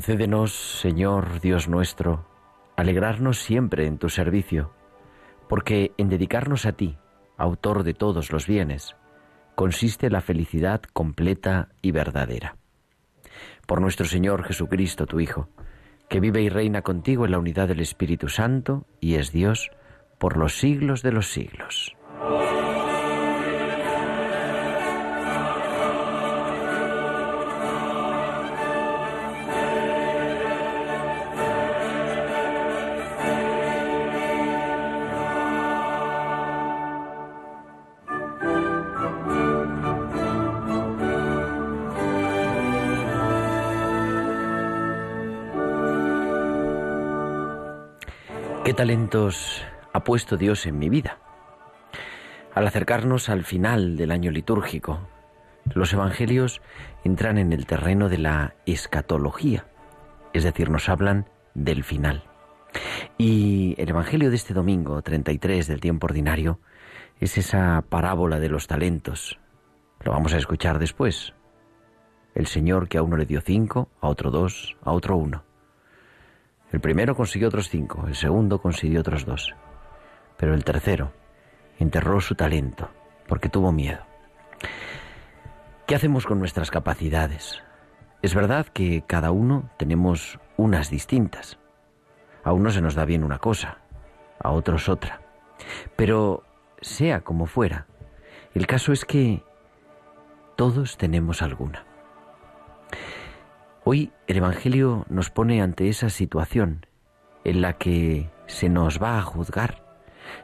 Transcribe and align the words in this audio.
Concédenos, 0.00 0.54
Señor 0.80 1.42
Dios 1.42 1.68
nuestro, 1.68 2.24
alegrarnos 2.74 3.36
siempre 3.36 3.84
en 3.86 3.98
tu 3.98 4.08
servicio, 4.08 4.72
porque 5.46 5.92
en 5.98 6.08
dedicarnos 6.08 6.64
a 6.64 6.72
ti, 6.72 6.96
autor 7.36 7.82
de 7.82 7.92
todos 7.92 8.32
los 8.32 8.46
bienes, 8.46 8.96
consiste 9.56 10.08
la 10.08 10.22
felicidad 10.22 10.80
completa 10.94 11.68
y 11.82 11.90
verdadera. 11.90 12.56
Por 13.66 13.82
nuestro 13.82 14.06
Señor 14.06 14.44
Jesucristo, 14.44 15.04
tu 15.04 15.20
Hijo, 15.20 15.50
que 16.08 16.18
vive 16.18 16.40
y 16.40 16.48
reina 16.48 16.80
contigo 16.80 17.26
en 17.26 17.32
la 17.32 17.38
unidad 17.38 17.68
del 17.68 17.80
Espíritu 17.80 18.30
Santo 18.30 18.86
y 19.00 19.16
es 19.16 19.32
Dios 19.32 19.70
por 20.16 20.38
los 20.38 20.58
siglos 20.58 21.02
de 21.02 21.12
los 21.12 21.26
siglos. 21.26 21.94
¿Qué 48.70 48.74
talentos 48.74 49.64
ha 49.92 50.04
puesto 50.04 50.36
Dios 50.36 50.64
en 50.64 50.78
mi 50.78 50.88
vida? 50.88 51.18
Al 52.54 52.68
acercarnos 52.68 53.28
al 53.28 53.42
final 53.42 53.96
del 53.96 54.12
año 54.12 54.30
litúrgico, 54.30 55.00
los 55.74 55.92
evangelios 55.92 56.62
entran 57.02 57.36
en 57.38 57.52
el 57.52 57.66
terreno 57.66 58.08
de 58.08 58.18
la 58.18 58.54
escatología, 58.66 59.66
es 60.32 60.44
decir, 60.44 60.70
nos 60.70 60.88
hablan 60.88 61.28
del 61.52 61.82
final. 61.82 62.22
Y 63.18 63.74
el 63.76 63.88
evangelio 63.88 64.30
de 64.30 64.36
este 64.36 64.54
domingo 64.54 65.02
33 65.02 65.66
del 65.66 65.80
tiempo 65.80 66.06
ordinario 66.06 66.60
es 67.18 67.38
esa 67.38 67.82
parábola 67.88 68.38
de 68.38 68.50
los 68.50 68.68
talentos. 68.68 69.40
Lo 70.04 70.12
vamos 70.12 70.32
a 70.32 70.38
escuchar 70.38 70.78
después. 70.78 71.34
El 72.36 72.46
Señor 72.46 72.88
que 72.88 72.98
a 72.98 73.02
uno 73.02 73.16
le 73.16 73.26
dio 73.26 73.40
cinco, 73.40 73.88
a 74.00 74.06
otro 74.06 74.30
dos, 74.30 74.76
a 74.84 74.92
otro 74.92 75.16
uno. 75.16 75.49
El 76.72 76.80
primero 76.80 77.16
consiguió 77.16 77.48
otros 77.48 77.68
cinco, 77.68 78.04
el 78.06 78.14
segundo 78.14 78.60
consiguió 78.60 79.00
otros 79.00 79.24
dos. 79.24 79.54
Pero 80.36 80.54
el 80.54 80.64
tercero 80.64 81.12
enterró 81.78 82.20
su 82.20 82.34
talento 82.34 82.90
porque 83.26 83.48
tuvo 83.48 83.72
miedo. 83.72 84.00
¿Qué 85.86 85.94
hacemos 85.94 86.26
con 86.26 86.38
nuestras 86.38 86.70
capacidades? 86.70 87.60
Es 88.22 88.34
verdad 88.34 88.66
que 88.66 89.02
cada 89.06 89.32
uno 89.32 89.70
tenemos 89.76 90.38
unas 90.56 90.90
distintas. 90.90 91.58
A 92.44 92.52
uno 92.52 92.70
se 92.70 92.80
nos 92.80 92.94
da 92.94 93.04
bien 93.04 93.24
una 93.24 93.38
cosa, 93.38 93.78
a 94.38 94.50
otros 94.50 94.88
otra. 94.88 95.20
Pero 95.96 96.44
sea 96.80 97.22
como 97.22 97.46
fuera, 97.46 97.86
el 98.54 98.66
caso 98.66 98.92
es 98.92 99.04
que 99.04 99.42
todos 100.56 100.96
tenemos 100.96 101.42
alguna. 101.42 101.84
Hoy 103.82 104.12
el 104.26 104.36
Evangelio 104.36 105.06
nos 105.08 105.30
pone 105.30 105.62
ante 105.62 105.88
esa 105.88 106.10
situación 106.10 106.84
en 107.44 107.62
la 107.62 107.74
que 107.74 108.30
se 108.46 108.68
nos 108.68 109.02
va 109.02 109.18
a 109.18 109.22
juzgar, 109.22 109.82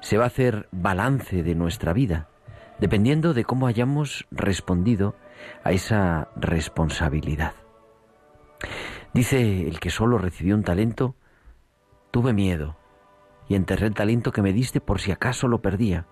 se 0.01 0.17
va 0.17 0.25
a 0.25 0.29
hacer 0.29 0.69
balance 0.73 1.43
de 1.43 1.55
nuestra 1.55 1.93
vida, 1.93 2.31
dependiendo 2.79 3.35
de 3.35 3.45
cómo 3.45 3.67
hayamos 3.67 4.27
respondido 4.31 5.17
a 5.65 5.73
esa 5.73 6.29
responsabilidad. 6.37 7.53
Dice 9.13 9.69
el 9.69 9.81
que 9.81 9.91
solo 9.91 10.17
recibió 10.17 10.55
un 10.55 10.65
talento, 10.65 11.15
tuve 12.11 12.33
miedo 12.33 12.79
y 13.49 13.55
enterré 13.55 13.87
el 13.87 13.95
talento 13.95 14.33
que 14.33 14.43
me 14.43 14.55
diste 14.55 14.81
por 14.81 14.99
si 14.99 15.13
acaso 15.13 15.47
lo 15.47 15.61
perdía. 15.61 16.07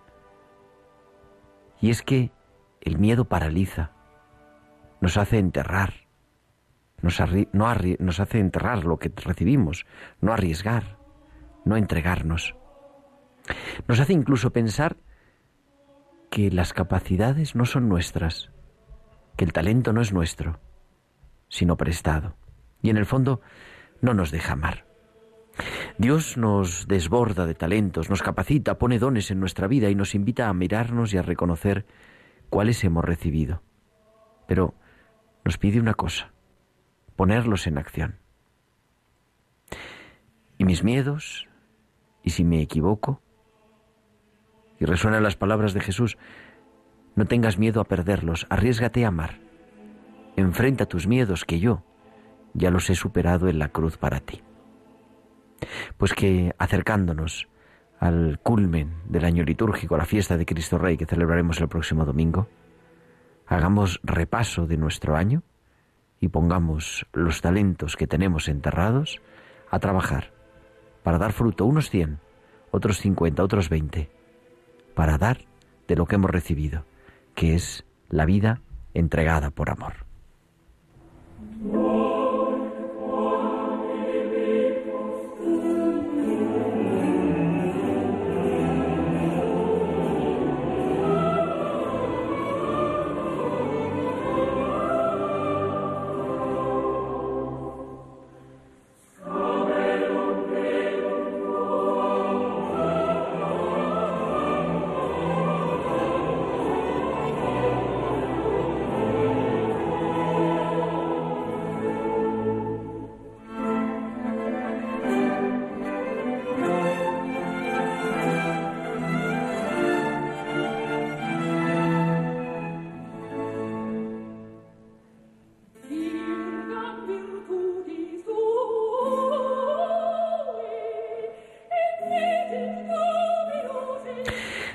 Y 1.81 1.89
es 1.89 2.03
que 2.03 2.33
el 2.83 2.99
miedo 2.99 3.25
paraliza, 3.25 3.93
nos 5.01 5.17
hace 5.17 5.39
enterrar, 5.39 6.04
nos, 7.05 7.23
nos 7.53 8.21
hace 8.21 8.39
enterrar 8.39 8.85
lo 8.85 8.99
que 8.99 9.13
recibimos, 9.15 9.87
no 10.21 10.33
arriesgar, 10.33 10.99
no 11.65 11.77
entregarnos. 11.77 12.57
Nos 13.87 14.01
hace 14.01 14.15
incluso 14.15 14.53
pensar 14.53 14.97
que 16.31 16.51
las 16.51 16.73
capacidades 16.73 17.55
no 17.55 17.67
son 17.67 17.89
nuestras, 17.89 18.51
que 19.37 19.45
el 19.45 19.53
talento 19.53 19.93
no 19.93 20.01
es 20.01 20.13
nuestro, 20.13 20.61
sino 21.49 21.77
prestado. 21.77 22.37
Y 22.83 22.91
en 22.91 22.97
el 22.97 23.07
fondo 23.07 23.41
no 24.01 24.15
nos 24.15 24.31
deja 24.31 24.55
amar. 24.55 24.87
Dios 25.99 26.37
nos 26.37 26.89
desborda 26.89 27.47
de 27.47 27.55
talentos, 27.55 28.11
nos 28.11 28.23
capacita, 28.23 28.79
pone 28.79 28.99
dones 28.99 29.31
en 29.31 29.39
nuestra 29.39 29.69
vida 29.69 29.91
y 29.91 29.95
nos 29.95 30.15
invita 30.15 30.49
a 30.49 30.55
mirarnos 30.55 31.15
y 31.15 31.19
a 31.19 31.23
reconocer 31.23 31.87
cuáles 32.51 32.83
hemos 32.83 33.05
recibido. 33.05 33.63
Pero 34.49 34.75
nos 35.45 35.59
pide 35.59 35.79
una 35.79 35.95
cosa, 35.95 36.34
ponerlos 37.17 37.67
en 37.67 37.79
acción. 37.79 38.19
Y 40.59 40.65
mis 40.65 40.85
miedos, 40.85 41.49
y 42.23 42.31
si 42.31 42.45
me 42.45 42.61
equivoco, 42.61 43.21
y 44.79 44.85
resuenan 44.85 45.23
las 45.23 45.37
palabras 45.37 45.75
de 45.75 45.81
Jesús, 45.81 46.17
no 47.15 47.27
tengas 47.27 47.59
miedo 47.59 47.81
a 47.81 47.85
perderlos, 47.85 48.47
arriesgate 48.51 49.05
a 49.05 49.09
amar. 49.09 49.39
Enfrenta 50.37 50.87
tus 50.87 51.07
miedos 51.07 51.45
que 51.45 51.61
yo 51.61 51.85
ya 52.55 52.71
los 52.71 52.91
he 52.91 52.95
superado 52.95 53.49
en 53.49 53.59
la 53.59 53.69
cruz 53.69 53.97
para 53.97 54.21
ti. 54.21 54.43
Pues 55.97 56.13
que 56.13 56.55
acercándonos 56.59 57.49
al 58.01 58.39
culmen 58.43 58.95
del 59.09 59.25
año 59.25 59.45
litúrgico, 59.45 59.95
a 59.95 59.99
la 59.99 60.07
fiesta 60.07 60.37
de 60.37 60.47
Cristo 60.47 60.79
Rey 60.79 60.97
que 60.97 61.07
celebraremos 61.07 61.61
el 61.61 61.69
próximo 61.69 62.05
domingo, 62.05 62.49
hagamos 63.47 64.01
repaso 64.03 64.67
de 64.67 64.77
nuestro 64.77 65.17
año 65.17 65.43
y 66.25 66.29
pongamos 66.29 67.05
los 67.13 67.43
talentos 67.43 67.97
que 67.97 68.07
tenemos 68.07 68.49
enterrados 68.49 69.21
a 69.71 69.79
trabajar 69.79 70.33
para 71.03 71.19
dar 71.19 71.35
fruto, 71.35 71.67
unos 71.67 71.91
100, 71.91 72.19
otros 72.71 72.97
50, 73.01 73.45
otros 73.45 73.69
20, 73.69 74.09
para 74.95 75.19
dar 75.19 75.41
de 75.87 75.97
lo 75.97 76.07
que 76.07 76.15
hemos 76.15 76.31
recibido, 76.31 76.87
que 77.35 77.55
es 77.55 77.85
la 78.09 78.25
vida 78.25 78.63
entregada 78.95 79.51
por 79.51 79.69
amor. 79.69 80.07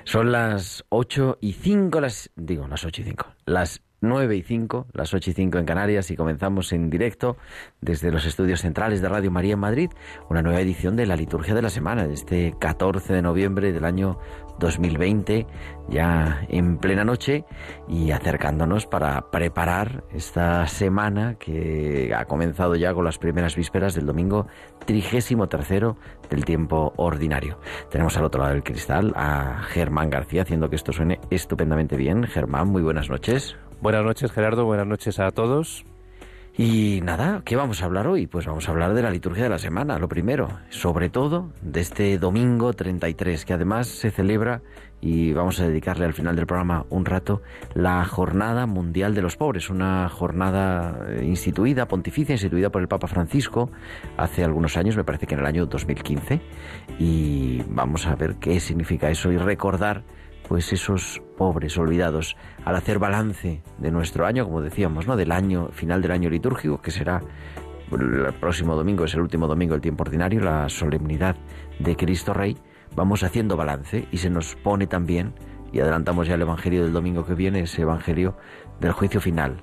Son 0.09 0.31
las 0.31 0.83
8 0.89 1.37
y 1.39 1.53
5, 1.53 2.01
las, 2.01 2.31
digo, 2.35 2.67
las 2.67 2.83
8 2.83 3.03
y 3.03 3.05
5, 3.05 3.27
las 3.45 3.83
9 4.01 4.35
y 4.35 4.41
5, 4.43 4.87
las 4.93 5.13
8 5.13 5.31
y 5.31 5.33
5 5.33 5.57
en 5.57 5.65
Canarias 5.65 6.11
y 6.11 6.15
comenzamos 6.15 6.71
en 6.71 6.89
directo 6.89 7.37
desde 7.81 8.11
los 8.11 8.25
estudios 8.25 8.61
centrales 8.61 9.01
de 9.01 9.09
Radio 9.09 9.31
María 9.31 9.53
en 9.53 9.59
Madrid 9.59 9.89
una 10.29 10.41
nueva 10.41 10.61
edición 10.61 10.95
de 10.95 11.05
la 11.05 11.15
liturgia 11.15 11.53
de 11.53 11.61
la 11.61 11.69
semana, 11.69 12.07
de 12.07 12.13
este 12.13 12.55
14 12.59 13.13
de 13.13 13.21
noviembre 13.21 13.71
del 13.71 13.85
año 13.85 14.19
2020, 14.59 15.47
ya 15.89 16.45
en 16.49 16.77
plena 16.77 17.03
noche 17.03 17.45
y 17.87 18.11
acercándonos 18.11 18.85
para 18.85 19.31
preparar 19.31 20.03
esta 20.13 20.67
semana 20.67 21.35
que 21.35 22.13
ha 22.15 22.25
comenzado 22.25 22.75
ya 22.75 22.93
con 22.93 23.05
las 23.05 23.17
primeras 23.17 23.55
vísperas 23.55 23.95
del 23.95 24.05
domingo 24.05 24.47
trigésimo 24.85 25.47
tercero 25.47 25.97
del 26.29 26.45
tiempo 26.45 26.93
ordinario. 26.97 27.59
Tenemos 27.89 28.17
al 28.17 28.25
otro 28.25 28.41
lado 28.41 28.53
del 28.53 28.63
cristal 28.63 29.13
a 29.15 29.61
Germán 29.69 30.09
García 30.09 30.43
haciendo 30.43 30.69
que 30.69 30.75
esto 30.75 30.91
suene 30.91 31.19
estupendamente 31.29 31.95
bien. 31.95 32.23
Germán, 32.23 32.67
muy 32.67 32.81
buenas 32.81 33.09
noches. 33.09 33.55
Buenas 33.81 34.03
noches 34.03 34.33
Gerardo, 34.33 34.65
buenas 34.65 34.87
noches 34.87 35.19
a 35.19 35.31
todos. 35.31 35.85
Y 36.57 36.99
nada, 37.01 37.43
¿qué 37.45 37.55
vamos 37.55 37.81
a 37.81 37.85
hablar 37.85 38.07
hoy? 38.07 38.27
Pues 38.27 38.45
vamos 38.45 38.67
a 38.67 38.71
hablar 38.73 38.93
de 38.93 39.01
la 39.01 39.09
liturgia 39.09 39.43
de 39.43 39.49
la 39.49 39.57
semana, 39.57 39.97
lo 39.99 40.09
primero, 40.09 40.49
sobre 40.67 41.09
todo 41.09 41.53
de 41.61 41.79
este 41.79 42.17
domingo 42.17 42.73
33, 42.73 43.45
que 43.45 43.53
además 43.53 43.87
se 43.87 44.11
celebra 44.11 44.61
y 44.99 45.31
vamos 45.31 45.61
a 45.61 45.67
dedicarle 45.67 46.03
al 46.03 46.13
final 46.13 46.35
del 46.35 46.45
programa 46.45 46.85
un 46.89 47.05
rato 47.05 47.41
la 47.73 48.03
Jornada 48.03 48.65
Mundial 48.65 49.15
de 49.15 49.21
los 49.21 49.37
Pobres, 49.37 49.69
una 49.69 50.09
jornada 50.09 51.05
eh, 51.07 51.23
instituida, 51.23 51.87
pontificia, 51.87 52.33
instituida 52.33 52.69
por 52.71 52.81
el 52.81 52.89
Papa 52.89 53.07
Francisco 53.07 53.71
hace 54.17 54.43
algunos 54.43 54.75
años, 54.75 54.97
me 54.97 55.05
parece 55.05 55.25
que 55.25 55.35
en 55.35 55.39
el 55.39 55.45
año 55.45 55.67
2015, 55.67 56.41
y 56.99 57.63
vamos 57.69 58.07
a 58.07 58.15
ver 58.15 58.35
qué 58.35 58.59
significa 58.59 59.09
eso 59.09 59.31
y 59.31 59.37
recordar 59.37 60.03
pues 60.49 60.73
esos 60.73 61.21
pobres 61.37 61.77
olvidados 61.77 62.35
al 62.65 62.75
hacer 62.75 62.97
balance 62.97 63.61
de 63.77 63.91
nuestro 63.91 64.25
año, 64.25 64.45
como 64.45 64.63
decíamos, 64.63 65.05
¿no? 65.05 65.15
del 65.15 65.31
año 65.31 65.69
final 65.71 66.01
del 66.01 66.11
año 66.11 66.27
litúrgico, 66.27 66.81
que 66.81 66.89
será 66.89 67.21
el 67.91 68.33
próximo 68.33 68.75
domingo, 68.75 69.05
es 69.05 69.13
el 69.13 69.21
último 69.21 69.47
domingo 69.47 69.73
del 69.75 69.81
tiempo 69.81 70.01
ordinario, 70.01 70.41
la 70.41 70.67
solemnidad 70.67 71.35
de 71.77 71.95
Cristo 71.95 72.33
Rey, 72.33 72.57
vamos 72.95 73.21
haciendo 73.21 73.57
balance 73.57 74.07
y 74.11 74.17
se 74.17 74.31
nos 74.31 74.55
pone 74.55 74.87
también, 74.87 75.35
y 75.71 75.81
adelantamos 75.81 76.27
ya 76.27 76.33
el 76.33 76.41
Evangelio 76.41 76.81
del 76.81 76.93
domingo 76.93 77.27
que 77.27 77.35
viene, 77.35 77.61
ese 77.61 77.83
Evangelio 77.83 78.35
del 78.79 78.91
juicio 78.91 79.21
final. 79.21 79.61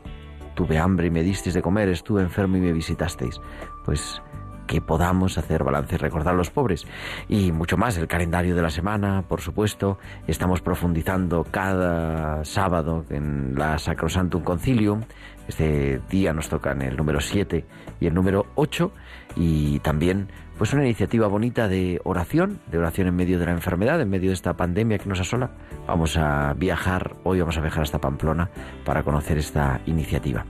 Tuve 0.55 0.79
hambre 0.79 1.09
y 1.09 1.11
me 1.11 1.25
disteis 1.25 1.55
de 1.55 1.63
comer, 1.63 1.89
estuve 1.89 2.23
enfermo 2.23 2.59
y 2.59 2.61
me 2.61 2.73
visitasteis. 2.73 3.41
Pues 3.85 4.23
que 4.67 4.81
podamos 4.81 5.39
hacer 5.39 5.65
balance 5.65 5.95
y 5.95 5.99
recordar 5.99 6.35
a 6.35 6.37
los 6.37 6.51
pobres. 6.51 6.87
Y 7.29 7.53
mucho 7.53 7.77
más, 7.77 7.97
el 7.97 8.07
calendario 8.07 8.55
de 8.55 8.63
la 8.63 8.71
semana, 8.71 9.25
por 9.27 9.41
supuesto. 9.41 9.99
Estamos 10.27 10.61
profundizando 10.61 11.45
cada 11.51 12.45
sábado 12.45 13.05
en 13.11 13.55
la 13.57 13.79
Sacrosantum 13.79 14.43
Concilium. 14.43 15.03
Este 15.49 16.01
día 16.11 16.33
nos 16.33 16.49
tocan 16.49 16.83
el 16.83 16.97
número 16.97 17.21
7 17.21 17.65
y 18.01 18.07
el 18.07 18.15
número 18.15 18.47
8. 18.57 18.93
Y 19.37 19.79
también 19.81 20.29
pues 20.59 20.73
una 20.73 20.85
iniciativa 20.85 21.27
bonita 21.27 21.69
de 21.69 22.01
oración, 22.05 22.61
de 22.71 22.79
oración 22.79 23.09
en 23.09 23.17
medio 23.17 23.39
de 23.39 23.47
la 23.47 23.53
enfermedad, 23.53 24.01
en 24.01 24.09
medio 24.09 24.31
de 24.31 24.35
esta 24.35 24.55
pandemia 24.55 24.99
que 24.99 25.09
nos 25.09 25.21
asola. 25.21 25.51
Vamos 25.87 26.17
a 26.17 26.55
viajar, 26.55 27.17
hoy 27.25 27.41
vamos 27.41 27.59
a 27.59 27.61
viajar 27.61 27.83
hasta 27.83 28.01
Pamplona 28.01 28.51
para 28.85 29.03
conocer 29.03 29.37
esta 29.37 29.81
iniciativa. 29.87 30.47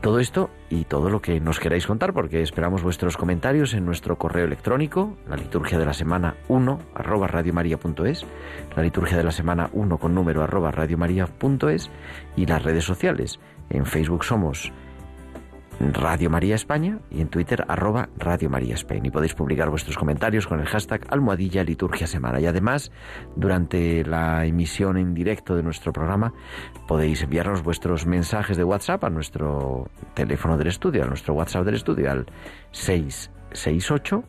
Todo 0.00 0.18
esto 0.18 0.50
y 0.70 0.84
todo 0.84 1.08
lo 1.08 1.22
que 1.22 1.40
nos 1.40 1.60
queráis 1.60 1.86
contar, 1.86 2.12
porque 2.12 2.42
esperamos 2.42 2.82
vuestros 2.82 3.16
comentarios 3.16 3.74
en 3.74 3.86
nuestro 3.86 4.18
correo 4.18 4.44
electrónico, 4.44 5.16
la 5.28 5.36
liturgia 5.36 5.78
de 5.78 5.86
la 5.86 5.94
semana 5.94 6.34
1 6.48 6.78
arroba 6.94 7.28
radiomaria.es, 7.28 8.26
la 8.76 8.82
liturgia 8.82 9.16
de 9.16 9.24
la 9.24 9.32
semana 9.32 9.70
1 9.72 9.98
con 9.98 10.14
número 10.14 10.42
arroba 10.42 10.72
radiomaria.es 10.72 11.90
y 12.36 12.46
las 12.46 12.62
redes 12.62 12.84
sociales. 12.84 13.38
En 13.70 13.86
Facebook 13.86 14.24
somos 14.24 14.72
Radio 15.80 16.30
María 16.30 16.54
España 16.54 17.00
y 17.10 17.20
en 17.20 17.28
Twitter 17.28 17.64
arroba 17.68 18.08
Radio 18.16 18.48
María 18.48 18.74
España. 18.74 19.02
Y 19.04 19.10
podéis 19.10 19.34
publicar 19.34 19.70
vuestros 19.70 19.96
comentarios 19.96 20.46
con 20.46 20.60
el 20.60 20.66
hashtag 20.66 21.06
almohadilla 21.10 21.64
liturgia 21.64 22.06
semana. 22.06 22.40
Y 22.40 22.46
además, 22.46 22.92
durante 23.36 24.04
la 24.04 24.44
emisión 24.46 24.96
en 24.96 25.14
directo 25.14 25.56
de 25.56 25.62
nuestro 25.62 25.92
programa, 25.92 26.32
podéis 26.86 27.22
enviarnos 27.22 27.62
vuestros 27.62 28.06
mensajes 28.06 28.56
de 28.56 28.64
WhatsApp 28.64 29.04
a 29.04 29.10
nuestro 29.10 29.90
teléfono 30.14 30.56
del 30.56 30.68
estudio, 30.68 31.04
a 31.04 31.06
nuestro 31.06 31.34
WhatsApp 31.34 31.64
del 31.64 31.74
estudio, 31.74 32.10
al 32.10 32.26
668 32.70 34.24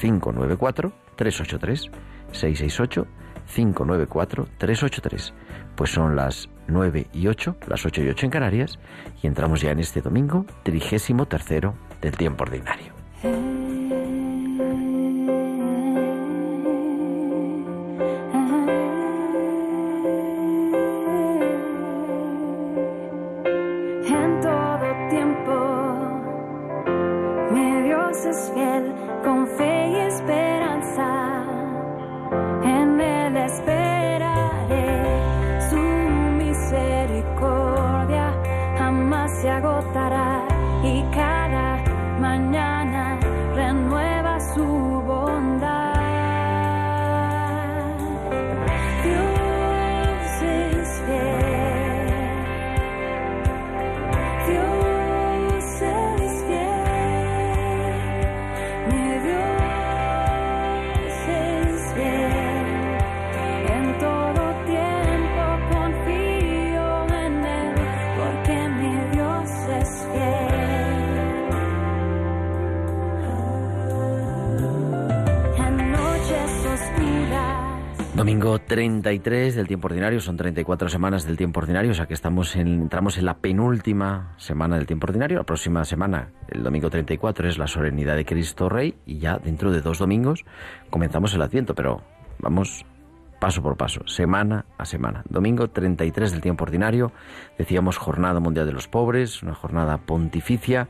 594 0.00 0.92
383 1.16 1.90
668 2.32 3.06
594 3.52 4.48
383. 4.58 5.34
Pues 5.76 5.90
son 5.90 6.16
las 6.16 6.48
9 6.68 7.06
y 7.12 7.26
8, 7.26 7.56
las 7.66 7.84
8 7.84 8.02
y 8.02 8.08
8 8.08 8.26
en 8.26 8.30
Canarias, 8.30 8.78
y 9.22 9.26
entramos 9.26 9.60
ya 9.60 9.70
en 9.70 9.80
este 9.80 10.00
domingo, 10.00 10.46
trigésimo 10.62 11.26
tercero 11.26 11.74
del 12.00 12.16
tiempo 12.16 12.44
ordinario. 12.44 12.92
Domingo 78.44 78.60
33 78.62 79.54
del 79.54 79.66
tiempo 79.66 79.86
ordinario, 79.86 80.20
son 80.20 80.36
34 80.36 80.90
semanas 80.90 81.24
del 81.24 81.38
tiempo 81.38 81.60
ordinario, 81.60 81.92
o 81.92 81.94
sea 81.94 82.04
que 82.04 82.12
estamos 82.12 82.56
en, 82.56 82.82
entramos 82.82 83.16
en 83.16 83.24
la 83.24 83.38
penúltima 83.38 84.34
semana 84.36 84.76
del 84.76 84.84
tiempo 84.84 85.06
ordinario. 85.06 85.38
La 85.38 85.44
próxima 85.44 85.82
semana, 85.86 86.28
el 86.50 86.62
domingo 86.62 86.90
34, 86.90 87.48
es 87.48 87.56
la 87.56 87.66
solemnidad 87.66 88.16
de 88.16 88.26
Cristo 88.26 88.68
Rey 88.68 88.96
y 89.06 89.16
ya 89.16 89.38
dentro 89.38 89.72
de 89.72 89.80
dos 89.80 89.98
domingos 89.98 90.44
comenzamos 90.90 91.32
el 91.32 91.40
Adviento, 91.40 91.74
pero 91.74 92.02
vamos 92.38 92.84
paso 93.40 93.62
por 93.62 93.78
paso, 93.78 94.06
semana 94.06 94.66
a 94.76 94.84
semana. 94.84 95.24
Domingo 95.26 95.70
33 95.70 96.32
del 96.32 96.42
tiempo 96.42 96.64
ordinario, 96.64 97.12
decíamos 97.56 97.96
Jornada 97.96 98.40
Mundial 98.40 98.66
de 98.66 98.72
los 98.72 98.88
Pobres, 98.88 99.42
una 99.42 99.54
jornada 99.54 99.96
pontificia 99.96 100.88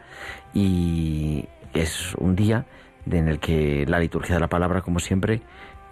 y 0.55 1.45
es 1.73 2.17
un 2.17 2.35
día 2.35 2.67
en 3.09 3.29
el 3.29 3.39
que 3.39 3.85
la 3.87 4.01
liturgia 4.01 4.35
de 4.35 4.41
la 4.41 4.49
palabra, 4.49 4.83
como 4.83 4.99
siempre, 4.99 5.43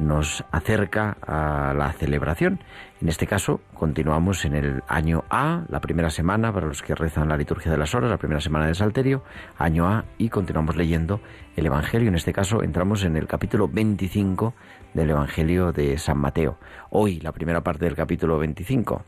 nos 0.03 0.45
acerca 0.51 1.17
a 1.23 1.73
la 1.75 1.93
celebración. 1.93 2.61
En 3.01 3.09
este 3.09 3.27
caso, 3.27 3.61
continuamos 3.75 4.45
en 4.45 4.55
el 4.55 4.83
año 4.89 5.25
A, 5.31 5.65
la 5.69 5.81
primera 5.81 6.11
semana, 6.11 6.53
para 6.53 6.67
los 6.67 6.83
que 6.83 6.95
rezan 6.95 7.29
la 7.29 7.37
liturgia 7.37 7.71
de 7.71 7.79
las 7.79 7.95
horas, 7.95 8.11
la 8.11 8.19
primera 8.19 8.41
semana 8.41 8.67
del 8.67 8.75
Salterio, 8.75 9.25
año 9.59 9.89
A, 9.89 10.05
y 10.19 10.29
continuamos 10.29 10.77
leyendo 10.77 11.21
el 11.57 11.67
Evangelio. 11.67 12.09
En 12.09 12.15
este 12.15 12.33
caso, 12.33 12.63
entramos 12.63 13.05
en 13.05 13.17
el 13.17 13.27
capítulo 13.27 13.69
25 13.69 14.55
del 14.95 15.11
Evangelio 15.11 15.73
de 15.73 15.99
San 15.99 16.19
Mateo. 16.19 16.59
Hoy, 16.91 17.21
la 17.21 17.33
primera 17.33 17.63
parte 17.63 17.85
del 17.85 17.97
capítulo 17.97 18.39
25 18.39 19.05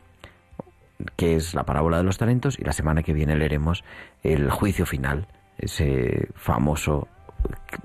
que 1.17 1.35
es 1.35 1.53
la 1.53 1.65
parábola 1.65 1.97
de 1.97 2.03
los 2.03 2.17
talentos, 2.17 2.57
y 2.57 2.63
la 2.63 2.71
semana 2.71 3.03
que 3.03 3.13
viene 3.13 3.35
leeremos 3.35 3.83
el 4.23 4.49
juicio 4.49 4.85
final, 4.85 5.27
ese 5.57 6.29
famoso 6.35 7.07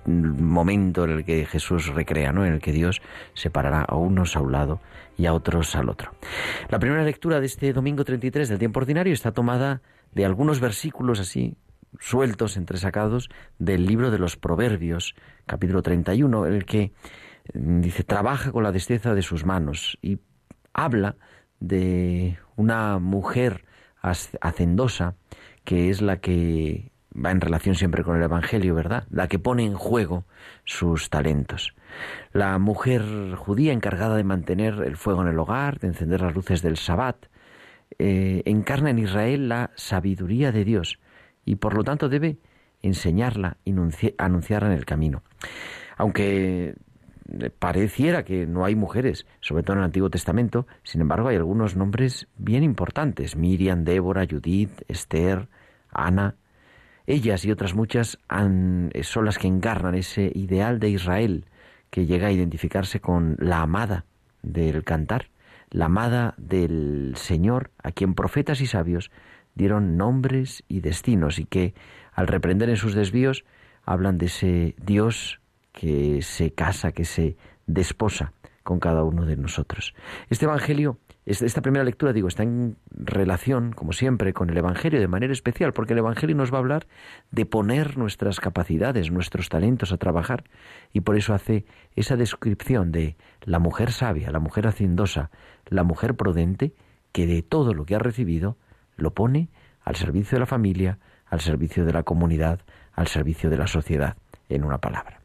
momento 0.06 1.04
en 1.04 1.10
el 1.10 1.24
que 1.24 1.44
Jesús 1.46 1.88
recrea, 1.88 2.32
¿no? 2.32 2.44
En 2.44 2.54
el 2.54 2.60
que 2.60 2.72
Dios 2.72 3.00
separará 3.34 3.82
a 3.82 3.96
unos 3.96 4.36
a 4.36 4.40
un 4.40 4.52
lado 4.52 4.80
y 5.16 5.26
a 5.26 5.34
otros 5.34 5.74
al 5.76 5.88
otro. 5.88 6.12
La 6.68 6.78
primera 6.78 7.04
lectura 7.04 7.40
de 7.40 7.46
este 7.46 7.72
domingo 7.72 8.04
33 8.04 8.48
del 8.48 8.58
tiempo 8.58 8.80
ordinario 8.80 9.12
está 9.12 9.32
tomada 9.32 9.82
de 10.12 10.24
algunos 10.24 10.60
versículos 10.60 11.20
así 11.20 11.56
sueltos, 11.98 12.56
entresacados 12.56 13.28
del 13.58 13.86
libro 13.86 14.10
de 14.10 14.18
los 14.18 14.36
Proverbios, 14.36 15.14
capítulo 15.46 15.82
31, 15.82 16.46
en 16.46 16.54
el 16.54 16.64
que 16.64 16.92
mm, 17.54 17.80
dice, 17.80 18.04
trabaja 18.04 18.52
con 18.52 18.62
la 18.62 18.72
destreza 18.72 19.14
de 19.14 19.22
sus 19.22 19.44
manos 19.44 19.98
y 20.02 20.18
habla 20.72 21.16
de 21.58 22.38
una 22.56 22.98
mujer 22.98 23.64
hacendosa 24.40 25.14
que 25.64 25.90
es 25.90 26.00
la 26.00 26.20
que 26.20 26.90
va 27.14 27.30
en 27.30 27.40
relación 27.40 27.74
siempre 27.74 28.04
con 28.04 28.16
el 28.16 28.22
Evangelio, 28.22 28.74
¿verdad? 28.74 29.04
La 29.10 29.28
que 29.28 29.38
pone 29.38 29.64
en 29.64 29.74
juego 29.74 30.24
sus 30.64 31.10
talentos. 31.10 31.74
La 32.32 32.58
mujer 32.58 33.02
judía 33.36 33.72
encargada 33.72 34.16
de 34.16 34.24
mantener 34.24 34.74
el 34.84 34.96
fuego 34.96 35.22
en 35.22 35.28
el 35.28 35.38
hogar, 35.38 35.78
de 35.80 35.88
encender 35.88 36.20
las 36.20 36.34
luces 36.34 36.62
del 36.62 36.76
Sabbat, 36.76 37.26
eh, 37.98 38.42
encarna 38.44 38.90
en 38.90 39.00
Israel 39.00 39.48
la 39.48 39.70
sabiduría 39.74 40.52
de 40.52 40.64
Dios 40.64 41.00
y 41.44 41.56
por 41.56 41.74
lo 41.74 41.82
tanto 41.82 42.08
debe 42.08 42.38
enseñarla, 42.82 43.56
anunciarla 44.18 44.68
en 44.68 44.78
el 44.78 44.86
camino. 44.86 45.22
Aunque 45.96 46.76
pareciera 47.58 48.24
que 48.24 48.46
no 48.46 48.64
hay 48.64 48.74
mujeres, 48.74 49.26
sobre 49.40 49.62
todo 49.62 49.74
en 49.74 49.80
el 49.80 49.84
Antiguo 49.86 50.10
Testamento, 50.10 50.66
sin 50.82 51.00
embargo 51.00 51.28
hay 51.28 51.36
algunos 51.36 51.76
nombres 51.76 52.28
bien 52.36 52.62
importantes, 52.62 53.36
Miriam, 53.36 53.84
Débora, 53.84 54.26
Judith, 54.28 54.82
Esther, 54.88 55.48
Ana. 55.90 56.36
Ellas 57.10 57.44
y 57.44 57.50
otras 57.50 57.74
muchas 57.74 58.20
son 58.28 59.24
las 59.24 59.36
que 59.36 59.48
encarnan 59.48 59.96
ese 59.96 60.30
ideal 60.32 60.78
de 60.78 60.90
Israel 60.90 61.44
que 61.90 62.06
llega 62.06 62.28
a 62.28 62.30
identificarse 62.30 63.00
con 63.00 63.34
la 63.40 63.62
amada 63.62 64.04
del 64.42 64.84
cantar, 64.84 65.26
la 65.70 65.86
amada 65.86 66.34
del 66.36 67.14
Señor, 67.16 67.72
a 67.82 67.90
quien 67.90 68.14
profetas 68.14 68.60
y 68.60 68.68
sabios 68.68 69.10
dieron 69.56 69.96
nombres 69.96 70.62
y 70.68 70.82
destinos 70.82 71.40
y 71.40 71.46
que, 71.46 71.74
al 72.12 72.28
reprender 72.28 72.70
en 72.70 72.76
sus 72.76 72.94
desvíos, 72.94 73.44
hablan 73.84 74.16
de 74.16 74.26
ese 74.26 74.76
Dios 74.80 75.40
que 75.72 76.22
se 76.22 76.52
casa, 76.52 76.92
que 76.92 77.04
se 77.04 77.36
desposa 77.66 78.34
con 78.62 78.78
cada 78.78 79.02
uno 79.02 79.26
de 79.26 79.36
nosotros. 79.36 79.94
Este 80.28 80.44
Evangelio, 80.44 80.98
esta 81.30 81.62
primera 81.62 81.84
lectura, 81.84 82.12
digo, 82.12 82.28
está 82.28 82.42
en 82.42 82.76
relación, 82.90 83.72
como 83.72 83.92
siempre, 83.92 84.32
con 84.32 84.50
el 84.50 84.58
Evangelio 84.58 84.98
de 84.98 85.06
manera 85.06 85.32
especial, 85.32 85.72
porque 85.72 85.92
el 85.92 86.00
Evangelio 86.00 86.34
nos 86.34 86.52
va 86.52 86.56
a 86.56 86.60
hablar 86.60 86.86
de 87.30 87.46
poner 87.46 87.96
nuestras 87.96 88.40
capacidades, 88.40 89.12
nuestros 89.12 89.48
talentos 89.48 89.92
a 89.92 89.96
trabajar, 89.96 90.44
y 90.92 91.00
por 91.00 91.16
eso 91.16 91.32
hace 91.32 91.64
esa 91.94 92.16
descripción 92.16 92.90
de 92.90 93.16
la 93.42 93.60
mujer 93.60 93.92
sabia, 93.92 94.30
la 94.30 94.40
mujer 94.40 94.66
haciendosa, 94.66 95.30
la 95.66 95.84
mujer 95.84 96.16
prudente, 96.16 96.74
que 97.12 97.26
de 97.26 97.42
todo 97.42 97.74
lo 97.74 97.84
que 97.84 97.94
ha 97.94 98.00
recibido 98.00 98.56
lo 98.96 99.14
pone 99.14 99.48
al 99.82 99.96
servicio 99.96 100.36
de 100.36 100.40
la 100.40 100.46
familia, 100.46 100.98
al 101.26 101.40
servicio 101.40 101.84
de 101.84 101.92
la 101.92 102.02
comunidad, 102.02 102.60
al 102.92 103.06
servicio 103.06 103.50
de 103.50 103.56
la 103.56 103.66
sociedad, 103.66 104.16
en 104.48 104.64
una 104.64 104.78
palabra. 104.78 105.20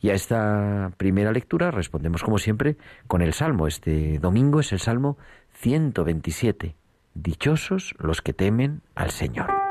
Y 0.00 0.10
a 0.10 0.14
esta 0.14 0.90
primera 0.96 1.32
lectura 1.32 1.70
respondemos 1.70 2.22
como 2.22 2.38
siempre 2.38 2.76
con 3.06 3.20
el 3.22 3.34
Salmo. 3.34 3.66
Este 3.66 4.18
domingo 4.18 4.60
es 4.60 4.72
el 4.72 4.78
Salmo 4.78 5.18
127. 5.60 6.74
Dichosos 7.12 7.94
los 7.98 8.22
que 8.22 8.32
temen 8.32 8.80
al 8.94 9.10
Señor. 9.10 9.69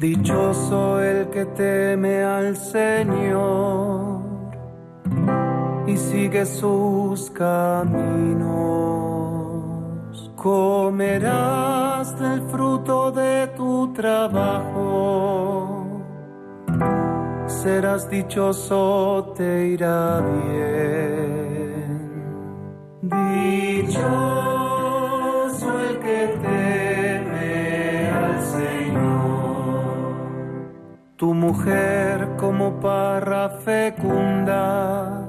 Dichoso 0.00 1.02
el 1.02 1.28
que 1.30 1.44
teme 1.44 2.22
al 2.22 2.56
Señor 2.56 4.20
y 5.88 5.96
sigue 5.96 6.46
sus 6.46 7.28
caminos. 7.32 8.46
Comerás 10.36 12.16
del 12.20 12.42
fruto 12.42 13.10
de 13.10 13.48
tu 13.56 13.92
trabajo. 13.92 15.84
Serás 17.46 18.08
dichoso, 18.08 19.32
te 19.36 19.66
irá 19.66 20.20
bien. 20.20 21.98
Dichoso 23.02 23.98
el 25.88 25.98
que 25.98 26.38
teme 26.40 26.87
tu 31.18 31.34
mujer 31.34 32.36
como 32.36 32.78
parra 32.78 33.50
fecunda 33.50 35.28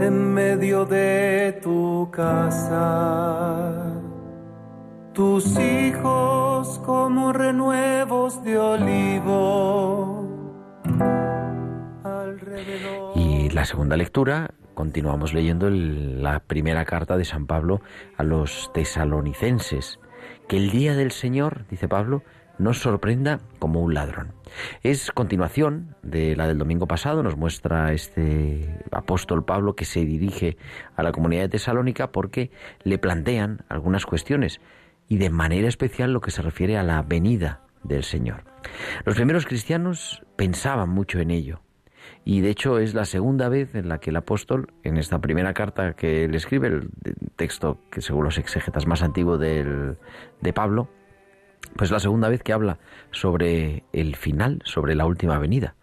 en 0.00 0.34
medio 0.34 0.84
de 0.84 1.58
tu 1.62 2.10
casa. 2.12 3.72
Tus 5.14 5.58
hijos 5.58 6.78
como 6.84 7.32
renuevos 7.32 8.44
de 8.44 8.58
olivo. 8.58 10.28
Y 13.14 13.48
la 13.48 13.64
segunda 13.64 13.96
lectura, 13.96 14.50
continuamos 14.74 15.32
leyendo 15.32 15.70
la 15.70 16.40
primera 16.40 16.84
carta 16.84 17.16
de 17.16 17.24
San 17.24 17.46
Pablo 17.46 17.80
a 18.18 18.22
los 18.22 18.70
tesalonicenses. 18.74 20.00
Que 20.48 20.58
el 20.58 20.70
día 20.70 20.94
del 20.94 21.12
Señor, 21.12 21.64
dice 21.70 21.88
Pablo, 21.88 22.22
nos 22.58 22.78
sorprenda 22.78 23.40
como 23.58 23.80
un 23.80 23.94
ladrón. 23.94 24.32
Es 24.82 25.10
continuación 25.10 25.96
de 26.02 26.36
la 26.36 26.46
del 26.46 26.58
domingo 26.58 26.86
pasado, 26.86 27.22
nos 27.22 27.36
muestra 27.36 27.92
este 27.92 28.80
apóstol 28.92 29.44
Pablo 29.44 29.74
que 29.74 29.84
se 29.84 30.04
dirige 30.04 30.56
a 30.96 31.02
la 31.02 31.12
comunidad 31.12 31.42
de 31.42 31.48
Tesalónica 31.50 32.12
porque 32.12 32.50
le 32.82 32.98
plantean 32.98 33.64
algunas 33.68 34.06
cuestiones 34.06 34.60
y 35.08 35.18
de 35.18 35.30
manera 35.30 35.68
especial 35.68 36.12
lo 36.12 36.20
que 36.20 36.30
se 36.30 36.42
refiere 36.42 36.78
a 36.78 36.82
la 36.82 37.02
venida 37.02 37.60
del 37.82 38.04
Señor. 38.04 38.44
Los 39.04 39.16
primeros 39.16 39.46
cristianos 39.46 40.22
pensaban 40.36 40.88
mucho 40.88 41.20
en 41.20 41.30
ello. 41.30 41.60
Y 42.26 42.40
de 42.40 42.50
hecho 42.50 42.78
es 42.78 42.94
la 42.94 43.04
segunda 43.04 43.48
vez 43.48 43.74
en 43.74 43.88
la 43.88 43.98
que 43.98 44.10
el 44.10 44.16
apóstol, 44.16 44.72
en 44.82 44.96
esta 44.96 45.20
primera 45.20 45.52
carta 45.52 45.94
que 45.94 46.26
le 46.28 46.36
escribe, 46.36 46.68
el 46.68 46.90
texto 47.36 47.78
que 47.90 48.00
según 48.00 48.24
los 48.24 48.38
exégetas 48.38 48.86
más 48.86 49.02
antiguo 49.02 49.36
del, 49.36 49.98
de 50.40 50.52
Pablo, 50.52 50.88
pues 51.76 51.90
la 51.90 51.98
segunda 51.98 52.28
vez 52.28 52.42
que 52.42 52.52
habla 52.52 52.78
sobre 53.10 53.84
el 53.92 54.16
final, 54.16 54.60
sobre 54.64 54.94
la 54.94 55.06
última 55.06 55.38
venida. 55.38 55.74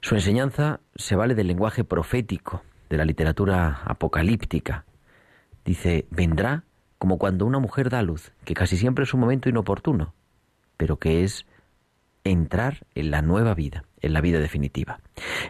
Su 0.00 0.14
enseñanza 0.14 0.80
se 0.96 1.16
vale 1.16 1.34
del 1.34 1.46
lenguaje 1.46 1.84
profético, 1.84 2.62
de 2.90 2.96
la 2.96 3.04
literatura 3.04 3.80
apocalíptica. 3.84 4.84
Dice, 5.64 6.06
vendrá 6.10 6.64
como 6.98 7.18
cuando 7.18 7.46
una 7.46 7.58
mujer 7.58 7.90
da 7.90 8.02
luz, 8.02 8.32
que 8.44 8.54
casi 8.54 8.76
siempre 8.76 9.04
es 9.04 9.14
un 9.14 9.20
momento 9.20 9.48
inoportuno, 9.48 10.14
pero 10.76 10.98
que 10.98 11.24
es 11.24 11.46
entrar 12.24 12.86
en 12.94 13.10
la 13.10 13.22
nueva 13.22 13.54
vida, 13.54 13.84
en 14.00 14.12
la 14.12 14.20
vida 14.20 14.40
definitiva. 14.40 15.00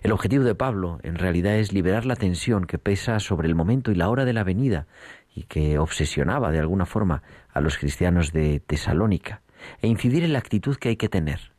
El 0.02 0.12
objetivo 0.12 0.44
de 0.44 0.54
Pablo 0.54 0.98
en 1.02 1.16
realidad 1.16 1.56
es 1.56 1.72
liberar 1.72 2.06
la 2.06 2.16
tensión 2.16 2.66
que 2.66 2.78
pesa 2.78 3.20
sobre 3.20 3.48
el 3.48 3.54
momento 3.54 3.92
y 3.92 3.94
la 3.94 4.08
hora 4.08 4.24
de 4.24 4.32
la 4.32 4.44
venida 4.44 4.86
y 5.34 5.44
que 5.44 5.78
obsesionaba 5.78 6.50
de 6.50 6.58
alguna 6.58 6.86
forma 6.86 7.22
a 7.52 7.60
los 7.60 7.78
cristianos 7.78 8.32
de 8.32 8.60
Tesalónica 8.60 9.42
e 9.80 9.88
incidir 9.88 10.24
en 10.24 10.32
la 10.32 10.38
actitud 10.38 10.76
que 10.76 10.90
hay 10.90 10.96
que 10.96 11.08
tener. 11.08 11.52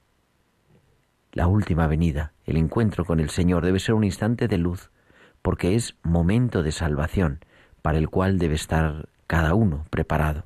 La 1.32 1.48
última 1.48 1.88
venida, 1.88 2.34
el 2.46 2.58
encuentro 2.58 3.06
con 3.06 3.20
el 3.20 3.30
Señor, 3.30 3.66
debe 3.66 3.80
ser 3.80 3.96
un 3.96 4.04
instante 4.04 4.48
de 4.48 4.58
luz, 4.58 4.92
porque 5.42 5.76
es 5.76 5.96
momento 6.02 6.64
de 6.64 6.72
salvación, 6.72 7.40
para 7.82 7.98
el 7.98 8.10
cual 8.10 8.40
debe 8.40 8.56
estar 8.56 9.10
cada 9.28 9.54
uno 9.54 9.86
preparado. 9.90 10.46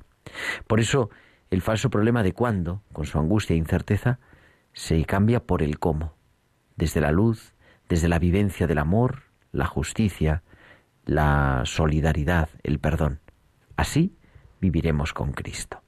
Por 0.66 0.80
eso, 0.80 1.10
el 1.50 1.62
falso 1.62 1.90
problema 1.90 2.22
de 2.22 2.32
cuándo, 2.32 2.82
con 2.92 3.06
su 3.06 3.18
angustia 3.18 3.54
e 3.54 3.58
incerteza, 3.58 4.18
se 4.72 5.04
cambia 5.04 5.40
por 5.40 5.62
el 5.62 5.78
cómo, 5.78 6.14
desde 6.76 7.00
la 7.00 7.12
luz, 7.12 7.54
desde 7.88 8.08
la 8.08 8.18
vivencia 8.18 8.66
del 8.66 8.78
amor, 8.78 9.22
la 9.52 9.66
justicia, 9.66 10.42
la 11.04 11.62
solidaridad, 11.64 12.48
el 12.62 12.78
perdón. 12.78 13.20
Así 13.76 14.16
viviremos 14.60 15.12
con 15.12 15.32
Cristo. 15.32 15.82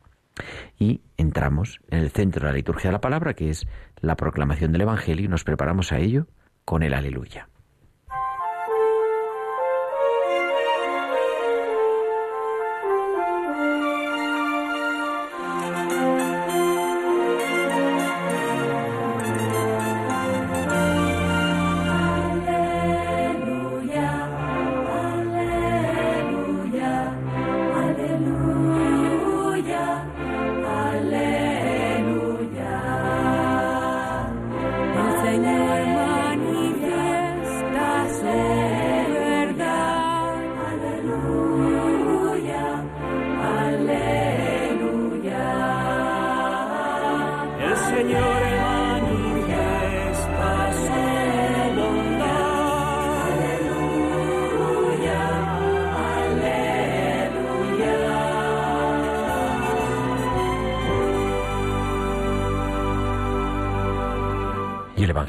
Y 0.79 1.03
entramos 1.17 1.81
en 1.91 2.01
el 2.01 2.11
centro 2.11 2.47
de 2.47 2.53
la 2.53 2.57
liturgia 2.57 2.89
de 2.89 2.93
la 2.93 3.01
palabra, 3.01 3.35
que 3.35 3.51
es 3.51 3.67
la 4.01 4.17
proclamación 4.17 4.73
del 4.73 4.83
Evangelio, 4.83 5.27
y 5.27 5.29
nos 5.29 5.45
preparamos 5.45 5.93
a 5.93 5.99
ello 5.99 6.27
con 6.65 6.83
el 6.83 6.95
aleluya. 6.95 7.49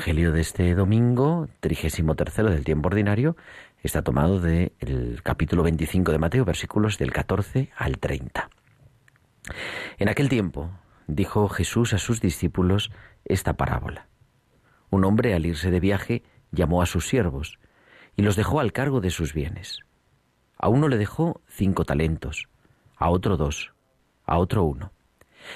Evangelio 0.03 0.33
de 0.33 0.41
este 0.41 0.75
domingo, 0.75 1.47
trigésimo 1.61 2.15
tercero 2.15 2.49
del 2.49 2.65
tiempo 2.65 2.87
ordinario, 2.87 3.37
está 3.83 4.01
tomado 4.01 4.41
del 4.41 5.21
capítulo 5.23 5.63
25 5.63 6.11
de 6.11 6.17
Mateo, 6.17 6.43
versículos 6.43 6.97
del 6.97 7.13
14 7.13 7.69
al 7.73 7.99
30. 7.99 8.49
En 9.99 10.09
aquel 10.09 10.27
tiempo 10.27 10.71
dijo 11.07 11.47
Jesús 11.47 11.93
a 11.93 11.99
sus 11.99 12.19
discípulos 12.19 12.91
esta 13.23 13.53
parábola. 13.53 14.09
Un 14.89 15.05
hombre 15.05 15.35
al 15.35 15.45
irse 15.45 15.71
de 15.71 15.79
viaje 15.79 16.23
llamó 16.51 16.81
a 16.81 16.85
sus 16.85 17.07
siervos 17.07 17.57
y 18.17 18.23
los 18.23 18.35
dejó 18.35 18.59
al 18.59 18.73
cargo 18.73 18.99
de 18.99 19.09
sus 19.09 19.33
bienes. 19.33 19.79
A 20.57 20.67
uno 20.67 20.89
le 20.89 20.97
dejó 20.97 21.39
cinco 21.47 21.85
talentos, 21.85 22.49
a 22.97 23.09
otro 23.09 23.37
dos, 23.37 23.71
a 24.25 24.37
otro 24.37 24.65
uno, 24.65 24.91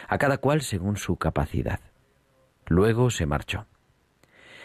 a 0.08 0.18
cada 0.18 0.38
cual 0.38 0.62
según 0.62 0.96
su 0.96 1.18
capacidad. 1.18 1.82
Luego 2.68 3.10
se 3.10 3.26
marchó. 3.26 3.66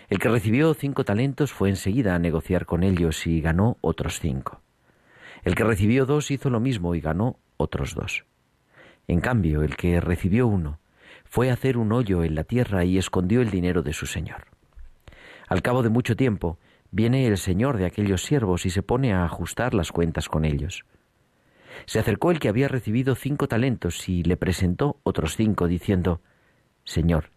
El 0.09 0.19
que 0.19 0.29
recibió 0.29 0.75
cinco 0.75 1.05
talentos 1.05 1.53
fue 1.53 1.69
enseguida 1.69 2.15
a 2.15 2.19
negociar 2.19 2.67
con 2.67 2.83
ellos 2.83 3.27
y 3.27 3.41
ganó 3.41 3.79
otros 3.81 4.21
cinco. 4.21 4.61
El 5.45 5.55
que 5.55 5.65
recibió 5.65 6.07
dos 6.07 6.31
hizo 6.31 6.51
lo 6.51 6.61
mismo 6.61 6.95
y 6.95 7.01
ganó 7.01 7.39
otros 7.57 7.95
dos. 7.95 8.25
En 9.09 9.21
cambio, 9.21 9.63
el 9.63 9.77
que 9.77 10.01
recibió 10.01 10.47
uno 10.47 10.79
fue 11.25 11.51
a 11.51 11.55
hacer 11.55 11.79
un 11.79 11.93
hoyo 11.93 12.25
en 12.25 12.35
la 12.35 12.45
tierra 12.45 12.85
y 12.85 12.99
escondió 12.99 13.41
el 13.41 13.51
dinero 13.51 13.83
de 13.83 13.93
su 13.93 14.07
señor. 14.07 14.47
Al 15.49 15.63
cabo 15.63 15.83
de 15.83 15.89
mucho 15.89 16.15
tiempo, 16.15 16.59
viene 16.91 17.27
el 17.27 17.39
señor 17.39 17.79
de 17.79 17.87
aquellos 17.87 18.23
siervos 18.23 18.67
y 18.67 18.71
se 18.71 18.83
pone 18.83 19.13
a 19.13 19.25
ajustar 19.25 19.75
las 19.75 19.93
cuentas 19.93 20.29
con 20.29 20.45
ellos. 20.45 20.85
Se 21.87 21.99
acercó 21.99 22.31
el 22.31 22.39
que 22.39 22.49
había 22.49 22.69
recibido 22.69 23.15
cinco 23.15 23.49
talentos 23.49 24.09
y 24.09 24.23
le 24.23 24.37
presentó 24.37 25.01
otros 25.03 25.37
cinco, 25.37 25.67
diciendo, 25.69 26.21
Señor, 26.85 27.31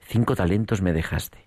cinco 0.00 0.34
talentos 0.34 0.82
me 0.82 0.92
dejaste. 0.92 1.46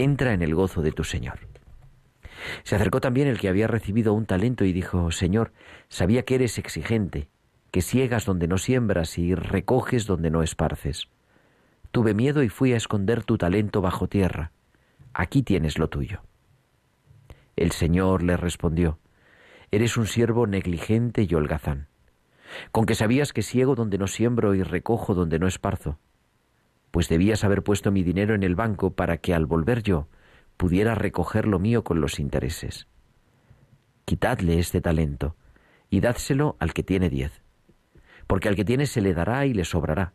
Entra 0.00 0.32
en 0.32 0.40
el 0.40 0.54
gozo 0.54 0.80
de 0.80 0.92
tu 0.92 1.04
señor. 1.04 1.40
Se 2.62 2.74
acercó 2.74 3.02
también 3.02 3.28
el 3.28 3.38
que 3.38 3.50
había 3.50 3.66
recibido 3.66 4.14
un 4.14 4.24
talento 4.24 4.64
y 4.64 4.72
dijo, 4.72 5.10
Señor, 5.10 5.52
sabía 5.90 6.22
que 6.22 6.36
eres 6.36 6.56
exigente, 6.56 7.28
que 7.70 7.82
ciegas 7.82 8.24
donde 8.24 8.48
no 8.48 8.56
siembras 8.56 9.18
y 9.18 9.34
recoges 9.34 10.06
donde 10.06 10.30
no 10.30 10.42
esparces. 10.42 11.08
Tuve 11.90 12.14
miedo 12.14 12.42
y 12.42 12.48
fui 12.48 12.72
a 12.72 12.78
esconder 12.78 13.24
tu 13.24 13.36
talento 13.36 13.82
bajo 13.82 14.08
tierra. 14.08 14.52
Aquí 15.12 15.42
tienes 15.42 15.78
lo 15.78 15.90
tuyo. 15.90 16.22
El 17.56 17.70
Señor 17.70 18.22
le 18.22 18.38
respondió, 18.38 18.98
Eres 19.70 19.98
un 19.98 20.06
siervo 20.06 20.46
negligente 20.46 21.26
y 21.28 21.34
holgazán, 21.34 21.88
con 22.72 22.86
que 22.86 22.94
sabías 22.94 23.34
que 23.34 23.42
ciego 23.42 23.74
donde 23.74 23.98
no 23.98 24.06
siembro 24.06 24.54
y 24.54 24.62
recojo 24.62 25.14
donde 25.14 25.38
no 25.38 25.46
esparzo. 25.46 25.98
Pues 26.90 27.08
debías 27.08 27.44
haber 27.44 27.62
puesto 27.62 27.90
mi 27.90 28.02
dinero 28.02 28.34
en 28.34 28.42
el 28.42 28.54
banco 28.54 28.90
para 28.90 29.18
que 29.18 29.34
al 29.34 29.46
volver 29.46 29.82
yo 29.82 30.08
pudiera 30.56 30.94
recoger 30.94 31.46
lo 31.46 31.58
mío 31.58 31.84
con 31.84 32.00
los 32.00 32.18
intereses. 32.18 32.86
Quitadle 34.04 34.58
este 34.58 34.80
talento 34.80 35.36
y 35.88 36.00
dádselo 36.00 36.56
al 36.58 36.72
que 36.72 36.82
tiene 36.82 37.08
diez, 37.08 37.42
porque 38.26 38.48
al 38.48 38.56
que 38.56 38.64
tiene 38.64 38.86
se 38.86 39.00
le 39.00 39.14
dará 39.14 39.46
y 39.46 39.54
le 39.54 39.64
sobrará, 39.64 40.12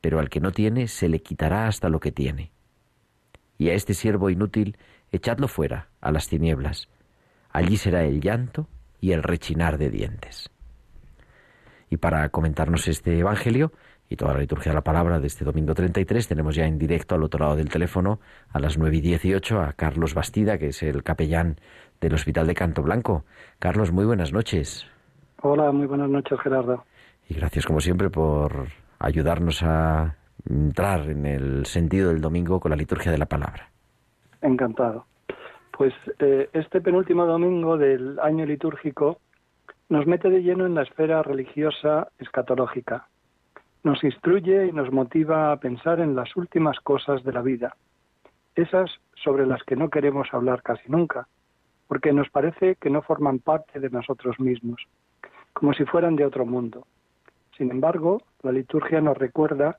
pero 0.00 0.18
al 0.18 0.28
que 0.28 0.40
no 0.40 0.50
tiene 0.50 0.88
se 0.88 1.08
le 1.08 1.22
quitará 1.22 1.66
hasta 1.68 1.88
lo 1.88 2.00
que 2.00 2.12
tiene. 2.12 2.52
Y 3.58 3.70
a 3.70 3.74
este 3.74 3.94
siervo 3.94 4.30
inútil 4.30 4.76
echadlo 5.12 5.46
fuera, 5.48 5.88
a 6.00 6.10
las 6.10 6.28
tinieblas. 6.28 6.88
Allí 7.50 7.76
será 7.76 8.04
el 8.04 8.20
llanto 8.20 8.68
y 9.00 9.12
el 9.12 9.22
rechinar 9.22 9.78
de 9.78 9.90
dientes. 9.90 10.50
Y 11.90 11.98
para 11.98 12.28
comentarnos 12.30 12.88
este 12.88 13.18
Evangelio, 13.18 13.72
y 14.12 14.16
toda 14.16 14.34
la 14.34 14.40
liturgia 14.40 14.70
de 14.70 14.74
la 14.74 14.82
palabra 14.82 15.18
de 15.18 15.26
este 15.26 15.44
domingo 15.44 15.74
33. 15.74 16.28
Tenemos 16.28 16.54
ya 16.54 16.66
en 16.66 16.78
directo 16.78 17.14
al 17.14 17.22
otro 17.22 17.40
lado 17.40 17.56
del 17.56 17.70
teléfono 17.70 18.20
a 18.52 18.60
las 18.60 18.76
9 18.76 18.98
y 18.98 19.00
18 19.00 19.60
a 19.60 19.72
Carlos 19.72 20.12
Bastida, 20.14 20.58
que 20.58 20.68
es 20.68 20.82
el 20.82 21.02
capellán 21.02 21.56
del 22.00 22.12
Hospital 22.12 22.46
de 22.46 22.54
Canto 22.54 22.82
Blanco. 22.82 23.24
Carlos, 23.58 23.90
muy 23.90 24.04
buenas 24.04 24.32
noches. 24.32 24.86
Hola, 25.40 25.72
muy 25.72 25.86
buenas 25.86 26.10
noches, 26.10 26.38
Gerardo. 26.40 26.84
Y 27.28 27.34
gracias, 27.34 27.64
como 27.64 27.80
siempre, 27.80 28.10
por 28.10 28.66
ayudarnos 28.98 29.62
a 29.62 30.14
entrar 30.48 31.08
en 31.08 31.24
el 31.24 31.64
sentido 31.64 32.10
del 32.10 32.20
domingo 32.20 32.60
con 32.60 32.70
la 32.70 32.76
liturgia 32.76 33.10
de 33.10 33.18
la 33.18 33.26
palabra. 33.26 33.70
Encantado. 34.42 35.06
Pues 35.70 35.94
eh, 36.18 36.50
este 36.52 36.82
penúltimo 36.82 37.24
domingo 37.24 37.78
del 37.78 38.20
año 38.20 38.44
litúrgico 38.44 39.20
nos 39.88 40.06
mete 40.06 40.28
de 40.28 40.42
lleno 40.42 40.66
en 40.66 40.74
la 40.74 40.82
esfera 40.82 41.22
religiosa 41.22 42.08
escatológica 42.18 43.08
nos 43.82 44.04
instruye 44.04 44.66
y 44.66 44.72
nos 44.72 44.92
motiva 44.92 45.52
a 45.52 45.56
pensar 45.56 46.00
en 46.00 46.14
las 46.14 46.36
últimas 46.36 46.78
cosas 46.80 47.24
de 47.24 47.32
la 47.32 47.42
vida, 47.42 47.76
esas 48.54 48.90
sobre 49.14 49.46
las 49.46 49.62
que 49.64 49.76
no 49.76 49.90
queremos 49.90 50.28
hablar 50.32 50.62
casi 50.62 50.88
nunca, 50.88 51.26
porque 51.88 52.12
nos 52.12 52.30
parece 52.30 52.76
que 52.76 52.90
no 52.90 53.02
forman 53.02 53.40
parte 53.40 53.80
de 53.80 53.90
nosotros 53.90 54.38
mismos, 54.38 54.82
como 55.52 55.74
si 55.74 55.84
fueran 55.84 56.16
de 56.16 56.24
otro 56.24 56.46
mundo. 56.46 56.86
Sin 57.56 57.70
embargo, 57.70 58.22
la 58.42 58.52
liturgia 58.52 59.00
nos 59.00 59.18
recuerda 59.18 59.78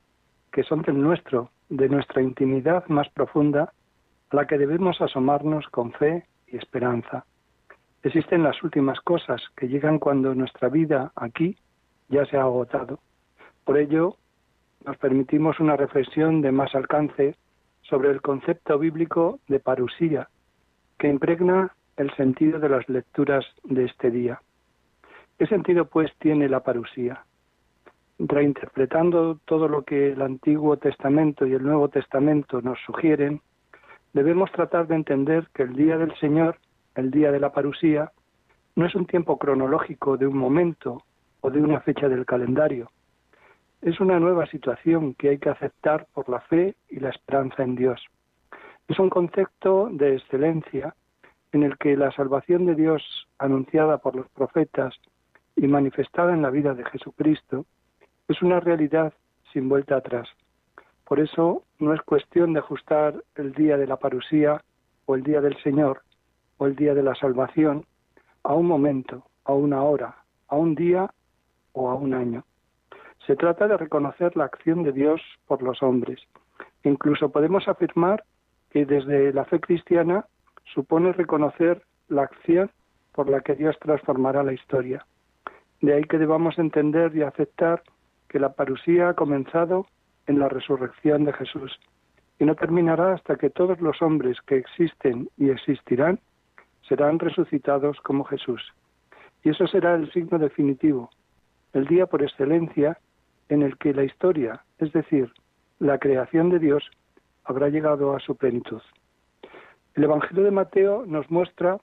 que 0.52 0.64
son 0.64 0.82
del 0.82 1.00
nuestro, 1.00 1.50
de 1.68 1.88
nuestra 1.88 2.22
intimidad 2.22 2.86
más 2.88 3.08
profunda, 3.08 3.72
a 4.30 4.36
la 4.36 4.46
que 4.46 4.58
debemos 4.58 5.00
asomarnos 5.00 5.66
con 5.68 5.92
fe 5.92 6.26
y 6.46 6.56
esperanza. 6.56 7.24
Existen 8.02 8.42
las 8.42 8.62
últimas 8.62 9.00
cosas 9.00 9.42
que 9.56 9.68
llegan 9.68 9.98
cuando 9.98 10.34
nuestra 10.34 10.68
vida 10.68 11.10
aquí 11.16 11.56
ya 12.08 12.26
se 12.26 12.36
ha 12.36 12.42
agotado 12.42 13.00
por 13.64 13.78
ello, 13.78 14.16
nos 14.84 14.96
permitimos 14.98 15.58
una 15.60 15.76
reflexión 15.76 16.42
de 16.42 16.52
más 16.52 16.74
alcance 16.74 17.36
sobre 17.82 18.10
el 18.10 18.20
concepto 18.20 18.78
bíblico 18.78 19.40
de 19.48 19.60
parusía, 19.60 20.28
que 20.98 21.08
impregna 21.08 21.74
el 21.96 22.14
sentido 22.16 22.58
de 22.58 22.68
las 22.68 22.88
lecturas 22.88 23.44
de 23.62 23.84
este 23.84 24.10
día. 24.10 24.40
¿Qué 25.38 25.46
sentido, 25.46 25.86
pues, 25.86 26.12
tiene 26.18 26.48
la 26.48 26.60
parusía? 26.60 27.24
Reinterpretando 28.18 29.38
todo 29.44 29.68
lo 29.68 29.82
que 29.82 30.12
el 30.12 30.22
Antiguo 30.22 30.76
Testamento 30.76 31.46
y 31.46 31.54
el 31.54 31.62
Nuevo 31.64 31.88
Testamento 31.88 32.60
nos 32.62 32.78
sugieren, 32.86 33.40
debemos 34.12 34.52
tratar 34.52 34.86
de 34.86 34.94
entender 34.94 35.48
que 35.52 35.64
el 35.64 35.74
día 35.74 35.98
del 35.98 36.14
Señor, 36.18 36.58
el 36.94 37.10
día 37.10 37.32
de 37.32 37.40
la 37.40 37.52
parusía, 37.52 38.12
no 38.76 38.86
es 38.86 38.94
un 38.94 39.06
tiempo 39.06 39.38
cronológico 39.38 40.16
de 40.16 40.26
un 40.26 40.36
momento 40.36 41.02
o 41.40 41.50
de 41.50 41.60
una 41.60 41.80
fecha 41.80 42.08
del 42.08 42.24
calendario, 42.24 42.90
es 43.84 44.00
una 44.00 44.18
nueva 44.18 44.46
situación 44.46 45.12
que 45.12 45.28
hay 45.28 45.38
que 45.38 45.50
aceptar 45.50 46.06
por 46.14 46.30
la 46.30 46.40
fe 46.40 46.74
y 46.88 47.00
la 47.00 47.10
esperanza 47.10 47.62
en 47.62 47.76
Dios. 47.76 48.02
Es 48.88 48.98
un 48.98 49.10
concepto 49.10 49.90
de 49.92 50.16
excelencia 50.16 50.94
en 51.52 51.64
el 51.64 51.76
que 51.76 51.94
la 51.94 52.10
salvación 52.12 52.64
de 52.64 52.76
Dios 52.76 53.02
anunciada 53.38 53.98
por 53.98 54.16
los 54.16 54.26
profetas 54.30 54.94
y 55.54 55.66
manifestada 55.66 56.32
en 56.32 56.40
la 56.40 56.48
vida 56.48 56.72
de 56.72 56.84
Jesucristo 56.86 57.66
es 58.26 58.40
una 58.40 58.58
realidad 58.58 59.12
sin 59.52 59.68
vuelta 59.68 59.96
atrás. 59.96 60.28
Por 61.04 61.20
eso 61.20 61.64
no 61.78 61.92
es 61.92 62.00
cuestión 62.00 62.54
de 62.54 62.60
ajustar 62.60 63.22
el 63.34 63.52
día 63.52 63.76
de 63.76 63.86
la 63.86 63.96
parusía 63.96 64.64
o 65.04 65.14
el 65.14 65.22
día 65.22 65.42
del 65.42 65.62
Señor 65.62 66.00
o 66.56 66.66
el 66.66 66.74
día 66.74 66.94
de 66.94 67.02
la 67.02 67.14
salvación 67.14 67.84
a 68.44 68.54
un 68.54 68.66
momento, 68.66 69.26
a 69.44 69.52
una 69.52 69.82
hora, 69.82 70.24
a 70.48 70.56
un 70.56 70.74
día 70.74 71.12
o 71.72 71.90
a 71.90 71.94
un 71.94 72.14
año. 72.14 72.44
Se 73.26 73.36
trata 73.36 73.66
de 73.66 73.76
reconocer 73.76 74.36
la 74.36 74.44
acción 74.44 74.82
de 74.82 74.92
Dios 74.92 75.20
por 75.46 75.62
los 75.62 75.82
hombres. 75.82 76.20
Incluso 76.82 77.30
podemos 77.30 77.66
afirmar 77.68 78.24
que 78.70 78.84
desde 78.84 79.32
la 79.32 79.44
fe 79.44 79.60
cristiana 79.60 80.26
supone 80.74 81.12
reconocer 81.12 81.82
la 82.08 82.22
acción 82.22 82.70
por 83.12 83.30
la 83.30 83.40
que 83.40 83.54
Dios 83.54 83.76
transformará 83.80 84.42
la 84.42 84.52
historia. 84.52 85.06
De 85.80 85.94
ahí 85.94 86.04
que 86.04 86.18
debamos 86.18 86.58
entender 86.58 87.16
y 87.16 87.22
aceptar 87.22 87.82
que 88.28 88.38
la 88.38 88.52
parusía 88.52 89.10
ha 89.10 89.14
comenzado 89.14 89.86
en 90.26 90.38
la 90.38 90.48
resurrección 90.48 91.24
de 91.24 91.32
Jesús 91.32 91.78
y 92.38 92.44
no 92.44 92.54
terminará 92.56 93.14
hasta 93.14 93.36
que 93.36 93.50
todos 93.50 93.80
los 93.80 94.02
hombres 94.02 94.38
que 94.46 94.56
existen 94.56 95.30
y 95.36 95.50
existirán 95.50 96.18
serán 96.88 97.18
resucitados 97.18 98.00
como 98.00 98.24
Jesús. 98.24 98.62
Y 99.42 99.50
eso 99.50 99.66
será 99.66 99.94
el 99.94 100.10
signo 100.12 100.38
definitivo, 100.38 101.10
el 101.72 101.86
día 101.86 102.06
por 102.06 102.22
excelencia 102.22 102.98
en 103.54 103.62
el 103.62 103.78
que 103.78 103.94
la 103.94 104.04
historia, 104.04 104.64
es 104.78 104.92
decir, 104.92 105.32
la 105.78 105.98
creación 105.98 106.50
de 106.50 106.58
Dios, 106.58 106.84
habrá 107.44 107.68
llegado 107.68 108.14
a 108.14 108.20
su 108.20 108.36
plenitud. 108.36 108.82
El 109.94 110.04
Evangelio 110.04 110.44
de 110.44 110.50
Mateo 110.50 111.04
nos 111.06 111.30
muestra, 111.30 111.78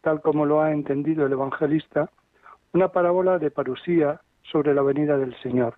tal 0.00 0.20
como 0.22 0.46
lo 0.46 0.62
ha 0.62 0.72
entendido 0.72 1.26
el 1.26 1.32
evangelista, 1.32 2.10
una 2.72 2.88
parábola 2.88 3.38
de 3.38 3.50
parusía 3.50 4.20
sobre 4.42 4.74
la 4.74 4.82
venida 4.82 5.18
del 5.18 5.34
Señor. 5.42 5.74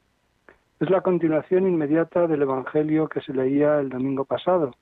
Es 0.80 0.90
la 0.90 1.00
continuación 1.00 1.66
inmediata 1.66 2.26
del 2.26 2.42
Evangelio 2.42 3.08
que 3.08 3.20
se 3.20 3.32
leía 3.32 3.78
el 3.80 3.88
domingo 3.88 4.24
pasado 4.24 4.72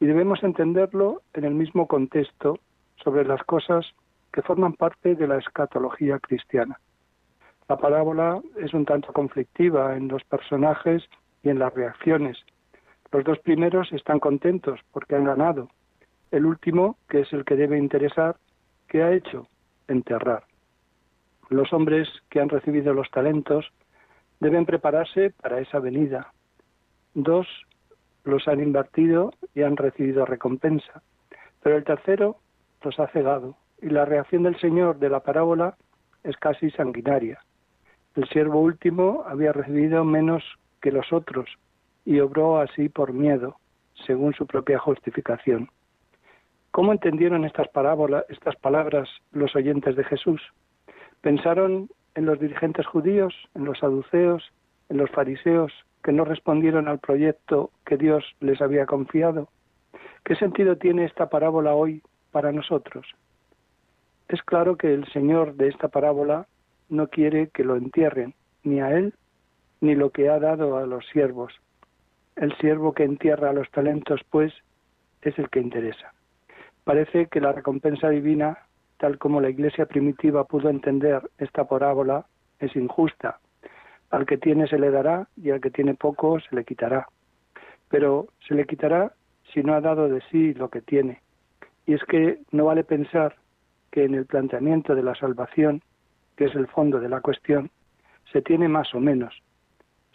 y 0.00 0.06
debemos 0.06 0.42
entenderlo 0.42 1.22
en 1.34 1.44
el 1.44 1.54
mismo 1.54 1.86
contexto 1.86 2.58
sobre 3.02 3.24
las 3.24 3.42
cosas 3.44 3.86
que 4.32 4.42
forman 4.42 4.74
parte 4.74 5.14
de 5.14 5.26
la 5.26 5.38
escatología 5.38 6.18
cristiana. 6.18 6.78
La 7.68 7.76
parábola 7.76 8.40
es 8.56 8.72
un 8.72 8.86
tanto 8.86 9.12
conflictiva 9.12 9.94
en 9.94 10.08
los 10.08 10.24
personajes 10.24 11.02
y 11.42 11.50
en 11.50 11.58
las 11.58 11.74
reacciones. 11.74 12.38
Los 13.12 13.24
dos 13.24 13.38
primeros 13.40 13.92
están 13.92 14.20
contentos 14.20 14.80
porque 14.90 15.16
han 15.16 15.24
ganado. 15.24 15.68
El 16.30 16.46
último, 16.46 16.96
que 17.10 17.20
es 17.20 17.32
el 17.34 17.44
que 17.44 17.56
debe 17.56 17.76
interesar, 17.76 18.36
¿qué 18.88 19.02
ha 19.02 19.12
hecho? 19.12 19.48
Enterrar. 19.86 20.44
Los 21.50 21.70
hombres 21.74 22.08
que 22.30 22.40
han 22.40 22.48
recibido 22.48 22.94
los 22.94 23.10
talentos 23.10 23.70
deben 24.40 24.64
prepararse 24.64 25.34
para 25.42 25.60
esa 25.60 25.78
venida. 25.78 26.32
Dos 27.12 27.46
los 28.24 28.48
han 28.48 28.62
invertido 28.62 29.34
y 29.54 29.62
han 29.62 29.76
recibido 29.76 30.24
recompensa. 30.24 31.02
Pero 31.62 31.76
el 31.76 31.84
tercero 31.84 32.36
los 32.82 32.98
ha 32.98 33.08
cegado 33.08 33.56
y 33.82 33.90
la 33.90 34.06
reacción 34.06 34.44
del 34.44 34.58
Señor 34.58 34.98
de 34.98 35.10
la 35.10 35.20
parábola 35.20 35.76
es 36.24 36.36
casi 36.38 36.70
sanguinaria. 36.70 37.38
El 38.18 38.28
siervo 38.30 38.58
último 38.60 39.22
había 39.28 39.52
recibido 39.52 40.02
menos 40.02 40.42
que 40.82 40.90
los 40.90 41.12
otros 41.12 41.48
y 42.04 42.18
obró 42.18 42.58
así 42.58 42.88
por 42.88 43.12
miedo, 43.12 43.60
según 44.08 44.34
su 44.34 44.44
propia 44.44 44.80
justificación. 44.80 45.70
¿Cómo 46.72 46.90
entendieron 46.90 47.44
estas 47.44 47.68
parábolas, 47.68 48.24
estas 48.28 48.56
palabras 48.56 49.08
los 49.30 49.54
oyentes 49.54 49.94
de 49.94 50.02
Jesús? 50.02 50.42
¿Pensaron 51.20 51.90
en 52.16 52.26
los 52.26 52.40
dirigentes 52.40 52.86
judíos, 52.86 53.32
en 53.54 53.64
los 53.64 53.78
saduceos, 53.78 54.42
en 54.88 54.96
los 54.96 55.10
fariseos 55.10 55.72
que 56.02 56.10
no 56.10 56.24
respondieron 56.24 56.88
al 56.88 56.98
proyecto 56.98 57.70
que 57.86 57.96
Dios 57.96 58.24
les 58.40 58.60
había 58.60 58.84
confiado? 58.86 59.48
¿Qué 60.24 60.34
sentido 60.34 60.76
tiene 60.76 61.04
esta 61.04 61.28
parábola 61.28 61.72
hoy 61.72 62.02
para 62.32 62.50
nosotros? 62.50 63.06
Es 64.26 64.42
claro 64.42 64.76
que 64.76 64.92
el 64.92 65.06
Señor 65.12 65.54
de 65.54 65.68
esta 65.68 65.86
parábola 65.86 66.48
no 66.88 67.08
quiere 67.08 67.48
que 67.48 67.64
lo 67.64 67.76
entierren, 67.76 68.34
ni 68.62 68.80
a 68.80 68.92
Él, 68.92 69.14
ni 69.80 69.94
lo 69.94 70.10
que 70.10 70.28
ha 70.28 70.38
dado 70.38 70.76
a 70.76 70.86
los 70.86 71.06
siervos. 71.08 71.54
El 72.36 72.56
siervo 72.58 72.92
que 72.92 73.04
entierra 73.04 73.52
los 73.52 73.70
talentos, 73.70 74.20
pues, 74.30 74.52
es 75.22 75.38
el 75.38 75.50
que 75.50 75.60
interesa. 75.60 76.12
Parece 76.84 77.26
que 77.26 77.40
la 77.40 77.52
recompensa 77.52 78.08
divina, 78.08 78.58
tal 78.96 79.18
como 79.18 79.40
la 79.40 79.50
Iglesia 79.50 79.86
primitiva 79.86 80.44
pudo 80.44 80.70
entender 80.70 81.22
esta 81.38 81.64
parábola, 81.64 82.26
es 82.58 82.74
injusta. 82.76 83.40
Al 84.10 84.24
que 84.24 84.38
tiene 84.38 84.66
se 84.68 84.78
le 84.78 84.90
dará 84.90 85.28
y 85.36 85.50
al 85.50 85.60
que 85.60 85.70
tiene 85.70 85.94
poco 85.94 86.40
se 86.40 86.54
le 86.56 86.64
quitará. 86.64 87.08
Pero 87.90 88.28
se 88.46 88.54
le 88.54 88.66
quitará 88.66 89.12
si 89.52 89.62
no 89.62 89.74
ha 89.74 89.80
dado 89.80 90.08
de 90.08 90.22
sí 90.30 90.54
lo 90.54 90.68
que 90.70 90.80
tiene. 90.80 91.20
Y 91.86 91.94
es 91.94 92.02
que 92.04 92.40
no 92.52 92.66
vale 92.66 92.84
pensar 92.84 93.36
que 93.90 94.04
en 94.04 94.14
el 94.14 94.26
planteamiento 94.26 94.94
de 94.94 95.02
la 95.02 95.14
salvación, 95.14 95.82
que 96.38 96.44
es 96.44 96.54
el 96.54 96.68
fondo 96.68 97.00
de 97.00 97.08
la 97.08 97.20
cuestión, 97.20 97.68
se 98.32 98.42
tiene 98.42 98.68
más 98.68 98.94
o 98.94 99.00
menos, 99.00 99.34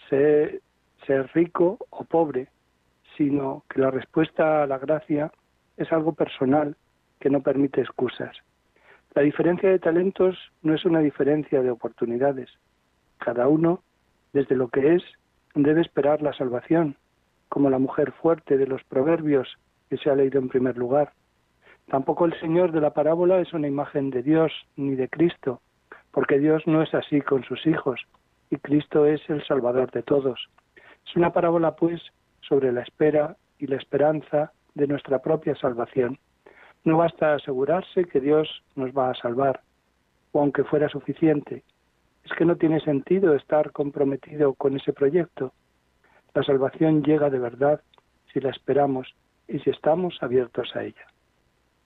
ser, 0.09 0.62
ser 1.05 1.29
rico 1.33 1.77
o 1.89 2.05
pobre, 2.05 2.47
sino 3.17 3.65
que 3.69 3.81
la 3.81 3.91
respuesta 3.91 4.63
a 4.63 4.67
la 4.67 4.77
gracia 4.77 5.33
es 5.75 5.91
algo 5.91 6.13
personal 6.13 6.77
que 7.19 7.29
no 7.29 7.41
permite 7.41 7.81
excusas. 7.81 8.38
La 9.13 9.21
diferencia 9.21 9.69
de 9.69 9.79
talentos 9.79 10.38
no 10.62 10.73
es 10.73 10.86
una 10.86 10.99
diferencia 10.99 11.62
de 11.62 11.69
oportunidades. 11.69 12.49
Cada 13.17 13.49
uno, 13.49 13.83
desde 14.31 14.55
lo 14.55 14.69
que 14.69 14.95
es, 14.95 15.03
debe 15.55 15.81
esperar 15.81 16.21
la 16.21 16.31
salvación, 16.31 16.95
como 17.49 17.69
la 17.69 17.79
mujer 17.79 18.13
fuerte 18.13 18.57
de 18.57 18.65
los 18.65 18.81
proverbios 18.86 19.57
que 19.89 19.97
se 19.97 20.09
ha 20.09 20.15
leído 20.15 20.39
en 20.39 20.47
primer 20.47 20.77
lugar. 20.77 21.12
Tampoco 21.89 22.23
el 22.23 22.39
Señor 22.39 22.71
de 22.71 22.79
la 22.79 22.93
parábola 22.93 23.41
es 23.41 23.51
una 23.51 23.67
imagen 23.67 24.09
de 24.09 24.23
Dios 24.23 24.53
ni 24.77 24.95
de 24.95 25.09
Cristo, 25.09 25.59
porque 26.13 26.38
Dios 26.38 26.62
no 26.67 26.84
es 26.84 26.93
así 26.93 27.21
con 27.21 27.43
sus 27.43 27.65
hijos, 27.65 27.99
y 28.52 28.58
Cristo 28.58 29.08
es 29.08 29.19
el 29.30 29.43
Salvador 29.45 29.91
de 29.91 30.04
todos. 30.04 30.47
Es 31.08 31.15
una 31.15 31.34
parábola, 31.34 31.76
pues, 31.76 32.02
sobre 32.41 32.71
la 32.71 32.82
espera 32.82 33.36
y 33.58 33.65
la 33.65 33.78
esperanza 33.78 34.52
de 34.76 34.88
nuestra 34.88 35.19
propia 35.19 35.56
salvación. 35.56 36.19
No 36.84 36.97
basta 36.97 37.34
asegurarse 37.34 38.06
que 38.06 38.19
Dios 38.19 38.63
nos 38.76 38.91
va 38.91 39.10
a 39.10 39.15
salvar, 39.15 39.62
o 40.32 40.39
aunque 40.39 40.63
fuera 40.63 40.88
suficiente. 40.88 41.63
Es 42.23 42.32
que 42.34 42.45
no 42.45 42.58
tiene 42.58 42.80
sentido 42.82 43.34
estar 43.34 43.71
comprometido 43.71 44.54
con 44.54 44.76
ese 44.76 44.93
proyecto. 44.93 45.52
La 46.36 46.43
salvación 46.43 47.04
llega 47.04 47.32
de 47.32 47.39
verdad 47.39 47.82
si 48.32 48.39
la 48.39 48.52
esperamos 48.52 49.15
y 49.47 49.60
si 49.60 49.71
estamos 49.71 50.21
abiertos 50.21 50.76
a 50.76 50.84
ella. 50.84 51.08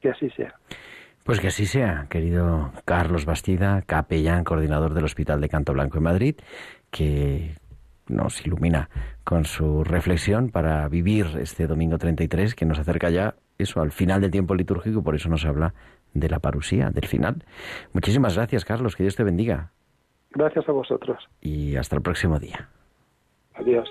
Que 0.02 0.10
así 0.10 0.30
sea. 0.32 0.54
Pues 1.28 1.42
que 1.42 1.48
así 1.48 1.66
sea, 1.66 2.08
querido 2.10 2.72
Carlos 2.86 3.26
Bastida, 3.26 3.82
capellán, 3.82 4.46
coordinador 4.46 4.94
del 4.94 5.04
Hospital 5.04 5.42
de 5.42 5.50
Canto 5.50 5.74
Blanco 5.74 5.98
en 5.98 6.06
Madrid, 6.06 6.36
que 6.90 7.58
nos 8.08 8.46
ilumina 8.46 8.90
con 9.26 9.44
su 9.44 9.84
reflexión 9.84 10.52
para 10.52 10.88
vivir 10.88 11.26
este 11.38 11.68
domingo 11.68 11.98
33 11.98 12.56
que 12.56 12.66
nos 12.66 12.80
acerca 12.80 13.10
ya 13.10 13.36
eso 13.58 13.82
al 13.82 13.92
final 13.92 14.22
del 14.22 14.32
tiempo 14.32 14.56
litúrgico, 14.56 15.04
por 15.04 15.16
eso 15.16 15.28
nos 15.28 15.44
habla 15.44 15.74
de 16.14 16.30
la 16.30 16.40
parusía, 16.40 16.92
del 16.92 17.08
final. 17.08 17.44
Muchísimas 17.92 18.38
gracias, 18.38 18.64
Carlos, 18.64 18.96
que 18.96 19.04
Dios 19.04 19.18
te 19.18 19.26
bendiga. 19.26 19.72
Gracias 20.32 20.70
a 20.70 20.72
vosotros. 20.72 21.28
Y 21.42 21.76
hasta 21.76 21.98
el 21.98 22.04
próximo 22.04 22.40
día. 22.40 22.70
Adiós. 23.54 23.90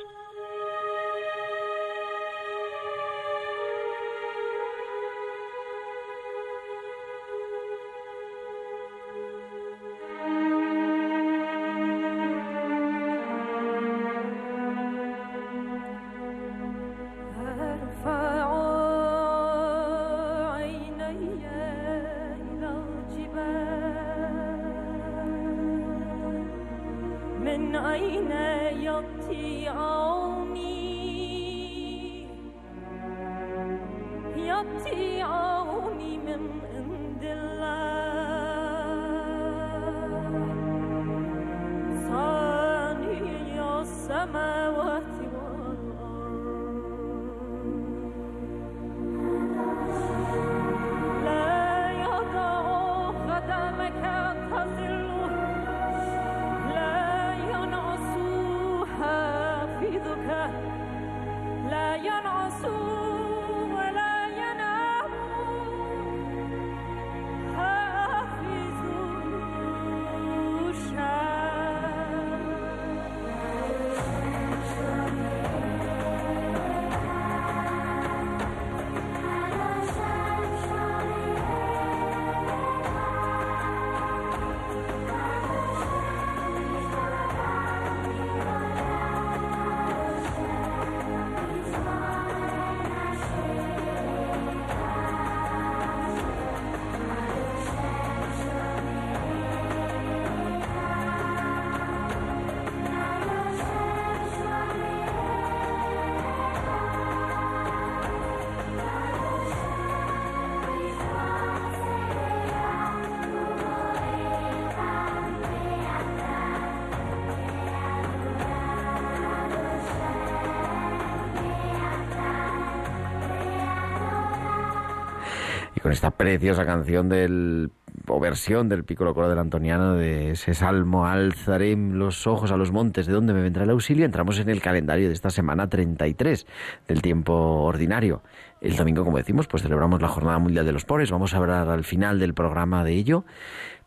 Con 125.87 125.93
esta 125.93 126.11
preciosa 126.11 126.67
canción 126.67 127.09
del 127.09 127.71
o 128.09 128.19
versión 128.19 128.69
del 128.69 128.83
Piccolo 128.83 129.15
Coro 129.15 129.29
del 129.29 129.39
Antoniano 129.39 129.95
de 129.95 130.33
ese 130.33 130.53
salmo 130.53 131.07
alzaré 131.07 131.77
los 131.77 132.27
ojos 132.27 132.51
a 132.51 132.57
los 132.57 132.73
montes 132.73 133.07
de 133.07 133.13
donde 133.13 133.33
me 133.33 133.41
vendrá 133.41 133.63
el 133.63 133.71
auxilio 133.71 134.05
entramos 134.05 134.41
en 134.41 134.49
el 134.49 134.61
calendario 134.61 135.07
de 135.07 135.15
esta 135.15 135.31
semana 135.31 135.69
33 135.69 136.45
del 136.89 137.03
tiempo 137.03 137.35
ordinario. 137.35 138.25
El 138.61 138.75
domingo 138.75 139.05
como 139.05 139.19
decimos 139.19 139.47
pues 139.47 139.63
celebramos 139.63 140.03
la 140.03 140.09
jornada 140.09 140.41
mundial 140.41 140.67
de 140.67 140.73
los 140.73 140.85
pobres. 140.85 141.13
Vamos 141.13 141.35
a 141.35 141.37
hablar 141.37 141.69
al 141.69 141.85
final 141.85 142.19
del 142.19 142.35
programa 142.35 142.83
de 142.83 142.93
ello 142.95 143.25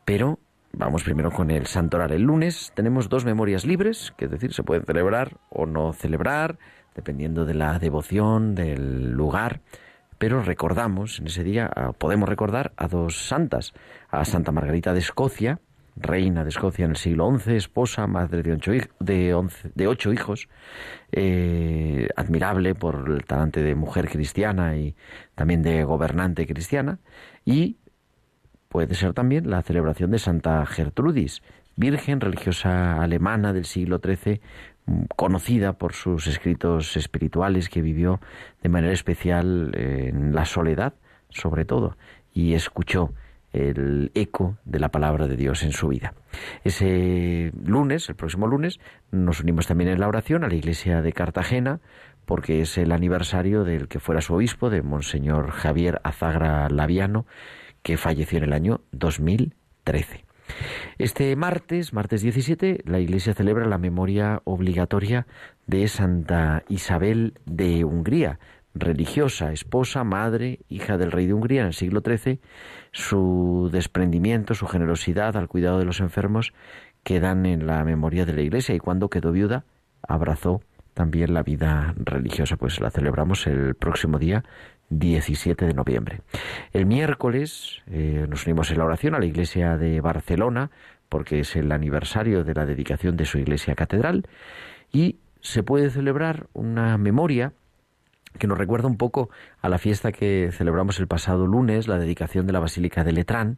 pero 0.05 0.39
Vamos 0.71 1.03
primero 1.03 1.31
con 1.31 1.51
el 1.51 1.65
santoral. 1.65 2.13
El 2.13 2.21
lunes 2.21 2.71
tenemos 2.75 3.09
dos 3.09 3.25
memorias 3.25 3.65
libres, 3.65 4.13
que 4.15 4.25
es 4.25 4.31
decir, 4.31 4.53
se 4.53 4.61
pueden 4.61 4.85
celebrar 4.85 5.37
o 5.49 5.65
no 5.65 5.93
celebrar, 5.93 6.59
dependiendo 6.93 7.43
de 7.43 7.55
la 7.55 7.79
devoción, 7.79 8.53
del 8.53 9.11
lugar 9.11 9.61
pero 10.19 10.43
recordamos 10.43 11.19
en 11.19 11.27
ese 11.27 11.43
día, 11.43 11.71
podemos 11.97 12.29
recordar 12.29 12.73
a 12.77 12.87
dos 12.87 13.27
santas, 13.27 13.73
a 14.09 14.25
Santa 14.25 14.51
Margarita 14.51 14.93
de 14.93 14.99
Escocia, 14.99 15.61
reina 15.95 16.43
de 16.43 16.49
Escocia 16.49 16.85
en 16.85 16.91
el 16.91 16.97
siglo 16.97 17.35
XI, 17.37 17.55
esposa, 17.55 18.05
madre 18.05 18.43
de 18.43 18.53
ocho, 18.53 18.71
de 18.99 19.87
ocho 19.87 20.13
hijos, 20.13 20.49
eh, 21.11 22.09
admirable 22.17 22.75
por 22.75 23.05
el 23.09 23.23
talante 23.23 23.63
de 23.63 23.75
mujer 23.75 24.09
cristiana 24.09 24.75
y 24.75 24.95
también 25.35 25.63
de 25.63 25.85
gobernante 25.85 26.45
cristiana, 26.45 26.99
y 27.45 27.77
puede 28.67 28.95
ser 28.95 29.13
también 29.13 29.49
la 29.49 29.61
celebración 29.61 30.11
de 30.11 30.19
Santa 30.19 30.65
Gertrudis, 30.65 31.41
virgen 31.79 32.19
religiosa 32.19 33.01
alemana 33.01 33.53
del 33.53 33.63
siglo 33.63 34.01
XIII, 34.03 34.41
conocida 35.15 35.73
por 35.73 35.93
sus 35.93 36.27
escritos 36.27 36.97
espirituales 36.97 37.69
que 37.69 37.81
vivió 37.81 38.19
de 38.61 38.69
manera 38.69 38.93
especial 38.93 39.71
en 39.75 40.35
la 40.35 40.45
soledad, 40.45 40.93
sobre 41.29 41.63
todo, 41.63 41.97
y 42.33 42.53
escuchó 42.53 43.13
el 43.53 44.11
eco 44.13 44.57
de 44.65 44.79
la 44.79 44.89
palabra 44.89 45.27
de 45.27 45.37
Dios 45.37 45.63
en 45.63 45.71
su 45.71 45.87
vida. 45.87 46.13
Ese 46.63 47.51
lunes, 47.63 48.09
el 48.09 48.15
próximo 48.15 48.45
lunes, 48.45 48.79
nos 49.11 49.39
unimos 49.39 49.65
también 49.65 49.89
en 49.89 50.01
la 50.01 50.07
oración 50.07 50.43
a 50.43 50.49
la 50.49 50.55
iglesia 50.55 51.01
de 51.01 51.13
Cartagena, 51.13 51.79
porque 52.25 52.61
es 52.61 52.77
el 52.77 52.91
aniversario 52.91 53.63
del 53.63 53.87
que 53.87 53.99
fuera 53.99 54.21
su 54.21 54.35
obispo, 54.35 54.69
de 54.69 54.81
Monseñor 54.81 55.51
Javier 55.51 56.01
Azagra 56.03 56.69
Laviano, 56.69 57.25
que 57.81 57.95
falleció 57.97 58.37
en 58.37 58.43
el 58.43 58.53
año 58.53 58.81
2013. 58.91 60.28
Este 60.97 61.35
martes, 61.35 61.93
martes 61.93 62.21
17, 62.21 62.81
la 62.85 62.99
Iglesia 62.99 63.33
celebra 63.33 63.65
la 63.67 63.77
memoria 63.77 64.41
obligatoria 64.43 65.27
de 65.67 65.87
Santa 65.87 66.63
Isabel 66.67 67.33
de 67.45 67.83
Hungría, 67.83 68.39
religiosa, 68.73 69.51
esposa, 69.51 70.03
madre, 70.03 70.59
hija 70.69 70.97
del 70.97 71.11
rey 71.11 71.27
de 71.27 71.33
Hungría 71.33 71.61
en 71.61 71.67
el 71.67 71.73
siglo 71.73 72.01
XIII. 72.05 72.39
Su 72.91 73.69
desprendimiento, 73.71 74.53
su 74.53 74.67
generosidad 74.67 75.37
al 75.37 75.47
cuidado 75.47 75.79
de 75.79 75.85
los 75.85 75.99
enfermos 75.99 76.53
quedan 77.03 77.45
en 77.45 77.65
la 77.65 77.83
memoria 77.83 78.25
de 78.25 78.33
la 78.33 78.41
Iglesia 78.41 78.75
y 78.75 78.79
cuando 78.79 79.09
quedó 79.09 79.31
viuda 79.31 79.65
abrazó 80.07 80.61
también 80.93 81.33
la 81.33 81.43
vida 81.43 81.93
religiosa. 81.97 82.57
Pues 82.57 82.79
la 82.79 82.91
celebramos 82.91 83.47
el 83.47 83.75
próximo 83.75 84.19
día 84.19 84.43
17 84.89 85.65
de 85.65 85.73
noviembre. 85.73 86.21
El 86.73 86.85
miércoles 86.85 87.81
eh, 87.87 88.25
nos 88.29 88.45
unimos 88.45 88.71
en 88.71 88.79
la 88.79 88.85
oración 88.85 89.15
a 89.15 89.19
la 89.19 89.25
iglesia 89.25 89.77
de 89.77 90.01
Barcelona, 90.01 90.71
porque 91.09 91.39
es 91.39 91.55
el 91.55 91.71
aniversario 91.71 92.43
de 92.43 92.53
la 92.53 92.65
dedicación 92.65 93.17
de 93.17 93.25
su 93.25 93.37
iglesia 93.37 93.75
catedral, 93.75 94.27
y 94.91 95.17
se 95.41 95.63
puede 95.63 95.89
celebrar 95.89 96.47
una 96.53 96.97
memoria 96.97 97.53
que 98.37 98.47
nos 98.47 98.57
recuerda 98.57 98.87
un 98.87 98.97
poco 98.97 99.29
a 99.61 99.69
la 99.69 99.79
fiesta 99.79 100.11
que 100.11 100.51
celebramos 100.51 100.99
el 100.99 101.07
pasado 101.07 101.47
lunes, 101.47 101.87
la 101.87 101.97
dedicación 101.97 102.45
de 102.45 102.53
la 102.53 102.59
Basílica 102.59 103.03
de 103.03 103.13
Letrán, 103.13 103.57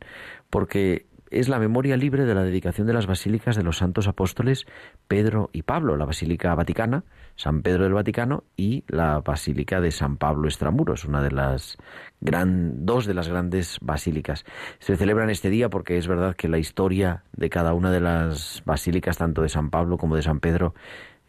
porque 0.50 1.08
es 1.32 1.48
la 1.48 1.60
memoria 1.60 1.98
libre 1.98 2.26
de 2.26 2.36
la 2.36 2.44
dedicación 2.44 2.86
de 2.86 2.94
las 2.94 3.08
basílicas 3.08 3.56
de 3.56 3.63
los 3.63 3.78
santos 3.78 4.08
apóstoles 4.08 4.65
Pedro 5.08 5.50
y 5.54 5.63
Pablo, 5.63 5.96
la 5.96 6.06
Basílica 6.06 6.54
Vaticana, 6.54 7.06
San 7.36 7.62
Pedro 7.62 7.86
del 7.86 7.94
Vaticano 7.94 8.44
y 8.58 8.84
la 8.88 9.22
Basílica 9.22 9.80
de 9.82 9.91
San 9.91 10.17
Pablo 10.17 10.48
Extramuros, 10.48 11.06
una 11.06 11.22
de 11.22 11.32
las 11.32 11.78
gran, 12.20 12.86
dos 12.86 13.06
de 13.06 13.13
las 13.13 13.30
grandes 13.30 13.78
basílicas. 13.82 14.46
Se 14.80 14.98
celebran 14.98 15.30
este 15.30 15.50
día 15.50 15.70
porque 15.70 15.98
es 15.98 16.08
verdad 16.08 16.36
que 16.36 16.50
la 16.50 16.60
historia 16.60 17.24
de 17.32 17.50
cada 17.50 17.74
una 17.74 17.91
de 17.91 18.02
las 18.02 18.62
basílicas, 18.65 19.17
tanto 19.17 19.41
de 19.41 19.50
San 19.50 19.70
Pablo 19.70 19.98
como 19.98 20.17
de 20.17 20.24
San 20.24 20.41
Pedro, 20.41 20.76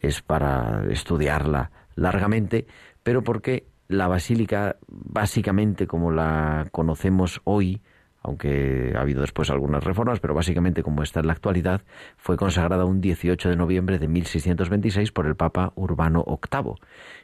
es 0.01 0.21
para 0.21 0.85
estudiarla 0.91 1.71
largamente, 1.95 2.67
pero 3.05 3.23
porque 3.23 3.67
la 3.89 4.09
basílica, 4.09 4.77
básicamente 4.89 5.87
como 5.87 6.11
la 6.11 6.67
conocemos 6.73 7.41
hoy, 7.45 7.83
aunque 8.23 8.93
ha 8.97 9.01
habido 9.01 9.21
después 9.21 9.51
algunas 9.51 9.85
reformas, 9.85 10.21
pero 10.21 10.35
básicamente 10.35 10.83
como 10.83 11.03
está 11.03 11.21
en 11.21 11.27
la 11.27 11.33
actualidad, 11.33 11.83
fue 12.17 12.37
consagrada 12.37 12.85
un 12.85 13.01
18 13.01 13.49
de 13.49 13.57
noviembre 13.57 13.99
de 13.99 14.09
1626 14.09 15.13
por 15.13 15.27
el 15.27 15.37
Papa 15.37 15.73
Urbano 15.75 16.25
VIII. 16.27 16.75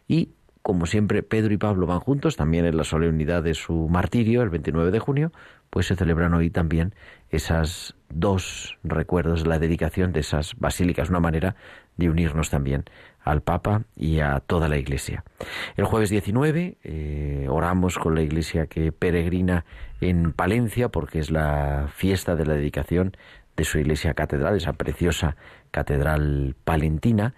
Y, 0.06 0.30
como 0.62 0.87
siempre, 0.87 1.22
Pedro 1.22 1.54
y 1.54 1.56
Pablo 1.56 1.87
van 1.87 2.00
juntos, 2.00 2.37
también 2.37 2.64
en 2.64 2.76
la 2.76 2.84
solemnidad 2.84 3.42
de 3.42 3.54
su 3.54 3.88
martirio, 3.88 4.42
el 4.42 4.50
29 4.50 4.90
de 4.90 4.98
junio, 4.98 5.32
pues 5.70 5.87
se 5.87 5.96
celebran 5.96 6.34
hoy 6.34 6.50
también 6.50 6.94
esas 7.30 7.94
dos 8.08 8.78
recuerdos, 8.82 9.46
la 9.46 9.58
dedicación 9.58 10.12
de 10.12 10.20
esas 10.20 10.54
basílicas, 10.58 11.11
una 11.11 11.20
manera 11.20 11.56
de 11.96 12.08
unirnos 12.08 12.50
también 12.50 12.84
al 13.29 13.43
Papa 13.43 13.83
y 13.95 14.21
a 14.21 14.41
toda 14.41 14.69
la 14.69 14.79
Iglesia. 14.79 15.23
El 15.77 15.85
jueves 15.85 16.09
19 16.09 16.79
eh, 16.83 17.47
oramos 17.51 17.99
con 17.99 18.14
la 18.14 18.23
Iglesia 18.23 18.67
que 18.67 18.91
peregrina 18.91 19.67
en 20.01 20.33
Palencia 20.33 20.88
porque 20.88 21.19
es 21.19 21.31
la 21.31 21.88
fiesta 21.95 22.37
de 22.37 22.47
la 22.47 22.55
dedicación 22.55 23.17
de 23.57 23.64
su 23.64 23.79
Iglesia 23.79 24.14
catedral, 24.14 24.57
esa 24.57 24.73
preciosa 24.73 25.37
catedral 25.71 26.57
palentina. 26.64 27.35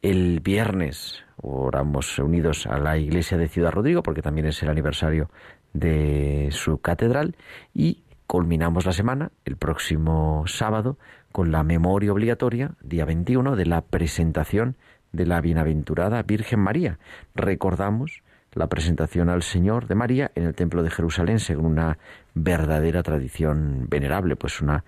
El 0.00 0.40
viernes 0.40 1.24
oramos 1.36 2.18
unidos 2.18 2.66
a 2.66 2.78
la 2.78 2.96
Iglesia 2.96 3.36
de 3.36 3.48
Ciudad 3.48 3.72
Rodrigo 3.72 4.02
porque 4.02 4.22
también 4.22 4.46
es 4.46 4.62
el 4.62 4.70
aniversario 4.70 5.30
de 5.74 6.48
su 6.52 6.78
catedral 6.78 7.36
y 7.74 8.02
culminamos 8.26 8.86
la 8.86 8.92
semana 8.92 9.30
el 9.44 9.56
próximo 9.56 10.44
sábado 10.46 10.96
con 11.32 11.50
la 11.50 11.64
memoria 11.64 12.12
obligatoria, 12.12 12.72
día 12.80 13.04
21, 13.04 13.56
de 13.56 13.66
la 13.66 13.82
presentación 13.82 14.76
de 15.14 15.26
la 15.26 15.40
bienaventurada 15.40 16.22
Virgen 16.22 16.60
María. 16.60 16.98
Recordamos 17.34 18.22
la 18.52 18.68
presentación 18.68 19.28
al 19.28 19.42
Señor 19.42 19.86
de 19.86 19.94
María 19.94 20.30
en 20.34 20.44
el 20.44 20.54
Templo 20.54 20.82
de 20.82 20.90
Jerusalén 20.90 21.40
según 21.40 21.66
una 21.66 21.98
verdadera 22.34 23.02
tradición 23.02 23.86
venerable, 23.88 24.36
pues 24.36 24.60
una 24.60 24.84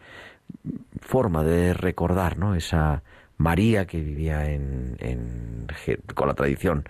forma 1.00 1.42
de 1.42 1.74
recordar 1.74 2.38
¿no? 2.38 2.54
esa 2.54 3.02
María 3.38 3.86
que 3.86 4.00
vivía 4.00 4.50
en, 4.50 4.96
en, 4.98 5.66
con 6.14 6.28
la 6.28 6.34
tradición 6.34 6.84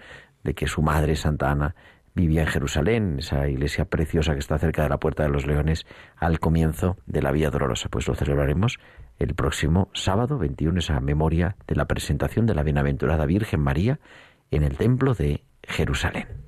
de 0.45 0.55
que 0.55 0.67
su 0.67 0.83
madre, 0.83 1.17
Santa 1.17 1.51
Ana, 1.51 1.75
vivía 2.15 2.43
en 2.43 2.49
Jerusalén, 2.49 3.17
esa 3.19 3.47
iglesia 3.49 3.85
preciosa 3.85 4.33
que 4.33 4.39
está 4.39 4.59
cerca 4.59 4.83
de 4.83 4.89
la 4.89 4.99
Puerta 4.99 5.25
de 5.25 5.29
los 5.29 5.47
Leones, 5.47 5.87
al 6.17 6.41
comienzo 6.41 6.97
de 7.07 7.21
la 7.21 7.31
Vía 7.31 7.51
Dolorosa. 7.51 7.89
Pues 7.91 8.09
lo 8.09 8.15
celebraremos 8.15 8.79
el 9.19 9.35
próximo 9.35 9.89
sábado 9.95 10.39
21, 10.39 10.79
esa 10.79 11.01
memoria 11.01 11.57
de 11.67 11.77
la 11.77 11.87
presentación 11.87 12.47
de 12.47 12.55
la 12.55 12.63
Bienaventurada 12.63 13.27
Virgen 13.27 13.61
María 13.61 13.99
en 14.51 14.63
el 14.63 14.77
Templo 14.77 15.15
de 15.15 15.45
Jerusalén. 15.63 16.46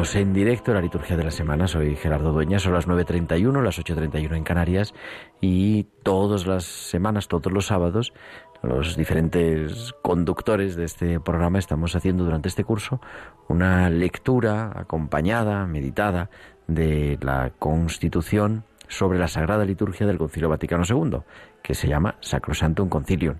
En 0.00 0.32
directo 0.32 0.72
la 0.72 0.80
liturgia 0.80 1.14
de 1.14 1.24
la 1.24 1.30
semana. 1.30 1.68
Soy 1.68 1.94
Gerardo 1.94 2.32
Dueña. 2.32 2.58
Son 2.58 2.72
las 2.72 2.88
9.31, 2.88 3.62
las 3.62 3.78
8.31 3.78 4.34
en 4.34 4.44
Canarias. 4.44 4.94
Y 5.42 5.84
todas 6.02 6.46
las 6.46 6.64
semanas, 6.64 7.28
todos 7.28 7.52
los 7.52 7.66
sábados, 7.66 8.14
los 8.62 8.96
diferentes 8.96 9.92
conductores 10.00 10.74
de 10.74 10.84
este 10.86 11.20
programa 11.20 11.58
estamos 11.58 11.94
haciendo 11.94 12.24
durante 12.24 12.48
este 12.48 12.64
curso 12.64 13.02
una 13.46 13.90
lectura 13.90 14.72
acompañada, 14.74 15.66
meditada, 15.66 16.30
de 16.66 17.18
la 17.20 17.52
Constitución 17.58 18.64
sobre 18.88 19.18
la 19.18 19.28
Sagrada 19.28 19.66
Liturgia 19.66 20.06
del 20.06 20.16
Concilio 20.16 20.48
Vaticano 20.48 20.84
II, 20.88 21.18
que 21.62 21.74
se 21.74 21.88
llama 21.88 22.16
Sacrosantum 22.20 22.88
Concilium. 22.88 23.36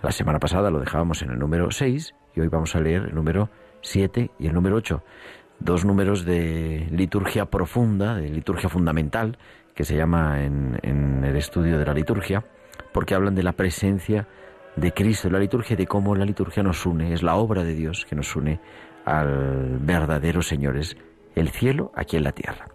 La 0.00 0.12
semana 0.12 0.38
pasada 0.38 0.70
lo 0.70 0.78
dejábamos 0.78 1.22
en 1.22 1.30
el 1.30 1.40
número 1.40 1.72
6 1.72 2.14
y 2.36 2.40
hoy 2.40 2.48
vamos 2.48 2.76
a 2.76 2.80
leer 2.80 3.06
el 3.08 3.14
número 3.16 3.50
7 3.82 4.30
y 4.38 4.46
el 4.46 4.54
número 4.54 4.76
8. 4.76 5.02
Dos 5.60 5.84
números 5.84 6.24
de 6.24 6.86
liturgia 6.90 7.46
profunda, 7.46 8.16
de 8.16 8.28
liturgia 8.28 8.68
fundamental, 8.68 9.38
que 9.74 9.84
se 9.84 9.96
llama 9.96 10.44
en, 10.44 10.78
el 10.82 11.36
estudio 11.36 11.78
de 11.78 11.84
la 11.84 11.94
liturgia, 11.94 12.44
porque 12.92 13.14
hablan 13.14 13.34
de 13.34 13.42
la 13.42 13.52
presencia 13.52 14.28
de 14.76 14.92
Cristo 14.92 15.28
en 15.28 15.34
la 15.34 15.40
liturgia 15.40 15.74
y 15.74 15.76
de 15.76 15.86
cómo 15.86 16.14
la 16.14 16.24
liturgia 16.24 16.62
nos 16.62 16.84
une, 16.86 17.12
es 17.12 17.22
la 17.22 17.36
obra 17.36 17.64
de 17.64 17.74
Dios 17.74 18.06
que 18.08 18.16
nos 18.16 18.34
une 18.36 18.60
al 19.04 19.78
verdadero 19.80 20.42
Señor, 20.42 20.76
es 20.76 20.96
el 21.34 21.50
cielo 21.50 21.92
aquí 21.94 22.16
en 22.16 22.24
la 22.24 22.32
tierra. 22.32 22.66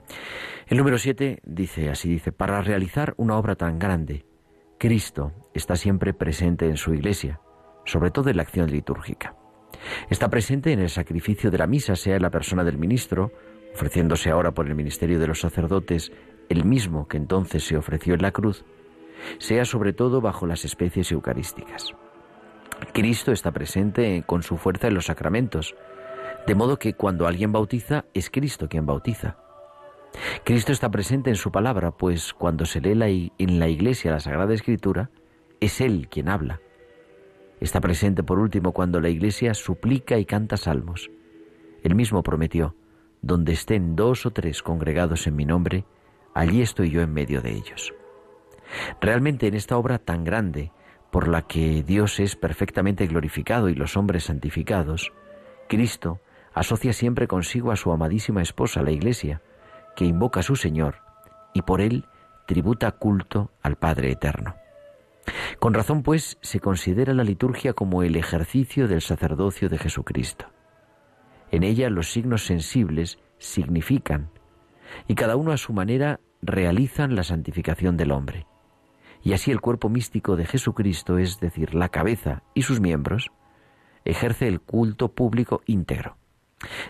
El 0.68 0.78
número 0.78 0.98
7 0.98 1.42
dice 1.44 1.90
así, 1.90 2.10
dice, 2.10 2.32
para 2.32 2.62
realizar 2.62 3.14
una 3.18 3.38
obra 3.38 3.56
tan 3.56 3.80
grande, 3.80 4.26
Cristo 4.78 5.34
está 5.54 5.76
siempre 5.76 6.14
presente 6.14 6.66
en 6.68 6.78
su 6.78 6.94
iglesia, 6.94 7.42
sobre 7.86 8.12
todo 8.12 8.30
en 8.30 8.38
la 8.38 8.44
acción 8.44 8.70
litúrgica. 8.70 9.36
Está 10.10 10.30
presente 10.30 10.72
en 10.72 10.80
el 10.80 10.90
sacrificio 10.90 11.52
de 11.52 11.58
la 11.58 11.68
misa, 11.68 11.96
sea 11.96 12.16
en 12.16 12.22
la 12.22 12.30
persona 12.30 12.64
del 12.64 12.78
ministro, 12.78 13.32
ofreciéndose 13.74 14.30
ahora 14.30 14.52
por 14.52 14.68
el 14.68 14.76
ministerio 14.76 15.20
de 15.20 15.28
los 15.28 15.42
sacerdotes 15.42 16.12
el 16.50 16.66
mismo 16.66 17.08
que 17.08 17.18
entonces 17.18 17.64
se 17.64 17.78
ofreció 17.78 18.16
en 18.16 18.22
la 18.22 18.32
cruz, 18.32 18.66
sea 19.38 19.66
sobre 19.66 19.94
todo 19.94 20.22
bajo 20.22 20.48
las 20.48 20.66
especies 20.66 21.12
eucarísticas. 21.12 21.94
Cristo 22.94 23.32
está 23.32 23.52
presente 23.52 24.24
con 24.26 24.42
su 24.42 24.58
fuerza 24.58 24.88
en 24.88 24.96
los 24.96 25.06
sacramentos, 25.06 25.76
de 26.48 26.56
modo 26.56 26.80
que 26.80 26.94
cuando 26.94 27.28
alguien 27.28 27.52
bautiza 27.52 28.06
es 28.14 28.30
Cristo 28.30 28.68
quien 28.70 28.86
bautiza. 28.86 29.38
Cristo 30.44 30.72
está 30.72 30.90
presente 30.90 31.30
en 31.30 31.36
su 31.36 31.52
palabra, 31.52 31.92
pues 31.92 32.34
cuando 32.34 32.66
se 32.66 32.82
lee 32.82 33.32
en 33.38 33.60
la 33.60 33.68
iglesia 33.68 34.12
la 34.12 34.20
Sagrada 34.20 34.54
Escritura, 34.54 35.12
es 35.60 35.82
Él 35.82 36.08
quien 36.10 36.30
habla. 36.30 36.62
Está 37.60 37.82
presente, 37.82 38.24
por 38.24 38.40
último, 38.40 38.72
cuando 38.72 39.02
la 39.02 39.10
iglesia 39.10 39.54
suplica 39.54 40.18
y 40.18 40.26
canta 40.26 40.58
salmos. 40.58 41.12
Él 41.84 41.96
mismo 41.96 42.24
prometió, 42.24 42.76
donde 43.22 43.54
estén 43.54 43.96
dos 43.96 44.26
o 44.26 44.32
tres 44.32 44.64
congregados 44.64 45.28
en 45.28 45.36
mi 45.36 45.46
nombre, 45.46 45.86
allí 46.34 46.62
estoy 46.62 46.90
yo 46.90 47.02
en 47.02 47.14
medio 47.14 47.42
de 47.42 47.52
ellos. 47.52 47.94
Realmente 49.02 49.48
en 49.48 49.56
esta 49.56 49.78
obra 49.78 49.98
tan 49.98 50.24
grande, 50.24 50.72
por 51.12 51.28
la 51.28 51.42
que 51.42 51.84
Dios 51.84 52.20
es 52.20 52.36
perfectamente 52.36 53.08
glorificado 53.08 53.70
y 53.70 53.76
los 53.76 53.98
hombres 53.98 54.26
santificados, 54.26 55.12
Cristo 55.68 56.20
asocia 56.54 56.94
siempre 56.94 57.28
consigo 57.28 57.72
a 57.72 57.76
su 57.76 57.92
amadísima 57.92 58.42
esposa, 58.42 58.84
la 58.84 58.92
Iglesia, 58.92 59.42
que 59.96 60.06
invoca 60.06 60.42
a 60.42 60.44
su 60.44 60.56
Señor 60.56 60.98
y 61.54 61.64
por 61.64 61.82
él 61.82 62.06
tributa 62.46 62.92
culto 62.92 63.52
al 63.62 63.76
Padre 63.76 64.12
Eterno. 64.12 64.59
Con 65.60 65.74
razón, 65.74 66.04
pues, 66.04 66.38
se 66.42 66.60
considera 66.60 67.14
la 67.14 67.24
liturgia 67.24 67.74
como 67.74 68.04
el 68.04 68.16
ejercicio 68.16 68.88
del 68.88 69.02
sacerdocio 69.02 69.70
de 69.70 69.78
Jesucristo. 69.78 70.46
En 71.52 71.64
ella 71.64 71.90
los 71.90 72.12
signos 72.12 72.46
sensibles 72.46 73.20
significan, 73.38 74.30
y 75.08 75.16
cada 75.16 75.36
uno 75.36 75.52
a 75.52 75.58
su 75.58 75.74
manera 75.74 76.20
realizan 76.42 77.16
la 77.16 77.24
santificación 77.24 77.98
del 77.98 78.12
hombre. 78.12 78.46
Y 79.24 79.34
así 79.34 79.52
el 79.52 79.62
cuerpo 79.62 79.90
místico 79.90 80.36
de 80.36 80.46
Jesucristo, 80.46 81.18
es 81.18 81.40
decir, 81.40 81.76
la 81.76 81.90
cabeza 81.90 82.44
y 82.54 82.62
sus 82.62 82.80
miembros, 82.80 83.32
ejerce 84.06 84.48
el 84.48 84.62
culto 84.62 85.14
público 85.14 85.62
íntegro. 85.66 86.18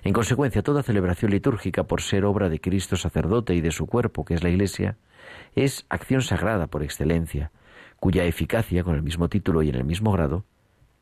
En 0.04 0.13
consecuencia, 0.13 0.63
toda 0.63 0.84
celebración 0.84 1.32
litúrgica, 1.32 1.84
por 1.84 2.02
ser 2.02 2.25
obra 2.25 2.49
de 2.49 2.60
Cristo 2.60 2.95
sacerdote 2.95 3.54
y 3.56 3.62
de 3.62 3.71
su 3.71 3.88
cuerpo, 3.88 4.25
que 4.25 4.34
es 4.34 4.43
la 4.43 4.49
Iglesia, 4.49 4.97
es 5.56 5.86
acción 5.89 6.21
sagrada 6.21 6.67
por 6.67 6.84
excelencia, 6.84 7.52
cuya 7.99 8.23
eficacia, 8.23 8.83
con 8.83 8.95
el 8.95 9.03
mismo 9.03 9.29
título 9.29 9.62
y 9.62 9.69
en 9.69 9.75
el 9.75 9.83
mismo 9.83 10.12
grado, 10.12 10.45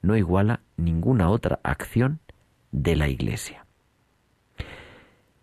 no 0.02 0.16
iguala 0.16 0.62
ninguna 0.78 1.30
otra 1.30 1.60
acción 1.64 2.20
de 2.72 2.96
la 2.96 3.08
Iglesia. 3.08 3.66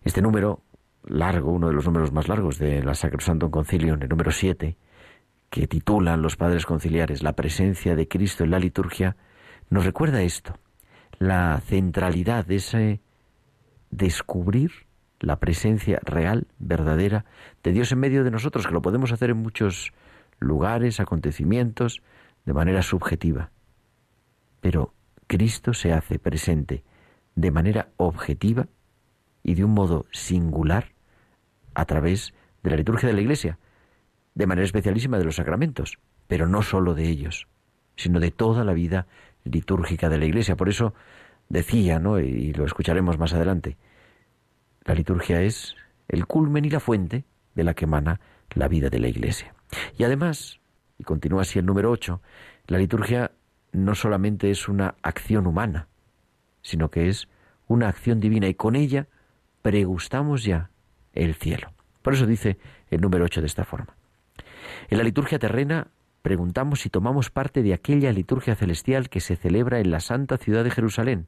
Este 0.03 0.21
número 0.21 0.61
largo, 1.05 1.53
uno 1.53 1.69
de 1.69 1.75
los 1.75 1.87
números 1.87 2.13
más 2.13 2.29
largos 2.29 2.59
de 2.59 2.83
la 2.83 2.95
Sacrosantum 2.95 3.51
Concilium, 3.51 4.03
el 4.03 4.09
número 4.09 4.31
7, 4.31 4.77
que 5.51 5.67
titulan 5.67 6.23
los 6.23 6.37
padres 6.37 6.67
conciliares 6.67 7.23
La 7.23 7.35
presencia 7.35 7.95
de 7.95 8.09
Cristo 8.09 8.45
en 8.45 8.51
la 8.51 8.59
liturgia, 8.59 9.17
nos 9.71 9.85
recuerda 9.85 10.23
esto, 10.23 10.59
la 11.19 11.61
centralidad 11.65 12.45
de 12.45 12.57
ese 12.57 13.01
descubrir 13.91 14.73
la 15.21 15.39
presencia 15.39 16.01
real, 16.03 16.47
verdadera, 16.59 17.25
de 17.63 17.73
Dios 17.73 17.93
en 17.93 18.01
medio 18.01 18.25
de 18.25 18.31
nosotros, 18.31 18.67
que 18.67 18.75
lo 18.75 18.83
podemos 18.83 19.13
hacer 19.13 19.31
en 19.31 19.39
muchos 19.39 19.93
lugares, 20.45 21.01
acontecimientos, 21.01 22.03
de 22.45 22.53
manera 22.53 22.83
subjetiva. 22.83 23.51
Pero 24.61 24.95
Cristo 25.27 25.75
se 25.75 25.93
hace 25.93 26.19
presente 26.19 26.85
de 27.35 27.51
manera 27.51 27.89
objetiva 27.97 28.69
y 29.43 29.55
de 29.55 29.65
un 29.65 29.73
modo 29.73 30.07
singular 30.13 30.93
a 31.75 31.85
través 31.85 32.35
de 32.63 32.71
la 32.71 32.77
liturgia 32.77 33.09
de 33.09 33.15
la 33.15 33.21
Iglesia, 33.21 33.59
de 34.35 34.47
manera 34.47 34.65
especialísima 34.65 35.19
de 35.19 35.25
los 35.25 35.37
sacramentos, 35.37 35.99
pero 36.27 36.47
no 36.47 36.63
sólo 36.63 36.95
de 36.95 37.09
ellos, 37.09 37.47
sino 37.97 38.21
de 38.21 38.31
toda 38.31 38.65
la 38.65 38.73
vida 38.73 39.07
litúrgica 39.45 40.09
de 40.09 40.19
la 40.19 40.25
Iglesia. 40.25 40.57
Por 40.57 40.69
eso 40.69 40.95
decía, 41.49 41.99
¿no? 41.99 42.19
y 42.21 42.53
lo 42.53 42.65
escucharemos 42.65 43.19
más 43.19 43.35
adelante, 43.35 43.77
la 44.85 44.95
liturgia 44.95 45.41
es 45.43 45.77
el 46.09 46.27
culmen 46.27 46.65
y 46.65 46.71
la 46.71 46.81
fuente 46.81 47.25
de 47.55 47.65
la 47.65 47.75
que 47.75 47.85
emana 47.85 48.21
la 48.55 48.69
vida 48.69 48.91
de 48.91 48.99
la 48.99 49.09
Iglesia. 49.09 49.55
Y 49.97 50.05
además, 50.05 50.61
y 50.99 51.05
continúa 51.05 51.43
así 51.43 51.59
el 51.59 51.67
número 51.67 51.91
8, 51.91 52.21
la 52.67 52.79
liturgia 52.79 53.33
no 53.73 53.95
solamente 53.95 54.51
es 54.51 54.69
una 54.69 54.95
acción 55.03 55.47
humana, 55.47 55.89
sino 56.63 56.91
que 56.91 57.09
es 57.09 57.29
una 57.67 57.89
acción 57.89 58.21
divina 58.21 58.49
y 58.49 58.55
con 58.55 58.77
ella 58.77 59.09
pregustamos 59.63 60.45
ya 60.45 60.71
el 61.13 61.35
cielo. 61.35 61.73
Por 62.03 62.15
eso 62.15 62.27
dice 62.27 62.59
el 62.91 63.01
número 63.01 63.25
8 63.25 63.41
de 63.41 63.47
esta 63.47 63.65
forma. 63.65 63.97
En 64.89 64.99
la 64.99 65.05
liturgia 65.05 65.39
terrena 65.39 65.89
preguntamos 66.23 66.81
si 66.81 66.91
tomamos 66.91 67.31
parte 67.31 67.63
de 67.63 67.75
aquella 67.75 68.13
liturgia 68.13 68.55
celestial 68.55 69.09
que 69.09 69.21
se 69.21 69.37
celebra 69.37 69.81
en 69.81 69.91
la 69.91 70.01
santa 70.01 70.37
ciudad 70.37 70.65
de 70.65 70.71
Jerusalén, 70.71 71.27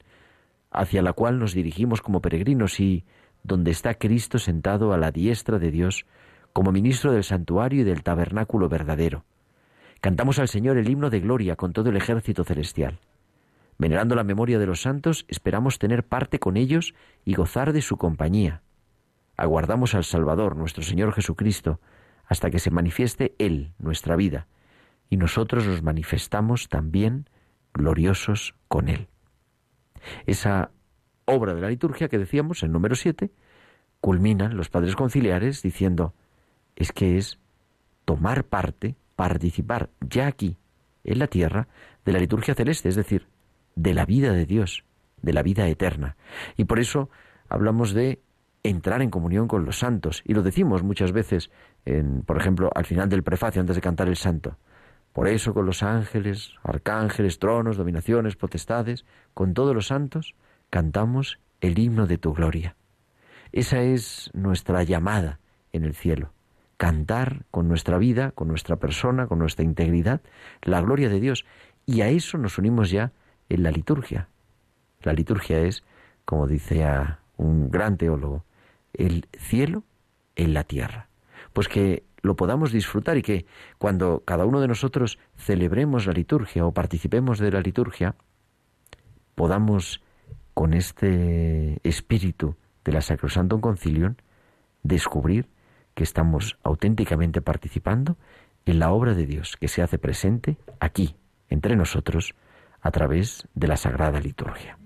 hacia 0.71 1.03
la 1.03 1.13
cual 1.13 1.39
nos 1.39 1.55
dirigimos 1.55 2.01
como 2.01 2.21
peregrinos 2.21 2.81
y 2.81 3.05
donde 3.43 3.71
está 3.71 3.95
Cristo 3.95 4.39
sentado 4.39 4.93
a 4.93 4.99
la 4.99 5.13
diestra 5.13 5.59
de 5.59 5.71
Dios 5.71 6.07
como 6.57 6.73
ministro 6.73 7.13
del 7.13 7.23
santuario 7.23 7.83
y 7.83 7.85
del 7.85 8.03
tabernáculo 8.03 8.71
verdadero. 8.71 9.27
Cantamos 10.01 10.39
al 10.39 10.49
Señor 10.49 10.79
el 10.79 10.89
himno 10.89 11.11
de 11.11 11.21
gloria 11.21 11.55
con 11.55 11.75
todo 11.75 11.91
el 11.91 11.99
ejército 11.99 12.45
celestial. 12.45 12.99
Venerando 13.77 14.15
la 14.15 14.25
memoria 14.25 14.59
de 14.59 14.65
los 14.65 14.81
santos, 14.81 15.27
esperamos 15.29 15.79
tener 15.79 16.07
parte 16.07 16.39
con 16.39 16.57
ellos 16.57 16.95
y 17.27 17.35
gozar 17.35 17.75
de 17.75 17.83
su 17.83 17.99
compañía. 17.99 18.63
Aguardamos 19.37 19.95
al 19.95 20.05
Salvador, 20.05 20.57
nuestro 20.57 20.83
Señor 20.83 21.13
Jesucristo, 21.13 21.79
hasta 22.25 22.51
que 22.51 22.59
se 22.59 22.71
manifieste 22.71 23.35
Él, 23.39 23.75
nuestra 23.79 24.17
vida, 24.17 24.47
y 25.11 25.19
nosotros 25.19 25.67
nos 25.67 25.83
manifestamos 25.83 26.71
también 26.71 27.29
gloriosos 27.75 28.55
con 28.69 28.89
Él. 28.89 29.09
Esa 30.25 30.71
obra 31.27 31.53
de 31.53 31.61
la 31.61 31.69
liturgia 31.69 32.09
que 32.09 32.17
decíamos 32.17 32.63
en 32.63 32.73
número 32.73 32.95
7, 32.95 33.31
culminan 34.01 34.57
los 34.57 34.71
padres 34.71 34.97
conciliares 34.97 35.61
diciendo, 35.61 36.15
es 36.77 36.93
que 36.93 37.17
es 37.19 37.39
tomar 38.05 38.45
parte, 38.45 38.95
participar 39.17 39.91
ya 40.01 40.27
aquí, 40.27 40.57
en 41.05 41.19
la 41.19 41.27
tierra, 41.27 41.69
de 42.05 42.13
la 42.13 42.19
liturgia 42.19 42.55
celeste, 42.55 42.89
es 42.89 42.97
decir, 42.97 43.27
de 43.75 43.95
la 43.95 44.05
vida 44.05 44.33
de 44.33 44.47
Dios, 44.47 44.85
de 45.23 45.33
la 45.33 45.43
vida 45.43 45.67
eterna. 45.69 46.17
Y 46.57 46.65
por 46.65 46.79
eso 46.79 47.11
hablamos 47.49 47.93
de 47.93 48.21
entrar 48.63 49.03
en 49.03 49.11
comunión 49.11 49.49
con 49.49 49.65
los 49.65 49.79
santos, 49.79 50.23
y 50.25 50.35
lo 50.35 50.43
decimos 50.43 50.83
muchas 50.83 51.13
veces, 51.13 51.51
en, 51.85 52.23
por 52.23 52.37
ejemplo, 52.37 52.71
al 52.75 52.85
final 52.85 53.09
del 53.09 53.23
prefacio, 53.23 53.61
antes 53.61 53.77
de 53.77 53.83
cantar 53.83 54.09
el 54.09 54.17
santo. 54.17 54.57
Por 55.13 55.29
eso 55.29 55.55
con 55.55 55.65
los 55.65 55.83
ángeles, 55.83 56.53
arcángeles, 56.63 57.39
tronos, 57.39 57.77
dominaciones, 57.77 58.37
potestades, 58.37 59.05
con 59.33 59.55
todos 59.55 59.75
los 59.75 59.87
santos, 59.87 60.35
cantamos 60.69 61.39
el 61.61 61.79
himno 61.79 62.07
de 62.07 62.19
tu 62.19 62.35
gloria. 62.35 62.77
Esa 63.53 63.81
es 63.81 64.31
nuestra 64.35 64.83
llamada 64.83 65.41
en 65.73 65.85
el 65.85 65.95
cielo. 65.95 66.33
Cantar 66.77 67.45
con 67.51 67.69
nuestra 67.69 67.99
vida, 67.99 68.33
con 68.33 68.49
nuestra 68.49 68.77
persona, 68.77 69.27
con 69.27 69.39
nuestra 69.39 69.65
integridad, 69.65 70.21
la 70.63 70.81
gloria 70.81 71.09
de 71.09 71.21
Dios. 71.21 71.47
Y 71.87 72.03
a 72.03 72.09
eso 72.09 72.39
nos 72.39 72.59
unimos 72.59 72.91
ya 72.91 73.13
en 73.49 73.63
la 73.63 73.71
liturgia. 73.71 74.29
La 75.03 75.13
liturgia 75.13 75.61
es, 75.61 75.85
como 76.25 76.47
dice 76.47 76.85
un 77.37 77.71
gran 77.71 77.97
teólogo, 77.97 78.45
el 78.93 79.29
cielo 79.39 79.85
en 80.35 80.55
la 80.55 80.65
tierra. 80.65 81.09
Pues 81.53 81.69
que 81.69 82.05
lo 82.23 82.37
podamos 82.37 82.73
disfrutar 82.73 83.17
y 83.17 83.23
que 83.23 83.47
cuando 83.79 84.23
cada 84.27 84.45
uno 84.45 84.61
de 84.61 84.69
nosotros 84.69 85.19
celebremos 85.37 86.07
la 86.07 86.13
liturgia 86.13 86.67
o 86.67 86.73
participemos 86.73 87.39
de 87.39 87.53
la 87.53 87.61
liturgia, 87.61 88.17
podamos 89.35 90.03
con 90.55 90.75
este 90.75 91.79
espíritu 91.85 92.57
de 92.85 92.93
la 92.93 93.01
Sacrosantum 93.01 93.61
Concilium 93.61 94.17
descubrir 94.83 95.49
que 95.97 96.05
estamos 96.05 96.59
auténticamente 96.63 97.41
participando 97.41 98.19
en 98.67 98.79
la 98.79 98.93
obra 98.93 99.15
de 99.15 99.27
Dios 99.27 99.57
que 99.57 99.67
se 99.67 99.81
hace 99.81 99.99
presente 99.99 100.59
aquí, 100.79 101.17
entre 101.49 101.75
nosotros, 101.75 102.35
a 102.83 102.91
través 102.91 103.49
de 103.55 103.67
la 103.67 103.79
Sagrada 103.79 104.21
Liturgia. 104.21 104.79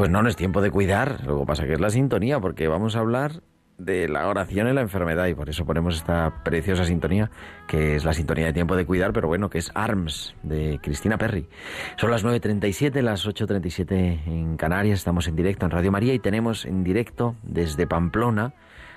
Pues 0.00 0.08
no, 0.08 0.22
no 0.22 0.30
es 0.30 0.36
tiempo 0.36 0.62
de 0.62 0.70
cuidar, 0.70 1.18
luego 1.26 1.44
pasa 1.44 1.66
que 1.66 1.74
es 1.74 1.78
la 1.78 1.90
sintonía, 1.90 2.40
porque 2.40 2.68
vamos 2.68 2.96
a 2.96 3.00
hablar 3.00 3.42
de 3.76 4.08
la 4.08 4.28
oración 4.28 4.66
en 4.66 4.76
la 4.76 4.80
enfermedad 4.80 5.26
y 5.26 5.34
por 5.34 5.50
eso 5.50 5.66
ponemos 5.66 5.94
esta 5.94 6.42
preciosa 6.42 6.86
sintonía, 6.86 7.30
que 7.68 7.96
es 7.96 8.06
la 8.06 8.14
sintonía 8.14 8.46
de 8.46 8.54
tiempo 8.54 8.76
de 8.76 8.86
cuidar, 8.86 9.12
pero 9.12 9.28
bueno, 9.28 9.50
que 9.50 9.58
es 9.58 9.70
ARMS 9.74 10.34
de 10.42 10.80
Cristina 10.82 11.18
Perry. 11.18 11.50
Son 11.98 12.10
las 12.10 12.24
9.37, 12.24 13.02
las 13.02 13.26
8.37 13.26 14.24
en 14.24 14.56
Canarias, 14.56 15.00
estamos 15.00 15.28
en 15.28 15.36
directo 15.36 15.66
en 15.66 15.70
Radio 15.70 15.92
María 15.92 16.14
y 16.14 16.18
tenemos 16.18 16.64
en 16.64 16.82
directo 16.82 17.36
desde 17.42 17.86
Pamplona 17.86 18.54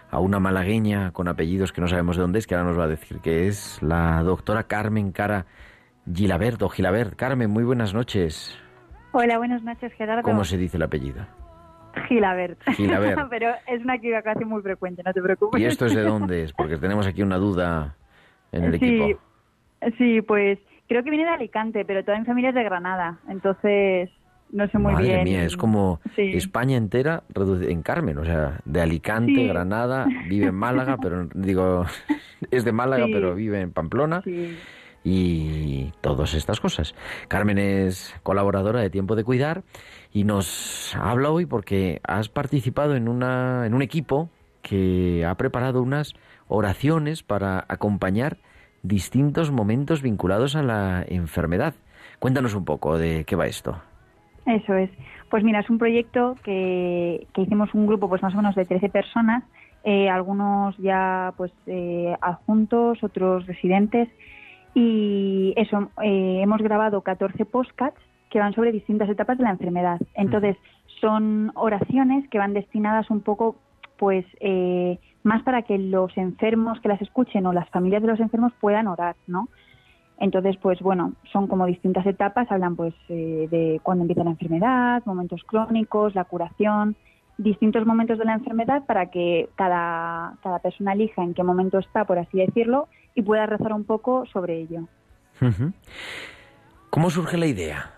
a 0.09 0.21
una 0.21 0.39
malagueña 0.39 1.11
con 1.11 1.27
apellidos 1.27 1.73
que 1.73 1.81
no 1.81 1.89
sabemos 1.89 2.15
de 2.15 2.21
dónde 2.21 2.39
es, 2.39 2.47
que 2.47 2.55
ahora 2.55 2.69
nos 2.69 2.79
va 2.79 2.85
a 2.85 2.87
decir 2.87 3.19
que 3.19 3.49
es 3.49 3.77
la 3.81 4.23
doctora 4.23 4.67
Carmen 4.67 5.11
Cara 5.11 5.47
Gilabert 6.09 6.61
o 6.61 6.69
Gilabert. 6.69 7.17
Carmen, 7.17 7.49
muy 7.49 7.65
buenas 7.65 7.93
noches. 7.93 8.57
Hola, 9.15 9.37
buenas 9.37 9.61
noches, 9.61 9.93
Gerardo. 9.93 10.23
¿Cómo 10.23 10.43
se 10.43 10.57
dice 10.57 10.77
el 10.77 10.83
apellido? 10.83 11.23
Gilabert. 12.07 12.59
Gilabert. 12.75 13.21
Pero 13.29 13.51
es 13.67 13.81
una 13.83 13.95
equivocación 13.95 14.49
muy 14.49 14.63
frecuente, 14.63 15.03
no 15.05 15.13
te 15.13 15.21
preocupes. 15.21 15.61
¿Y 15.61 15.65
esto 15.65 15.85
es 15.85 15.93
de 15.93 16.01
dónde 16.01 16.43
es? 16.43 16.51
Porque 16.51 16.77
tenemos 16.77 17.05
aquí 17.05 17.21
una 17.21 17.37
duda 17.37 17.95
en 18.51 18.63
el 18.63 18.73
equipo. 18.73 19.19
Sí, 19.99 20.21
pues 20.21 20.57
creo 20.87 21.03
que 21.03 21.11
viene 21.11 21.25
de 21.25 21.31
Alicante, 21.31 21.85
pero 21.85 22.03
toda 22.03 22.17
mi 22.17 22.25
familia 22.25 22.49
es 22.49 22.55
de 22.55 22.63
Granada, 22.63 23.19
entonces 23.27 24.09
no 24.49 24.67
sé 24.69 24.79
muy 24.79 24.95
bien. 24.95 25.11
Madre 25.11 25.23
mía, 25.23 25.43
es 25.43 25.57
como 25.57 25.99
España 26.15 26.77
entera 26.77 27.23
en 27.35 27.81
Carmen, 27.83 28.17
o 28.17 28.25
sea, 28.25 28.61
de 28.65 28.81
Alicante, 28.81 29.45
Granada, 29.45 30.07
vive 30.27 30.47
en 30.47 30.55
Málaga, 30.55 30.97
pero 30.99 31.27
digo, 31.35 31.85
es 32.51 32.65
de 32.65 32.71
Málaga, 32.71 33.05
pero 33.11 33.35
vive 33.35 33.61
en 33.61 33.71
Pamplona. 33.71 34.21
Sí 34.23 34.57
y 35.03 35.91
todas 36.01 36.33
estas 36.33 36.59
cosas. 36.59 36.95
Carmen 37.27 37.57
es 37.57 38.15
colaboradora 38.23 38.81
de 38.81 38.89
Tiempo 38.89 39.15
de 39.15 39.23
Cuidar 39.23 39.63
y 40.11 40.23
nos 40.23 40.95
habla 40.95 41.31
hoy 41.31 41.45
porque 41.45 41.99
has 42.03 42.29
participado 42.29 42.95
en, 42.95 43.07
una, 43.07 43.65
en 43.65 43.73
un 43.73 43.81
equipo 43.81 44.29
que 44.61 45.25
ha 45.25 45.35
preparado 45.35 45.81
unas 45.81 46.13
oraciones 46.47 47.23
para 47.23 47.65
acompañar 47.67 48.37
distintos 48.81 49.51
momentos 49.51 50.01
vinculados 50.01 50.55
a 50.55 50.63
la 50.63 51.03
enfermedad. 51.07 51.73
Cuéntanos 52.19 52.55
un 52.55 52.65
poco 52.65 52.97
de 52.97 53.25
qué 53.25 53.35
va 53.35 53.47
esto. 53.47 53.81
Eso 54.45 54.73
es. 54.75 54.89
Pues 55.29 55.43
mira, 55.43 55.61
es 55.61 55.69
un 55.69 55.77
proyecto 55.77 56.35
que, 56.43 57.27
que 57.33 57.41
hicimos 57.41 57.73
un 57.73 57.87
grupo 57.87 58.07
pues 58.07 58.21
más 58.21 58.33
o 58.33 58.37
menos 58.37 58.55
de 58.55 58.65
13 58.65 58.89
personas, 58.89 59.43
eh, 59.83 60.09
algunos 60.09 60.77
ya 60.77 61.33
pues 61.37 61.51
eh, 61.65 62.15
adjuntos, 62.21 63.03
otros 63.03 63.45
residentes, 63.47 64.09
y 64.73 65.53
eso, 65.55 65.89
eh, 66.01 66.39
hemos 66.41 66.61
grabado 66.61 67.01
14 67.01 67.45
postcards 67.45 67.97
que 68.29 68.39
van 68.39 68.53
sobre 68.53 68.71
distintas 68.71 69.09
etapas 69.09 69.37
de 69.37 69.43
la 69.43 69.51
enfermedad. 69.51 69.99
Entonces, 70.15 70.57
son 70.99 71.51
oraciones 71.55 72.27
que 72.29 72.39
van 72.39 72.53
destinadas 72.53 73.09
un 73.11 73.21
poco, 73.21 73.57
pues, 73.97 74.25
eh, 74.39 74.97
más 75.23 75.43
para 75.43 75.61
que 75.61 75.77
los 75.77 76.17
enfermos 76.17 76.79
que 76.81 76.89
las 76.89 77.01
escuchen 77.01 77.45
o 77.45 77.53
las 77.53 77.69
familias 77.69 78.01
de 78.01 78.07
los 78.07 78.19
enfermos 78.19 78.51
puedan 78.59 78.87
orar, 78.87 79.15
¿no? 79.27 79.49
Entonces, 80.17 80.57
pues 80.57 80.79
bueno, 80.79 81.13
son 81.31 81.47
como 81.47 81.65
distintas 81.65 82.05
etapas, 82.05 82.51
hablan 82.51 82.75
pues 82.75 82.93
eh, 83.09 83.47
de 83.49 83.79
cuándo 83.83 84.03
empieza 84.03 84.23
la 84.23 84.31
enfermedad, 84.31 85.03
momentos 85.05 85.43
crónicos, 85.43 86.15
la 86.15 86.23
curación, 86.23 86.95
distintos 87.37 87.85
momentos 87.85 88.17
de 88.17 88.25
la 88.25 88.33
enfermedad 88.33 88.85
para 88.85 89.09
que 89.09 89.49
cada, 89.55 90.35
cada 90.43 90.59
persona 90.59 90.93
elija 90.93 91.23
en 91.23 91.33
qué 91.33 91.43
momento 91.43 91.79
está, 91.79 92.05
por 92.05 92.19
así 92.19 92.37
decirlo, 92.37 92.87
y 93.15 93.21
pueda 93.21 93.45
rezar 93.45 93.73
un 93.73 93.83
poco 93.83 94.25
sobre 94.27 94.59
ello. 94.59 94.87
¿Cómo 96.89 97.09
surge 97.09 97.37
la 97.37 97.47
idea? 97.47 97.91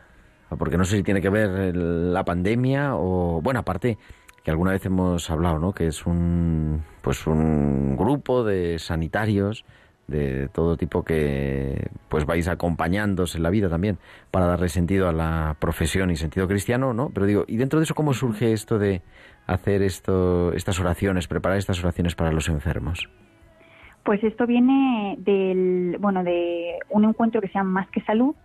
Porque 0.57 0.77
no 0.77 0.85
sé 0.85 0.97
si 0.97 1.03
tiene 1.03 1.21
que 1.21 1.29
ver 1.29 1.75
la 1.75 2.23
pandemia 2.23 2.95
o, 2.95 3.41
bueno, 3.41 3.59
aparte 3.59 3.97
que 4.43 4.51
alguna 4.51 4.71
vez 4.71 4.85
hemos 4.85 5.29
hablado, 5.29 5.59
¿no? 5.59 5.73
Que 5.73 5.87
es 5.87 6.05
un, 6.05 6.83
pues 7.01 7.25
un 7.25 7.97
grupo 7.97 8.43
de 8.43 8.77
sanitarios 8.79 9.65
de 10.07 10.49
todo 10.49 10.77
tipo 10.77 11.03
que 11.03 11.89
pues 12.09 12.25
vais 12.25 12.47
acompañándose 12.47 13.37
en 13.37 13.43
la 13.43 13.49
vida 13.49 13.69
también 13.69 13.97
para 14.31 14.45
darle 14.45 14.69
sentido 14.69 15.09
a 15.09 15.13
la 15.13 15.55
profesión 15.59 16.11
y 16.11 16.15
sentido 16.15 16.47
cristiano, 16.47 16.93
¿no? 16.93 17.09
Pero 17.09 17.25
digo, 17.25 17.45
¿y 17.47 17.57
dentro 17.57 17.79
de 17.79 17.83
eso 17.85 17.95
cómo 17.95 18.13
surge 18.13 18.53
esto 18.53 18.77
de 18.77 19.01
hacer 19.47 19.81
esto, 19.81 20.53
estas 20.53 20.79
oraciones, 20.79 21.27
preparar 21.27 21.57
estas 21.57 21.83
oraciones 21.83 22.15
para 22.15 22.31
los 22.31 22.49
enfermos? 22.49 23.09
Pues 24.03 24.23
esto 24.23 24.45
viene 24.45 25.15
del, 25.17 25.97
bueno, 25.99 26.23
de 26.23 26.77
un 26.89 27.05
encuentro 27.05 27.41
que 27.41 27.47
se 27.47 27.55
llama 27.55 27.81
Más 27.81 27.89
que 27.89 28.01
Salud, 28.01 28.35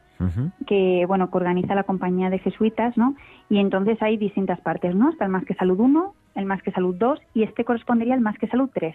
que, 0.67 1.05
bueno, 1.07 1.31
que 1.31 1.37
organiza 1.39 1.75
la 1.75 1.85
compañía 1.85 2.29
de 2.29 2.39
jesuitas, 2.39 2.95
¿no? 2.99 3.15
Y 3.49 3.59
entonces 3.59 4.01
hay 4.03 4.19
distintas 4.19 4.61
partes, 4.61 4.95
¿no? 4.95 5.11
Está 5.11 5.25
el 5.25 5.31
Más 5.31 5.47
que 5.47 5.55
Salud 5.55 5.81
1, 5.81 6.15
el 6.35 6.45
Más 6.45 6.63
que 6.63 6.73
Salud 6.73 6.95
2 6.99 7.19
y 7.33 7.43
este 7.43 7.65
correspondería 7.65 8.15
al 8.15 8.21
Más 8.21 8.37
que 8.39 8.47
Salud 8.49 8.69
3. 8.73 8.95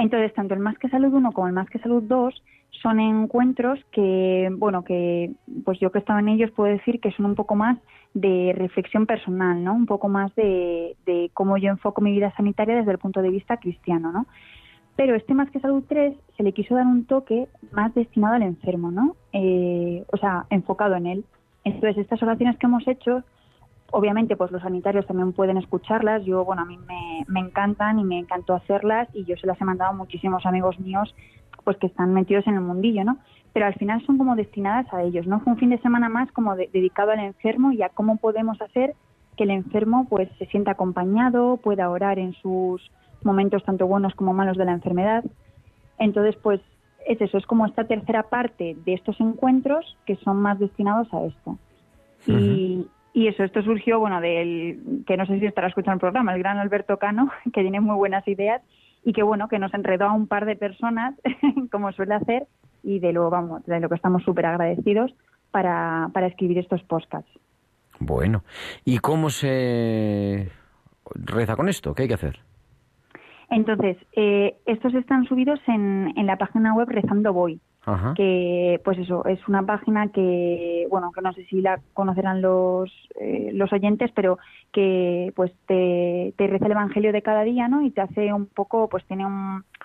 Entonces, 0.00 0.32
tanto 0.32 0.54
el 0.54 0.60
Más 0.60 0.78
que 0.78 0.88
Salud 0.88 1.12
1 1.12 1.32
como 1.32 1.46
el 1.46 1.52
Más 1.52 1.68
que 1.68 1.78
Salud 1.78 2.02
2 2.02 2.42
son 2.82 3.00
encuentros 3.00 3.78
que, 3.92 4.48
bueno, 4.56 4.82
que 4.82 5.32
pues 5.62 5.78
yo 5.78 5.92
que 5.92 5.98
he 5.98 6.00
estado 6.00 6.18
en 6.18 6.30
ellos 6.30 6.50
puedo 6.52 6.72
decir 6.72 7.00
que 7.00 7.12
son 7.12 7.26
un 7.26 7.34
poco 7.34 7.54
más 7.54 7.76
de 8.14 8.54
reflexión 8.56 9.04
personal, 9.04 9.62
¿no? 9.62 9.74
Un 9.74 9.84
poco 9.84 10.08
más 10.08 10.34
de, 10.36 10.96
de 11.04 11.30
cómo 11.34 11.58
yo 11.58 11.68
enfoco 11.68 12.00
mi 12.00 12.12
vida 12.12 12.32
sanitaria 12.34 12.76
desde 12.76 12.92
el 12.92 12.98
punto 12.98 13.20
de 13.20 13.28
vista 13.28 13.58
cristiano, 13.58 14.10
¿no? 14.10 14.26
Pero 14.96 15.14
este 15.14 15.34
Más 15.34 15.50
que 15.50 15.60
Salud 15.60 15.84
3 15.86 16.16
se 16.34 16.42
le 16.42 16.52
quiso 16.52 16.74
dar 16.74 16.86
un 16.86 17.04
toque 17.04 17.48
más 17.70 17.94
destinado 17.94 18.36
al 18.36 18.42
enfermo, 18.42 18.90
¿no? 18.90 19.16
Eh, 19.34 20.02
o 20.10 20.16
sea, 20.16 20.46
enfocado 20.48 20.94
en 20.96 21.08
él. 21.08 21.24
Entonces, 21.64 21.98
estas 21.98 22.22
oraciones 22.22 22.56
que 22.56 22.66
hemos 22.66 22.88
hecho, 22.88 23.22
obviamente, 23.92 24.36
pues 24.36 24.50
los 24.50 24.62
sanitarios 24.62 25.06
también 25.06 25.32
pueden 25.32 25.56
escucharlas. 25.56 26.24
Yo, 26.24 26.44
bueno, 26.44 26.62
a 26.62 26.64
mí 26.64 26.78
me, 26.78 27.24
me 27.28 27.40
encantan 27.40 27.98
y 27.98 28.04
me 28.04 28.18
encantó 28.18 28.54
hacerlas 28.54 29.08
y 29.14 29.24
yo 29.24 29.36
se 29.36 29.46
las 29.46 29.60
he 29.60 29.64
mandado 29.64 29.92
a 29.92 29.96
muchísimos 29.96 30.46
amigos 30.46 30.78
míos, 30.80 31.14
pues 31.64 31.76
que 31.76 31.86
están 31.86 32.12
metidos 32.12 32.46
en 32.46 32.54
el 32.54 32.60
mundillo, 32.60 33.04
¿no? 33.04 33.18
Pero 33.52 33.66
al 33.66 33.74
final 33.74 34.04
son 34.06 34.18
como 34.18 34.36
destinadas 34.36 34.92
a 34.92 35.02
ellos, 35.02 35.26
¿no? 35.26 35.40
Fue 35.40 35.52
un 35.52 35.58
fin 35.58 35.70
de 35.70 35.78
semana 35.78 36.08
más 36.08 36.30
como 36.32 36.54
dedicado 36.56 37.10
al 37.10 37.20
enfermo 37.20 37.72
y 37.72 37.82
a 37.82 37.88
cómo 37.88 38.16
podemos 38.16 38.60
hacer 38.62 38.94
que 39.36 39.44
el 39.44 39.50
enfermo 39.50 40.06
pues 40.08 40.28
se 40.38 40.46
sienta 40.46 40.72
acompañado, 40.72 41.56
pueda 41.56 41.90
orar 41.90 42.18
en 42.18 42.34
sus 42.34 42.90
momentos 43.24 43.64
tanto 43.64 43.86
buenos 43.86 44.14
como 44.14 44.34
malos 44.34 44.56
de 44.56 44.64
la 44.64 44.72
enfermedad. 44.72 45.24
Entonces, 45.98 46.36
pues 46.42 46.60
es 47.06 47.20
eso, 47.20 47.38
es 47.38 47.46
como 47.46 47.66
esta 47.66 47.84
tercera 47.84 48.24
parte 48.24 48.76
de 48.84 48.94
estos 48.94 49.20
encuentros 49.20 49.96
que 50.06 50.16
son 50.16 50.40
más 50.40 50.58
destinados 50.58 51.12
a 51.12 51.24
esto. 51.24 51.58
y, 52.26 52.86
y, 53.12 53.28
eso, 53.28 53.44
esto 53.44 53.62
surgió, 53.62 53.98
bueno, 53.98 54.20
del 54.20 55.04
que 55.06 55.16
no 55.16 55.26
sé 55.26 55.38
si 55.38 55.46
estará 55.46 55.68
escuchando 55.68 55.94
el 55.94 56.00
programa, 56.00 56.34
el 56.34 56.40
gran 56.40 56.58
Alberto 56.58 56.98
Cano, 56.98 57.30
que 57.52 57.62
tiene 57.62 57.80
muy 57.80 57.96
buenas 57.96 58.26
ideas 58.28 58.62
y 59.04 59.12
que, 59.12 59.22
bueno, 59.22 59.48
que 59.48 59.58
nos 59.58 59.72
enredó 59.74 60.06
a 60.06 60.12
un 60.12 60.26
par 60.26 60.44
de 60.44 60.56
personas, 60.56 61.14
como 61.72 61.92
suele 61.92 62.14
hacer, 62.14 62.46
y 62.82 62.98
de 62.98 63.12
lo, 63.12 63.30
vamos, 63.30 63.64
de 63.66 63.80
lo 63.80 63.88
que 63.88 63.94
estamos 63.94 64.22
súper 64.22 64.46
agradecidos 64.46 65.14
para, 65.50 66.10
para 66.12 66.26
escribir 66.26 66.58
estos 66.58 66.82
podcasts. 66.82 67.30
Bueno, 67.98 68.44
¿y 68.84 68.98
cómo 68.98 69.30
se 69.30 70.50
reza 71.14 71.56
con 71.56 71.68
esto? 71.68 71.94
¿Qué 71.94 72.02
hay 72.02 72.08
que 72.08 72.14
hacer? 72.14 72.40
Entonces, 73.50 73.96
eh, 74.12 74.56
estos 74.64 74.94
están 74.94 75.24
subidos 75.26 75.60
en, 75.66 76.12
en, 76.16 76.26
la 76.26 76.36
página 76.36 76.72
web 76.72 76.88
Rezando 76.88 77.32
Voy. 77.32 77.60
Que 78.14 78.80
pues 78.84 78.98
eso, 78.98 79.24
es 79.26 79.46
una 79.48 79.62
página 79.62 80.08
que, 80.08 80.86
bueno, 80.90 81.12
que 81.12 81.20
no 81.20 81.32
sé 81.32 81.44
si 81.46 81.60
la 81.60 81.80
conocerán 81.94 82.42
los, 82.42 82.90
eh, 83.20 83.50
los 83.52 83.72
oyentes, 83.72 84.10
pero 84.14 84.38
que 84.72 85.32
pues 85.36 85.52
te, 85.66 86.34
te 86.36 86.46
reza 86.46 86.66
el 86.66 86.72
Evangelio 86.72 87.12
de 87.12 87.22
cada 87.22 87.42
día, 87.42 87.68
¿no? 87.68 87.82
Y 87.82 87.90
te 87.90 88.00
hace 88.00 88.32
un 88.32 88.46
poco, 88.46 88.88
pues 88.88 89.04
tiene 89.06 89.26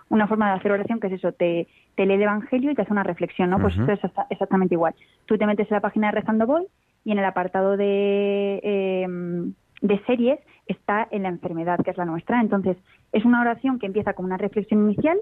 una 0.10 0.28
forma 0.28 0.50
de 0.50 0.60
hacer 0.60 0.72
oración 0.72 1.00
que 1.00 1.08
es 1.08 1.14
eso, 1.14 1.32
te, 1.32 1.68
te 1.96 2.06
lee 2.06 2.16
el 2.16 2.24
Evangelio 2.24 2.72
y 2.72 2.76
te 2.76 2.82
hace 2.82 2.94
una 2.94 3.04
reflexión, 3.04 3.50
¿no? 3.50 3.60
Pues 3.60 3.76
eso 3.78 3.92
es 3.92 4.12
exactamente 4.30 4.76
igual. 4.76 4.94
Tú 5.26 5.38
te 5.38 5.46
metes 5.46 5.70
en 5.70 5.76
la 5.76 5.82
página 5.82 6.08
de 6.08 6.20
Rezando 6.20 6.46
Voy 6.46 6.68
y 7.04 7.12
en 7.12 7.20
el 7.20 7.26
apartado 7.26 7.78
de, 7.78 8.60
em, 8.64 9.54
de 9.82 10.00
series 10.06 10.40
está 10.68 11.08
en 11.12 11.24
la 11.24 11.30
enfermedad, 11.30 11.80
que 11.84 11.92
es 11.92 11.98
la 11.98 12.06
nuestra. 12.06 12.42
Entonces, 12.42 12.78
es 13.12 13.24
una 13.26 13.42
oración 13.42 13.80
que 13.80 13.86
empieza 13.86 14.14
con 14.14 14.26
una 14.26 14.38
reflexión 14.38 14.90
inicial, 14.90 15.18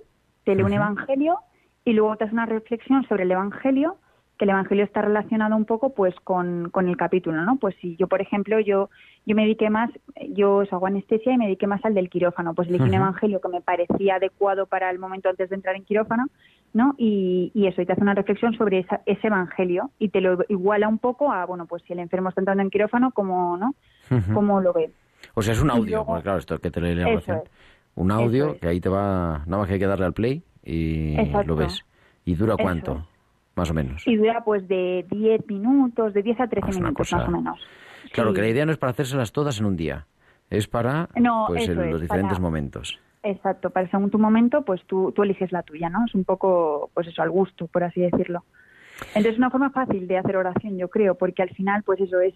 te 0.45 0.55
lee 0.55 0.63
un 0.63 0.73
evangelio 0.73 1.37
y 1.85 1.93
luego 1.93 2.15
te 2.15 2.25
hace 2.25 2.33
una 2.33 2.45
reflexión 2.45 3.03
sobre 3.07 3.23
el 3.23 3.31
evangelio, 3.31 3.97
que 4.37 4.45
el 4.45 4.51
evangelio 4.51 4.83
está 4.83 5.01
relacionado 5.01 5.55
un 5.55 5.65
poco 5.65 5.93
pues 5.93 6.15
con, 6.23 6.69
con 6.71 6.87
el 6.87 6.97
capítulo, 6.97 7.43
¿no? 7.43 7.57
Pues 7.57 7.75
si 7.81 7.95
yo, 7.97 8.07
por 8.07 8.21
ejemplo, 8.21 8.59
yo 8.59 8.89
yo 9.25 9.35
me 9.35 9.43
dediqué 9.43 9.69
más, 9.69 9.89
yo 10.29 10.63
hago 10.69 10.87
anestesia 10.87 11.33
y 11.33 11.37
me 11.37 11.45
dediqué 11.45 11.65
más 11.65 11.83
al 11.85 11.93
del 11.93 12.09
quirófano, 12.09 12.53
pues 12.53 12.67
elegí 12.67 12.83
un 12.83 12.93
evangelio 12.93 13.39
que 13.39 13.47
me 13.47 13.61
parecía 13.61 14.15
adecuado 14.15 14.65
para 14.65 14.89
el 14.89 14.99
momento 14.99 15.29
antes 15.29 15.49
de 15.49 15.55
entrar 15.55 15.75
en 15.75 15.85
quirófano, 15.85 16.27
¿no? 16.73 16.93
Y, 16.97 17.51
y 17.53 17.67
eso, 17.67 17.81
y 17.81 17.85
te 17.85 17.93
hace 17.93 18.01
una 18.01 18.15
reflexión 18.15 18.53
sobre 18.55 18.85
ese 19.05 19.27
evangelio 19.27 19.91
y 19.97 20.09
te 20.09 20.19
lo 20.19 20.39
iguala 20.49 20.89
un 20.89 20.97
poco 20.97 21.31
a, 21.31 21.45
bueno, 21.45 21.67
pues 21.67 21.83
si 21.87 21.93
el 21.93 21.99
enfermo 21.99 22.29
está 22.29 22.41
entrando 22.41 22.63
en 22.63 22.69
quirófano, 22.69 23.11
¿cómo, 23.11 23.55
no? 23.55 23.75
¿Cómo 24.33 24.59
lo 24.59 24.73
ve? 24.73 24.91
O 25.35 25.41
sea, 25.41 25.53
es 25.53 25.61
un 25.61 25.71
audio, 25.71 26.05
porque 26.05 26.23
claro, 26.23 26.39
esto 26.39 26.59
que 26.59 26.69
te 26.69 26.81
la 26.81 27.07
oración. 27.07 27.41
Un 27.95 28.11
audio 28.11 28.57
que 28.59 28.67
ahí 28.67 28.81
te 28.81 28.89
va, 28.89 29.43
nada 29.45 29.59
más 29.59 29.67
que 29.67 29.75
hay 29.75 29.79
que 29.79 29.87
darle 29.87 30.05
al 30.05 30.13
play 30.13 30.43
y 30.63 31.15
lo 31.45 31.55
ves. 31.55 31.85
¿Y 32.25 32.35
dura 32.35 32.55
cuánto? 32.57 33.05
Más 33.55 33.69
o 33.69 33.73
menos. 33.73 34.07
Y 34.07 34.15
dura 34.15 34.43
pues 34.43 34.67
de 34.67 35.05
10 35.09 35.47
minutos, 35.47 36.13
de 36.13 36.23
10 36.23 36.39
a 36.39 36.47
13 36.47 36.79
minutos 36.79 37.11
más 37.11 37.27
o 37.27 37.31
menos. 37.31 37.59
Claro, 38.11 38.33
que 38.33 38.41
la 38.41 38.47
idea 38.47 38.65
no 38.65 38.71
es 38.71 38.77
para 38.77 38.91
hacérselas 38.91 39.31
todas 39.31 39.59
en 39.59 39.65
un 39.65 39.75
día, 39.75 40.05
es 40.49 40.67
para 40.67 41.09
pues, 41.47 41.67
en 41.67 41.91
los 41.91 42.01
diferentes 42.01 42.39
momentos. 42.39 42.99
Exacto, 43.23 43.69
para 43.69 43.89
según 43.89 44.09
tu 44.09 44.19
momento, 44.19 44.63
pues 44.63 44.81
tú, 44.85 45.13
tú 45.13 45.23
eliges 45.23 45.51
la 45.51 45.63
tuya, 45.63 45.89
¿no? 45.89 46.05
Es 46.05 46.13
un 46.13 46.25
poco, 46.25 46.89
pues 46.93 47.07
eso, 47.07 47.21
al 47.21 47.29
gusto, 47.29 47.67
por 47.67 47.83
así 47.83 48.01
decirlo. 48.01 48.43
Entonces, 49.07 49.33
es 49.33 49.37
una 49.37 49.49
forma 49.49 49.69
fácil 49.69 50.07
de 50.07 50.17
hacer 50.17 50.35
oración, 50.35 50.77
yo 50.77 50.89
creo, 50.89 51.15
porque 51.15 51.41
al 51.41 51.49
final, 51.51 51.83
pues 51.83 52.01
eso 52.01 52.19
es 52.19 52.33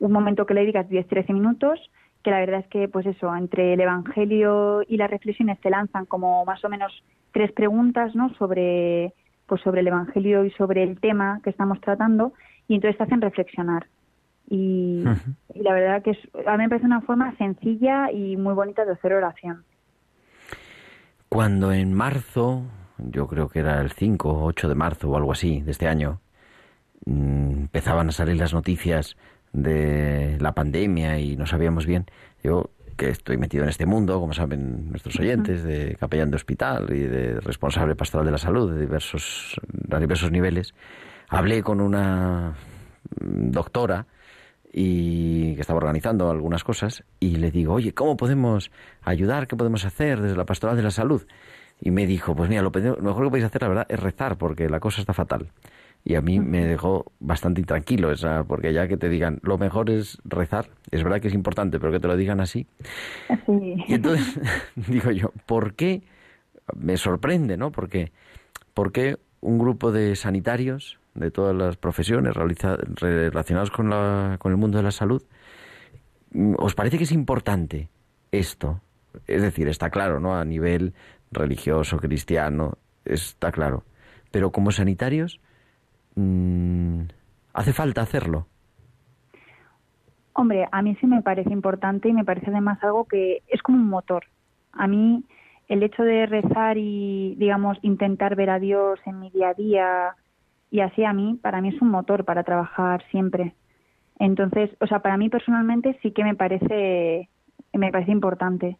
un 0.00 0.12
momento 0.12 0.44
que 0.44 0.54
le 0.54 0.66
digas 0.66 0.88
10-13 0.88 1.32
minutos, 1.32 1.80
que 2.24 2.30
la 2.30 2.40
verdad 2.40 2.60
es 2.60 2.66
que, 2.68 2.88
pues 2.88 3.06
eso, 3.06 3.36
entre 3.36 3.74
el 3.74 3.80
Evangelio 3.80 4.82
y 4.88 4.96
las 4.96 5.10
reflexiones 5.10 5.60
te 5.60 5.70
lanzan 5.70 6.06
como 6.06 6.44
más 6.46 6.64
o 6.64 6.70
menos 6.70 7.04
tres 7.32 7.52
preguntas, 7.52 8.14
¿no? 8.16 8.34
Sobre, 8.34 9.12
pues 9.46 9.60
sobre 9.60 9.82
el 9.82 9.88
Evangelio 9.88 10.44
y 10.44 10.50
sobre 10.52 10.82
el 10.82 10.98
tema 10.98 11.40
que 11.44 11.50
estamos 11.50 11.80
tratando, 11.82 12.32
y 12.66 12.76
entonces 12.76 12.96
te 12.96 13.04
hacen 13.04 13.20
reflexionar. 13.20 13.86
Y, 14.48 15.04
la 15.54 15.72
verdad 15.74 16.02
que 16.02 16.12
es, 16.12 16.18
a 16.46 16.56
mí 16.56 16.64
me 16.64 16.68
parece 16.70 16.86
una 16.86 17.02
forma 17.02 17.36
sencilla 17.36 18.10
y 18.10 18.36
muy 18.38 18.54
bonita 18.54 18.86
de 18.86 18.92
hacer 18.92 19.12
oración. 19.12 19.62
Cuando 21.28 21.72
en 21.72 21.92
marzo, 21.92 22.62
yo 22.98 23.26
creo 23.26 23.48
que 23.48 23.58
era 23.58 23.80
el 23.82 23.92
5 23.92 24.30
o 24.30 24.44
8 24.44 24.68
de 24.68 24.74
marzo 24.74 25.10
o 25.10 25.16
algo 25.16 25.32
así 25.32 25.60
de 25.60 25.72
este 25.72 25.88
año, 25.88 26.20
mm, 27.04 27.64
empezaban 27.64 28.08
a 28.08 28.12
salir 28.12 28.36
las 28.36 28.54
noticias 28.54 29.16
de 29.54 30.36
la 30.40 30.52
pandemia 30.52 31.18
y 31.18 31.36
no 31.36 31.46
sabíamos 31.46 31.86
bien, 31.86 32.04
yo 32.42 32.70
que 32.96 33.08
estoy 33.08 33.38
metido 33.38 33.64
en 33.64 33.70
este 33.70 33.86
mundo, 33.86 34.20
como 34.20 34.32
saben 34.34 34.90
nuestros 34.90 35.18
oyentes, 35.18 35.64
de 35.64 35.96
capellán 35.98 36.30
de 36.30 36.36
hospital 36.36 36.92
y 36.92 37.00
de 37.00 37.40
responsable 37.40 37.96
pastoral 37.96 38.26
de 38.26 38.32
la 38.32 38.38
salud 38.38 38.72
de 38.72 38.80
diversos, 38.80 39.58
a 39.90 39.98
diversos 39.98 40.30
niveles, 40.30 40.74
hablé 41.28 41.62
con 41.62 41.80
una 41.80 42.54
doctora 43.10 44.06
y 44.72 45.54
que 45.54 45.60
estaba 45.60 45.78
organizando 45.78 46.30
algunas 46.30 46.64
cosas 46.64 47.04
y 47.20 47.36
le 47.36 47.50
digo, 47.50 47.74
oye, 47.74 47.94
¿cómo 47.94 48.16
podemos 48.16 48.70
ayudar? 49.02 49.46
¿Qué 49.46 49.56
podemos 49.56 49.84
hacer 49.84 50.20
desde 50.20 50.36
la 50.36 50.44
pastoral 50.44 50.76
de 50.76 50.82
la 50.82 50.90
salud? 50.90 51.26
Y 51.80 51.90
me 51.90 52.06
dijo, 52.06 52.34
pues 52.34 52.48
mira, 52.48 52.62
lo, 52.62 52.70
mejor 52.70 53.24
que 53.24 53.30
podéis 53.30 53.44
hacer, 53.44 53.62
la 53.62 53.68
verdad, 53.68 53.86
es 53.88 54.00
rezar, 54.00 54.36
porque 54.36 54.68
la 54.68 54.80
cosa 54.80 55.00
está 55.00 55.12
fatal. 55.12 55.48
Y 56.04 56.16
a 56.16 56.20
mí 56.20 56.38
me 56.38 56.66
dejó 56.66 57.12
bastante 57.18 57.60
intranquilo, 57.60 58.12
esa, 58.12 58.44
porque 58.44 58.74
ya 58.74 58.86
que 58.86 58.98
te 58.98 59.08
digan, 59.08 59.38
lo 59.42 59.56
mejor 59.56 59.88
es 59.88 60.18
rezar, 60.24 60.68
es 60.90 61.02
verdad 61.02 61.20
que 61.20 61.28
es 61.28 61.34
importante, 61.34 61.80
pero 61.80 61.92
que 61.92 62.00
te 62.00 62.08
lo 62.08 62.16
digan 62.16 62.40
así. 62.40 62.66
Y 63.48 63.94
entonces 63.94 64.38
digo 64.88 65.10
yo, 65.10 65.32
¿por 65.46 65.74
qué? 65.74 66.02
Me 66.76 66.98
sorprende, 66.98 67.56
¿no? 67.56 67.72
Porque, 67.72 68.12
¿por 68.74 68.92
qué 68.92 69.16
un 69.40 69.58
grupo 69.58 69.92
de 69.92 70.16
sanitarios 70.16 70.98
de 71.14 71.30
todas 71.30 71.54
las 71.54 71.76
profesiones 71.76 72.34
relacionadas 72.34 73.70
con, 73.70 73.90
la, 73.90 74.36
con 74.38 74.52
el 74.52 74.58
mundo 74.58 74.78
de 74.78 74.84
la 74.84 74.90
salud, 74.90 75.22
¿os 76.58 76.74
parece 76.74 76.98
que 76.98 77.04
es 77.04 77.12
importante 77.12 77.88
esto? 78.32 78.80
Es 79.26 79.42
decir, 79.42 79.68
está 79.68 79.90
claro, 79.90 80.18
¿no? 80.18 80.36
A 80.36 80.44
nivel 80.44 80.92
religioso, 81.30 81.98
cristiano, 81.98 82.78
está 83.04 83.52
claro. 83.52 83.84
Pero 84.32 84.50
como 84.50 84.72
sanitarios, 84.72 85.40
mm, 85.40 85.43
¿hace 87.52 87.72
falta 87.72 88.02
hacerlo? 88.02 88.46
Hombre, 90.32 90.68
a 90.70 90.82
mí 90.82 90.96
sí 91.00 91.06
me 91.06 91.22
parece 91.22 91.50
importante 91.50 92.08
y 92.08 92.12
me 92.12 92.24
parece 92.24 92.50
además 92.50 92.82
algo 92.82 93.04
que 93.04 93.42
es 93.48 93.62
como 93.62 93.78
un 93.78 93.88
motor. 93.88 94.24
A 94.72 94.86
mí 94.86 95.24
el 95.68 95.82
hecho 95.82 96.02
de 96.02 96.26
rezar 96.26 96.76
y, 96.76 97.36
digamos, 97.36 97.78
intentar 97.82 98.36
ver 98.36 98.50
a 98.50 98.58
Dios 98.58 98.98
en 99.06 99.20
mi 99.20 99.30
día 99.30 99.50
a 99.50 99.54
día, 99.54 100.16
y 100.70 100.80
así 100.80 101.04
a 101.04 101.12
mí, 101.12 101.38
para 101.40 101.60
mí 101.60 101.68
es 101.68 101.80
un 101.80 101.88
motor 101.88 102.24
para 102.24 102.42
trabajar 102.42 103.04
siempre. 103.10 103.54
Entonces, 104.18 104.70
o 104.80 104.88
sea, 104.88 104.98
para 104.98 105.16
mí 105.16 105.28
personalmente 105.28 105.96
sí 106.02 106.10
que 106.10 106.24
me 106.24 106.34
parece, 106.34 107.28
me 107.72 107.92
parece 107.92 108.10
importante 108.10 108.76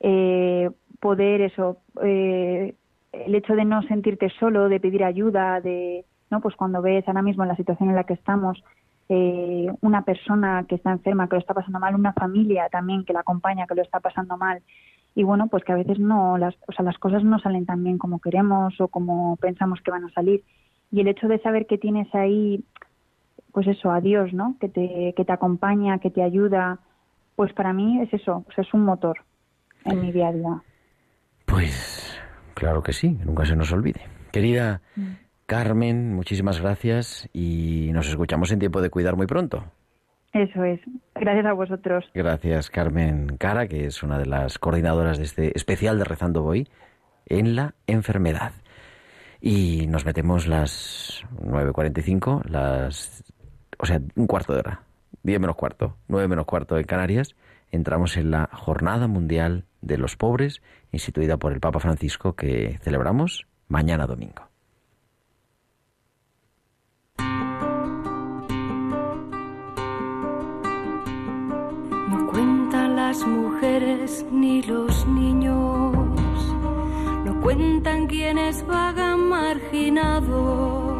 eh, 0.00 0.68
poder 0.98 1.42
eso, 1.42 1.78
eh, 2.02 2.74
el 3.12 3.34
hecho 3.36 3.54
de 3.54 3.64
no 3.64 3.82
sentirte 3.82 4.30
solo, 4.40 4.68
de 4.68 4.80
pedir 4.80 5.04
ayuda, 5.04 5.60
de, 5.60 6.04
no, 6.30 6.40
pues 6.40 6.56
cuando 6.56 6.82
ves 6.82 7.06
ahora 7.06 7.22
mismo 7.22 7.42
en 7.42 7.48
la 7.48 7.56
situación 7.56 7.90
en 7.90 7.96
la 7.96 8.04
que 8.04 8.14
estamos, 8.14 8.62
eh, 9.08 9.72
una 9.80 10.02
persona 10.02 10.64
que 10.68 10.74
está 10.74 10.90
enferma, 10.92 11.28
que 11.28 11.36
lo 11.36 11.40
está 11.40 11.54
pasando 11.54 11.78
mal, 11.80 11.94
una 11.94 12.12
familia 12.12 12.68
también 12.70 13.04
que 13.04 13.12
la 13.12 13.20
acompaña, 13.20 13.66
que 13.66 13.74
lo 13.74 13.82
está 13.82 14.00
pasando 14.00 14.36
mal, 14.36 14.62
y 15.14 15.24
bueno, 15.24 15.48
pues 15.48 15.64
que 15.64 15.72
a 15.72 15.76
veces 15.76 15.98
no, 15.98 16.38
las, 16.38 16.54
o 16.68 16.72
sea, 16.72 16.84
las 16.84 16.98
cosas 16.98 17.24
no 17.24 17.38
salen 17.38 17.66
tan 17.66 17.82
bien 17.82 17.98
como 17.98 18.20
queremos 18.20 18.80
o 18.80 18.88
como 18.88 19.36
pensamos 19.36 19.80
que 19.80 19.90
van 19.90 20.04
a 20.04 20.12
salir 20.12 20.44
y 20.90 21.00
el 21.00 21.08
hecho 21.08 21.28
de 21.28 21.40
saber 21.40 21.66
que 21.66 21.78
tienes 21.78 22.12
ahí, 22.14 22.64
pues 23.52 23.66
eso, 23.66 23.90
a 23.90 24.00
Dios, 24.00 24.32
¿no? 24.32 24.56
Que 24.60 24.68
te, 24.68 25.14
que 25.16 25.24
te 25.24 25.32
acompaña, 25.32 25.98
que 25.98 26.10
te 26.10 26.22
ayuda, 26.22 26.78
pues 27.36 27.52
para 27.52 27.72
mí 27.72 28.00
es 28.00 28.12
eso, 28.12 28.44
es 28.56 28.72
un 28.74 28.84
motor 28.84 29.18
en 29.84 30.00
mi 30.00 30.12
día 30.12 30.28
a 30.28 30.32
día. 30.32 30.62
Pues 31.44 32.18
claro 32.54 32.82
que 32.82 32.92
sí, 32.92 33.18
nunca 33.24 33.44
se 33.44 33.56
nos 33.56 33.72
olvide. 33.72 34.00
Querida 34.32 34.80
mm. 34.96 35.27
Carmen, 35.48 36.12
muchísimas 36.12 36.60
gracias 36.60 37.26
y 37.32 37.88
nos 37.94 38.06
escuchamos 38.06 38.52
en 38.52 38.58
tiempo 38.58 38.82
de 38.82 38.90
cuidar 38.90 39.16
muy 39.16 39.26
pronto. 39.26 39.64
Eso 40.34 40.62
es. 40.62 40.78
Gracias 41.14 41.46
a 41.46 41.54
vosotros. 41.54 42.04
Gracias, 42.12 42.68
Carmen 42.68 43.38
Cara, 43.38 43.66
que 43.66 43.86
es 43.86 44.02
una 44.02 44.18
de 44.18 44.26
las 44.26 44.58
coordinadoras 44.58 45.16
de 45.16 45.24
este 45.24 45.56
especial 45.56 45.98
de 45.98 46.04
Rezando 46.04 46.42
Voy 46.42 46.68
en 47.24 47.56
la 47.56 47.74
enfermedad. 47.86 48.52
Y 49.40 49.86
nos 49.86 50.04
metemos 50.04 50.46
las 50.46 51.24
9.45, 51.40 52.44
las, 52.44 53.24
o 53.78 53.86
sea, 53.86 54.02
un 54.16 54.26
cuarto 54.26 54.52
de 54.52 54.58
hora, 54.58 54.82
10 55.22 55.40
menos 55.40 55.56
cuarto, 55.56 55.96
9 56.08 56.28
menos 56.28 56.44
cuarto 56.44 56.76
en 56.76 56.84
Canarias, 56.84 57.34
entramos 57.70 58.18
en 58.18 58.32
la 58.32 58.50
Jornada 58.52 59.06
Mundial 59.06 59.64
de 59.80 59.96
los 59.96 60.14
Pobres, 60.14 60.60
instituida 60.92 61.38
por 61.38 61.54
el 61.54 61.60
Papa 61.60 61.80
Francisco, 61.80 62.34
que 62.34 62.76
celebramos 62.82 63.46
mañana 63.66 64.06
domingo. 64.06 64.47
Ni 74.30 74.62
los 74.62 75.06
niños 75.06 75.94
no 77.24 77.40
cuentan 77.40 78.06
quienes 78.06 78.66
vagan 78.66 79.28
marginados. 79.28 80.98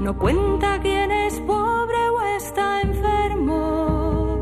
No 0.00 0.16
cuenta 0.16 0.78
quién 0.80 1.10
es 1.10 1.40
pobre 1.40 2.10
o 2.10 2.20
está 2.36 2.80
enfermo. 2.82 4.38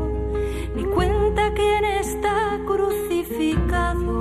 Ni 0.75 0.83
cuenta 0.83 1.53
quién 1.53 1.85
está 1.85 2.59
crucificado. 2.67 4.13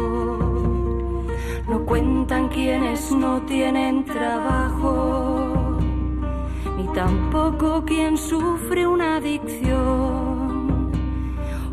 No 1.68 1.84
cuentan 1.84 2.48
quienes 2.48 3.12
no 3.12 3.42
tienen 3.42 4.04
trabajo. 4.04 5.78
Ni 6.76 6.86
tampoco 6.94 7.84
quien 7.84 8.16
sufre 8.16 8.86
una 8.86 9.16
adicción. 9.16 10.31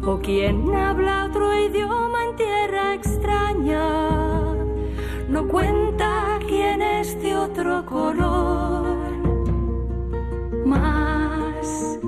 O 0.06 0.18
quien 0.20 0.74
habla 0.74 1.26
otro 1.26 1.54
idioma 1.54 2.26
en 2.26 2.36
tierra 2.36 2.93
extraña 2.95 4.39
no 5.28 5.47
cuenta 5.47 6.39
quién 6.47 6.82
es 6.82 7.22
de 7.22 7.36
otro 7.36 7.86
color. 7.86 8.97
Más 10.66 12.00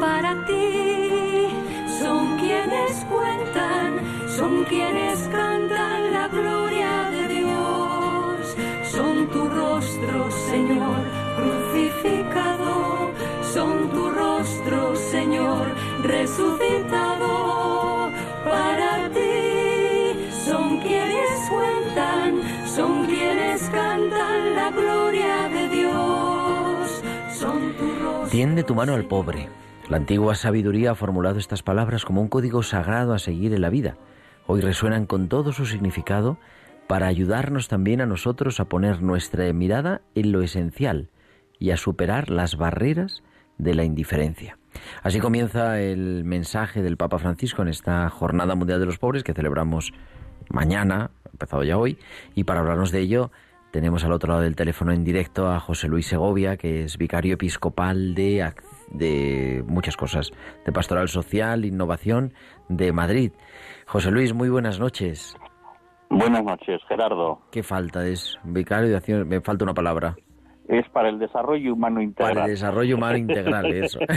para 0.00 0.46
ti 0.46 1.48
son 2.00 2.38
quienes 2.38 3.04
cuentan, 3.10 4.00
son 4.28 4.64
quienes 4.64 5.18
cantan 5.28 6.12
la 6.12 6.28
gloria 6.28 7.10
de 7.10 7.28
Dios. 7.28 8.56
Son 8.84 9.26
tu 9.28 9.48
rostro, 9.48 10.30
Señor, 10.30 11.00
crucificado. 11.36 13.10
Son 13.42 13.90
tu 13.90 14.08
rostro, 14.08 14.96
Señor, 14.96 15.66
resucitado 16.02 17.07
Tiende 28.38 28.62
tu 28.62 28.76
mano 28.76 28.94
al 28.94 29.04
pobre. 29.04 29.48
La 29.88 29.96
antigua 29.96 30.36
sabiduría 30.36 30.92
ha 30.92 30.94
formulado 30.94 31.40
estas 31.40 31.64
palabras 31.64 32.04
como 32.04 32.20
un 32.20 32.28
código 32.28 32.62
sagrado 32.62 33.12
a 33.12 33.18
seguir 33.18 33.52
en 33.52 33.62
la 33.62 33.68
vida. 33.68 33.96
Hoy 34.46 34.60
resuenan 34.60 35.06
con 35.06 35.28
todo 35.28 35.50
su 35.50 35.66
significado 35.66 36.38
para 36.86 37.08
ayudarnos 37.08 37.66
también 37.66 38.00
a 38.00 38.06
nosotros 38.06 38.60
a 38.60 38.66
poner 38.66 39.02
nuestra 39.02 39.52
mirada 39.52 40.02
en 40.14 40.30
lo 40.30 40.42
esencial 40.42 41.10
y 41.58 41.72
a 41.72 41.76
superar 41.76 42.30
las 42.30 42.56
barreras 42.56 43.24
de 43.56 43.74
la 43.74 43.82
indiferencia. 43.82 44.56
Así 45.02 45.18
comienza 45.18 45.80
el 45.80 46.22
mensaje 46.22 46.80
del 46.80 46.96
Papa 46.96 47.18
Francisco 47.18 47.62
en 47.62 47.68
esta 47.68 48.08
Jornada 48.08 48.54
Mundial 48.54 48.78
de 48.78 48.86
los 48.86 48.98
Pobres 48.98 49.24
que 49.24 49.34
celebramos 49.34 49.92
mañana, 50.48 51.10
empezado 51.32 51.64
ya 51.64 51.76
hoy, 51.76 51.98
y 52.36 52.44
para 52.44 52.60
hablarnos 52.60 52.92
de 52.92 53.00
ello 53.00 53.32
tenemos 53.70 54.04
al 54.04 54.12
otro 54.12 54.30
lado 54.32 54.42
del 54.42 54.56
teléfono 54.56 54.92
en 54.92 55.04
directo 55.04 55.50
a 55.50 55.60
José 55.60 55.88
Luis 55.88 56.06
Segovia, 56.06 56.56
que 56.56 56.84
es 56.84 56.98
vicario 56.98 57.34
episcopal 57.34 58.14
de, 58.14 58.52
de 58.90 59.64
muchas 59.66 59.96
cosas, 59.96 60.30
de 60.64 60.72
pastoral 60.72 61.08
social, 61.08 61.64
innovación 61.64 62.32
de 62.68 62.92
Madrid. 62.92 63.32
José 63.86 64.10
Luis, 64.10 64.32
muy 64.32 64.48
buenas 64.48 64.78
noches. 64.78 65.36
Buenas 66.10 66.42
noches, 66.42 66.80
Gerardo. 66.88 67.40
¿Qué 67.50 67.62
falta? 67.62 68.06
Es 68.06 68.38
vicario 68.42 68.88
de 68.88 68.96
acción, 68.96 69.28
me 69.28 69.40
falta 69.40 69.64
una 69.64 69.74
palabra. 69.74 70.16
Es 70.68 70.86
para 70.90 71.08
el 71.08 71.18
desarrollo 71.18 71.72
humano 71.72 72.02
integral. 72.02 72.34
Para 72.34 72.44
el 72.46 72.50
desarrollo 72.52 72.96
humano 72.96 73.16
integral, 73.16 73.66
eso. 73.72 73.98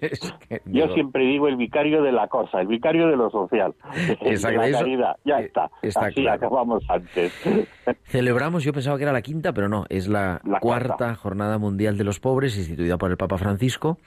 Es 0.00 0.20
que, 0.48 0.62
Yo 0.64 0.84
digo, 0.84 0.94
siempre 0.94 1.24
digo 1.24 1.46
el 1.46 1.56
vicario 1.56 2.02
de 2.02 2.10
la 2.10 2.26
cosa, 2.28 2.60
el 2.62 2.66
vicario 2.68 3.06
de 3.08 3.16
lo 3.16 3.28
social, 3.30 3.74
Exacto, 4.22 4.48
de 4.48 4.56
la 4.56 4.68
eso- 4.68 4.78
caridad. 4.78 5.16
Ya 5.26 5.40
eh, 5.40 5.44
está. 5.44 5.70
está 5.82 6.06
Así 6.06 6.22
claro. 6.22 6.36
acabamos 6.46 6.84
antes. 6.88 7.32
Celebramos, 8.04 8.64
yo 8.64 8.72
pensaba 8.72 8.96
que 8.96 9.02
era 9.02 9.12
la 9.12 9.20
quinta, 9.22 9.52
pero 9.52 9.68
no, 9.68 9.84
es 9.90 10.08
la, 10.08 10.40
La 10.44 10.58
cuarta 10.60 10.96
cuarta. 10.96 11.14
Jornada 11.16 11.58
Mundial 11.58 11.98
de 11.98 12.04
los 12.04 12.18
Pobres, 12.18 12.56
instituida 12.56 12.96
por 12.96 13.10
el 13.10 13.18
Papa 13.18 13.36
Francisco. 13.36 13.98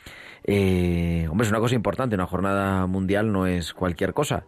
Eh, 0.44 1.28
hombre, 1.30 1.46
es 1.46 1.52
una 1.52 1.60
cosa 1.60 1.76
importante, 1.76 2.16
una 2.16 2.26
jornada 2.26 2.88
mundial 2.88 3.32
no 3.32 3.46
es 3.46 3.74
cualquier 3.76 4.14
cosa. 4.14 4.46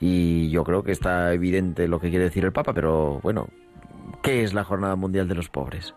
Y 0.00 0.50
yo 0.50 0.64
creo 0.64 0.82
que 0.82 0.90
está 0.92 1.32
evidente 1.32 1.86
lo 1.86 2.00
que 2.00 2.10
quiere 2.10 2.24
decir 2.24 2.44
el 2.44 2.52
Papa, 2.52 2.72
pero 2.72 3.20
bueno, 3.22 3.46
¿qué 4.22 4.42
es 4.42 4.54
la 4.54 4.64
Jornada 4.64 4.96
Mundial 4.96 5.28
de 5.28 5.34
los 5.36 5.48
Pobres? 5.48 5.94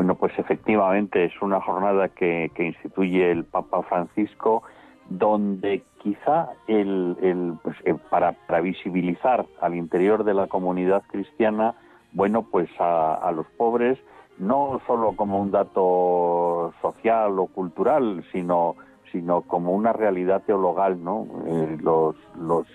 Bueno, 0.00 0.14
pues 0.14 0.32
efectivamente 0.38 1.26
es 1.26 1.42
una 1.42 1.60
jornada 1.60 2.08
que, 2.08 2.50
instituye 2.56 3.30
el 3.30 3.44
Papa 3.44 3.82
Francisco, 3.82 4.62
donde 5.10 5.82
quizá 5.98 6.48
el, 6.68 7.18
el, 7.20 7.52
pues, 7.62 7.76
eh, 7.84 7.94
para, 8.08 8.32
para 8.32 8.62
visibilizar 8.62 9.44
al 9.60 9.74
interior 9.74 10.24
de 10.24 10.32
la 10.32 10.46
comunidad 10.46 11.02
cristiana, 11.06 11.74
bueno, 12.12 12.46
pues 12.50 12.70
a, 12.80 13.12
a 13.12 13.30
los 13.32 13.44
pobres, 13.58 13.98
no 14.38 14.80
solo 14.86 15.14
como 15.16 15.38
un 15.38 15.50
dato 15.50 16.72
social 16.80 17.38
o 17.38 17.48
cultural, 17.48 18.24
sino 18.32 18.76
sino 19.12 19.42
como 19.42 19.72
una 19.72 19.92
realidad 19.92 20.44
teologal, 20.46 21.04
¿no? 21.04 21.26
Eh, 21.46 21.76
los, 21.82 22.16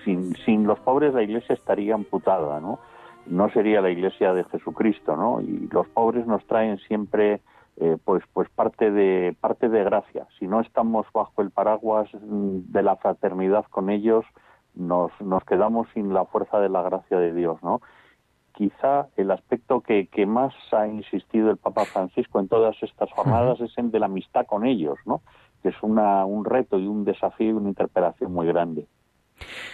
sin, 0.03 0.35
sin 0.45 0.67
los 0.67 0.77
pobres 0.79 1.15
la 1.15 1.23
Iglesia 1.23 1.55
estaría 1.55 1.95
amputada, 1.95 2.59
¿no? 2.59 2.77
No 3.27 3.49
sería 3.49 3.81
la 3.81 3.89
iglesia 3.89 4.33
de 4.33 4.43
Jesucristo, 4.45 5.15
¿no? 5.15 5.41
Y 5.41 5.67
los 5.71 5.87
pobres 5.87 6.25
nos 6.27 6.45
traen 6.45 6.77
siempre, 6.79 7.41
eh, 7.77 7.97
pues, 8.03 8.23
pues 8.33 8.49
parte 8.49 8.91
de 8.91 9.35
parte 9.39 9.69
de 9.69 9.83
gracia. 9.83 10.27
Si 10.39 10.47
no 10.47 10.61
estamos 10.61 11.05
bajo 11.13 11.41
el 11.41 11.51
paraguas 11.51 12.09
de 12.13 12.83
la 12.83 12.95
fraternidad 12.97 13.65
con 13.69 13.89
ellos, 13.89 14.25
nos 14.75 15.11
nos 15.21 15.43
quedamos 15.45 15.87
sin 15.93 16.13
la 16.13 16.25
fuerza 16.25 16.59
de 16.59 16.69
la 16.69 16.81
gracia 16.83 17.17
de 17.17 17.33
Dios, 17.33 17.61
¿no? 17.63 17.81
Quizá 18.53 19.07
el 19.17 19.31
aspecto 19.31 19.81
que, 19.81 20.07
que 20.07 20.25
más 20.25 20.53
ha 20.71 20.87
insistido 20.87 21.51
el 21.51 21.57
Papa 21.57 21.83
Francisco 21.85 22.39
en 22.39 22.47
todas 22.47 22.81
estas 22.81 23.11
jornadas 23.11 23.59
es 23.59 23.77
el 23.77 23.91
de 23.91 23.99
la 23.99 24.05
amistad 24.05 24.45
con 24.45 24.65
ellos, 24.65 24.97
¿no? 25.05 25.21
Que 25.61 25.69
es 25.69 25.75
una, 25.81 26.25
un 26.25 26.45
reto 26.45 26.79
y 26.79 26.87
un 26.87 27.03
desafío 27.03 27.49
y 27.49 27.53
una 27.53 27.69
interpelación 27.69 28.31
muy 28.31 28.47
grande. 28.47 28.87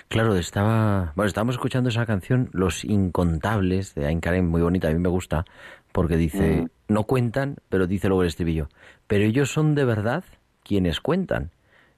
Claro, 0.07 0.35
estaba, 0.35 1.13
bueno, 1.15 1.27
estábamos 1.27 1.55
escuchando 1.55 1.89
esa 1.89 2.05
canción 2.05 2.49
Los 2.51 2.83
Incontables 2.83 3.95
de 3.95 4.07
Ain 4.07 4.19
Karim, 4.19 4.49
muy 4.49 4.61
bonita, 4.61 4.89
a 4.89 4.91
mí 4.93 4.99
me 4.99 5.09
gusta, 5.09 5.45
porque 5.91 6.17
dice, 6.17 6.63
Mm. 6.63 6.93
no 6.93 7.03
cuentan, 7.03 7.57
pero 7.69 7.87
dice 7.87 8.07
luego 8.07 8.23
el 8.23 8.27
estribillo, 8.27 8.69
pero 9.07 9.23
ellos 9.23 9.51
son 9.51 9.75
de 9.75 9.85
verdad 9.85 10.23
quienes 10.63 10.99
cuentan. 10.99 11.51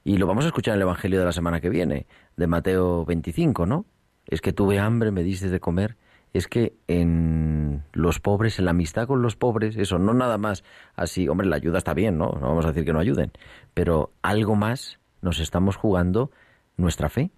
Y 0.04 0.18
lo 0.18 0.26
vamos 0.26 0.44
a 0.44 0.48
escuchar 0.48 0.72
en 0.74 0.76
el 0.76 0.82
Evangelio 0.82 1.18
de 1.18 1.24
la 1.24 1.32
semana 1.32 1.60
que 1.60 1.70
viene, 1.70 2.06
de 2.36 2.46
Mateo 2.46 3.04
25, 3.04 3.66
¿no? 3.66 3.86
Es 4.26 4.40
que 4.40 4.52
tuve 4.52 4.78
hambre, 4.78 5.10
me 5.10 5.22
diste 5.22 5.48
de 5.48 5.60
comer. 5.60 5.96
Es 6.34 6.46
que 6.48 6.74
en 6.88 7.84
los 7.92 8.20
pobres, 8.20 8.58
en 8.58 8.64
la 8.66 8.72
amistad 8.72 9.06
con 9.06 9.22
los 9.22 9.36
pobres, 9.36 9.76
eso, 9.76 9.98
no 9.98 10.12
nada 10.12 10.36
más 10.36 10.64
así, 10.96 11.28
hombre, 11.28 11.46
la 11.46 11.56
ayuda 11.56 11.78
está 11.78 11.94
bien, 11.94 12.18
¿no? 12.18 12.32
No 12.40 12.48
vamos 12.48 12.64
a 12.64 12.68
decir 12.68 12.84
que 12.84 12.92
no 12.92 12.98
ayuden, 12.98 13.32
pero 13.72 14.10
algo 14.20 14.56
más 14.56 14.98
nos 15.22 15.40
estamos 15.40 15.76
jugando 15.76 16.30
nuestra 16.76 17.08
fe. 17.08 17.30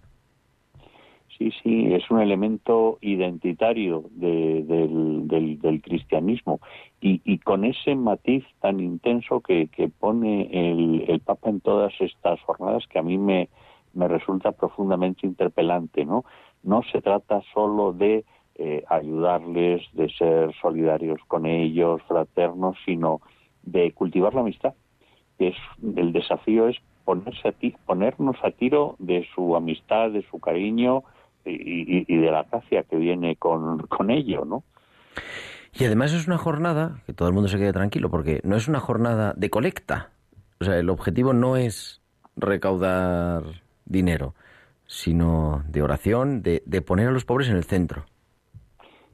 Sí, 1.37 1.51
sí, 1.61 1.93
es 1.93 2.09
un 2.09 2.19
elemento 2.19 2.97
identitario 3.01 4.05
de- 4.11 4.63
del, 4.63 5.27
del- 5.61 5.81
cristianismo 5.81 6.59
y, 6.99 7.21
y 7.25 7.37
con 7.39 7.63
ese 7.63 7.95
matiz 7.95 8.43
tan 8.59 8.79
intenso 8.79 9.41
que, 9.41 9.67
que 9.67 9.87
pone 9.87 10.49
el, 10.51 11.05
el 11.07 11.19
Papa 11.19 11.49
en 11.49 11.59
todas 11.61 11.93
estas 11.99 12.41
jornadas 12.41 12.87
que 12.87 12.97
a 12.97 13.03
mí 13.03 13.17
me, 13.19 13.49
me 13.93 14.07
resulta 14.07 14.51
profundamente 14.51 15.27
interpelante, 15.27 16.05
¿no? 16.05 16.25
No 16.63 16.81
se 16.91 17.01
trata 17.01 17.41
solo 17.53 17.93
de 17.93 18.25
eh, 18.55 18.83
ayudarles, 18.89 19.83
de 19.93 20.09
ser 20.09 20.53
solidarios 20.59 21.19
con 21.27 21.45
ellos, 21.45 22.01
fraternos, 22.07 22.77
sino 22.83 23.21
de 23.61 23.91
cultivar 23.91 24.33
la 24.33 24.41
amistad. 24.41 24.73
Es, 25.37 25.55
el 25.95 26.13
desafío 26.13 26.67
es 26.67 26.77
ponerse 27.05 27.49
a 27.49 27.51
ti, 27.51 27.75
ponernos 27.85 28.37
a 28.43 28.51
tiro 28.51 28.95
de 28.99 29.25
su 29.35 29.55
amistad, 29.55 30.09
de 30.11 30.23
su 30.23 30.39
cariño, 30.39 31.03
y, 31.47 32.17
de 32.17 32.31
la 32.31 32.43
gracia 32.43 32.83
que 32.83 32.97
viene 32.97 33.35
con, 33.35 33.87
con 33.87 34.11
ello, 34.11 34.45
¿no? 34.45 34.63
Y 35.73 35.85
además 35.85 36.13
es 36.13 36.27
una 36.27 36.37
jornada, 36.37 37.01
que 37.05 37.13
todo 37.13 37.27
el 37.27 37.33
mundo 37.33 37.49
se 37.49 37.57
quede 37.57 37.73
tranquilo, 37.73 38.09
porque 38.09 38.41
no 38.43 38.55
es 38.55 38.67
una 38.67 38.79
jornada 38.79 39.33
de 39.35 39.49
colecta. 39.49 40.09
O 40.59 40.63
sea, 40.63 40.77
el 40.77 40.89
objetivo 40.89 41.33
no 41.33 41.55
es 41.55 42.01
recaudar 42.35 43.43
dinero, 43.85 44.33
sino 44.87 45.63
de 45.67 45.81
oración, 45.81 46.41
de, 46.41 46.63
de 46.65 46.81
poner 46.81 47.07
a 47.07 47.11
los 47.11 47.25
pobres 47.25 47.49
en 47.49 47.57
el 47.57 47.63
centro. 47.63 48.05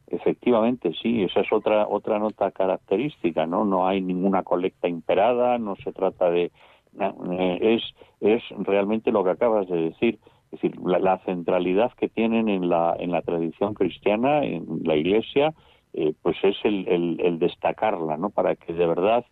Efectivamente, 0.07 0.93
sí, 1.01 1.23
esa 1.23 1.39
es 1.39 1.51
otra 1.51 1.87
otra 1.87 2.19
nota 2.19 2.51
característica, 2.51 3.47
¿no? 3.47 3.65
No 3.65 3.87
hay 3.87 3.99
ninguna 3.99 4.43
colecta 4.43 4.87
imperada, 4.87 5.57
no 5.57 5.75
se 5.77 5.91
trata 5.91 6.29
de 6.29 6.51
eh, 6.99 7.59
es 7.61 7.81
es 8.21 8.43
realmente 8.59 9.11
lo 9.11 9.23
que 9.23 9.31
acabas 9.31 9.67
de 9.67 9.89
decir, 9.89 10.19
es 10.53 10.61
decir, 10.61 10.79
la, 10.85 10.99
la 10.99 11.17
centralidad 11.19 11.91
que 11.93 12.09
tienen 12.09 12.47
en 12.49 12.69
la 12.69 12.95
en 12.99 13.11
la 13.11 13.21
tradición 13.21 13.73
cristiana, 13.73 14.43
en 14.43 14.81
la 14.83 14.95
Iglesia, 14.95 15.53
eh, 15.93 16.13
pues 16.21 16.37
es 16.43 16.55
el, 16.63 16.87
el, 16.87 17.19
el 17.21 17.39
destacarla, 17.39 18.17
¿no? 18.17 18.29
Para 18.29 18.55
que 18.55 18.73
de 18.73 18.85
verdad 18.87 19.25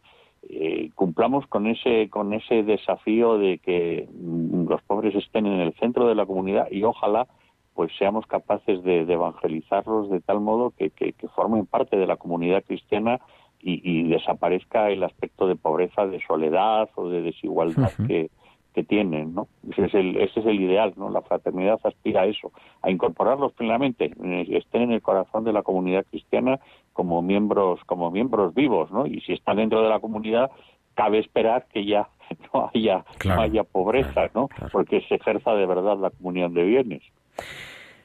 eh, 0.49 0.89
cumplamos 0.95 1.45
con 1.47 1.67
ese 1.67 2.09
con 2.09 2.33
ese 2.33 2.63
desafío 2.63 3.37
de 3.37 3.59
que 3.59 4.07
mm, 4.11 4.67
los 4.67 4.81
pobres 4.83 5.15
estén 5.15 5.45
en 5.45 5.59
el 5.61 5.73
centro 5.75 6.07
de 6.07 6.15
la 6.15 6.25
comunidad 6.25 6.67
y 6.71 6.83
ojalá 6.83 7.27
pues 7.73 7.91
seamos 7.97 8.25
capaces 8.25 8.83
de, 8.83 9.05
de 9.05 9.13
evangelizarlos 9.13 10.09
de 10.09 10.19
tal 10.19 10.41
modo 10.41 10.71
que, 10.71 10.89
que- 10.89 11.13
que 11.13 11.27
formen 11.29 11.65
parte 11.65 11.95
de 11.97 12.05
la 12.07 12.17
comunidad 12.17 12.63
cristiana 12.65 13.19
y, 13.61 13.79
y 13.89 14.03
desaparezca 14.09 14.89
el 14.89 15.03
aspecto 15.03 15.47
de 15.47 15.55
pobreza, 15.55 16.05
de 16.07 16.19
soledad 16.25 16.89
o 16.95 17.07
de 17.09 17.21
desigualdad 17.21 17.91
que, 18.07 18.29
que 18.73 18.83
tienen, 18.83 19.33
¿no? 19.33 19.47
Ese 19.69 19.85
es 19.85 19.93
el, 19.93 20.17
ese 20.17 20.39
es 20.39 20.45
el 20.45 20.61
ideal, 20.61 20.93
¿no? 20.95 21.09
La 21.09 21.21
fraternidad 21.21 21.79
aspira 21.83 22.21
a 22.21 22.25
eso, 22.25 22.51
a 22.81 22.89
incorporarlos 22.89 23.53
plenamente, 23.53 24.11
estén 24.49 24.83
en 24.83 24.91
el 24.91 25.01
corazón 25.01 25.43
de 25.43 25.53
la 25.53 25.63
comunidad 25.63 26.05
cristiana 26.09 26.59
como 26.93 27.21
miembros, 27.21 27.79
como 27.85 28.11
miembros 28.11 28.53
vivos, 28.53 28.91
¿no? 28.91 29.05
Y 29.05 29.21
si 29.21 29.33
están 29.33 29.57
dentro 29.57 29.81
de 29.81 29.89
la 29.89 29.99
comunidad, 29.99 30.51
cabe 30.95 31.19
esperar 31.19 31.67
que 31.71 31.85
ya 31.85 32.09
no 32.53 32.69
haya, 32.73 33.03
Claro, 33.17 33.37
no 33.37 33.43
haya 33.43 33.63
pobreza, 33.63 34.13
claro, 34.13 34.31
¿no? 34.35 34.47
claro. 34.47 34.69
Porque 34.71 35.01
se 35.07 35.15
ejerza 35.15 35.53
de 35.53 35.65
verdad 35.65 35.97
la 35.97 36.09
comunión 36.09 36.53
de 36.53 36.63
bienes. 36.63 37.03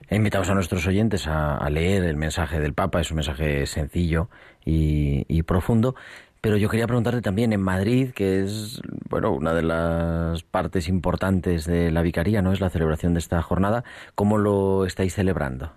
Invitamos 0.08 0.48
a 0.48 0.54
nuestros 0.54 0.86
oyentes 0.86 1.26
a, 1.26 1.68
leer 1.68 2.04
el 2.04 2.16
mensaje 2.16 2.60
del 2.60 2.74
Papa, 2.74 3.00
es 3.00 3.10
un 3.10 3.16
mensaje 3.16 3.66
sencillo 3.66 4.28
y, 4.64 5.42
profundo. 5.42 5.96
Pero 6.46 6.58
yo 6.58 6.68
quería 6.68 6.86
preguntarte 6.86 7.22
también 7.22 7.52
en 7.52 7.60
Madrid, 7.60 8.12
que 8.14 8.38
es 8.38 8.80
bueno 9.10 9.32
una 9.32 9.52
de 9.52 9.64
las 9.64 10.44
partes 10.44 10.88
importantes 10.88 11.66
de 11.66 11.90
la 11.90 12.02
vicaría, 12.02 12.40
¿no? 12.40 12.52
Es 12.52 12.60
la 12.60 12.70
celebración 12.70 13.14
de 13.14 13.18
esta 13.18 13.42
jornada. 13.42 13.82
¿Cómo 14.14 14.38
lo 14.38 14.84
estáis 14.84 15.12
celebrando? 15.12 15.70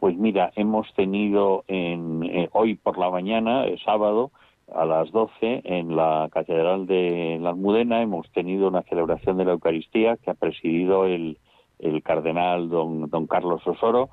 Pues 0.00 0.16
mira, 0.16 0.50
hemos 0.56 0.92
tenido 0.94 1.62
en, 1.68 2.24
eh, 2.24 2.48
hoy 2.50 2.74
por 2.74 2.98
la 2.98 3.08
mañana, 3.08 3.66
el 3.66 3.78
sábado, 3.84 4.32
a 4.74 4.84
las 4.84 5.12
12, 5.12 5.62
en 5.62 5.94
la 5.94 6.28
Catedral 6.32 6.88
de 6.88 7.38
la 7.40 7.50
Almudena, 7.50 8.02
hemos 8.02 8.28
tenido 8.32 8.66
una 8.66 8.82
celebración 8.82 9.36
de 9.36 9.44
la 9.44 9.52
Eucaristía 9.52 10.16
que 10.16 10.32
ha 10.32 10.34
presidido 10.34 11.06
el, 11.06 11.38
el 11.78 12.02
cardenal 12.02 12.68
don, 12.68 13.08
don 13.10 13.28
Carlos 13.28 13.64
Osoro, 13.64 14.10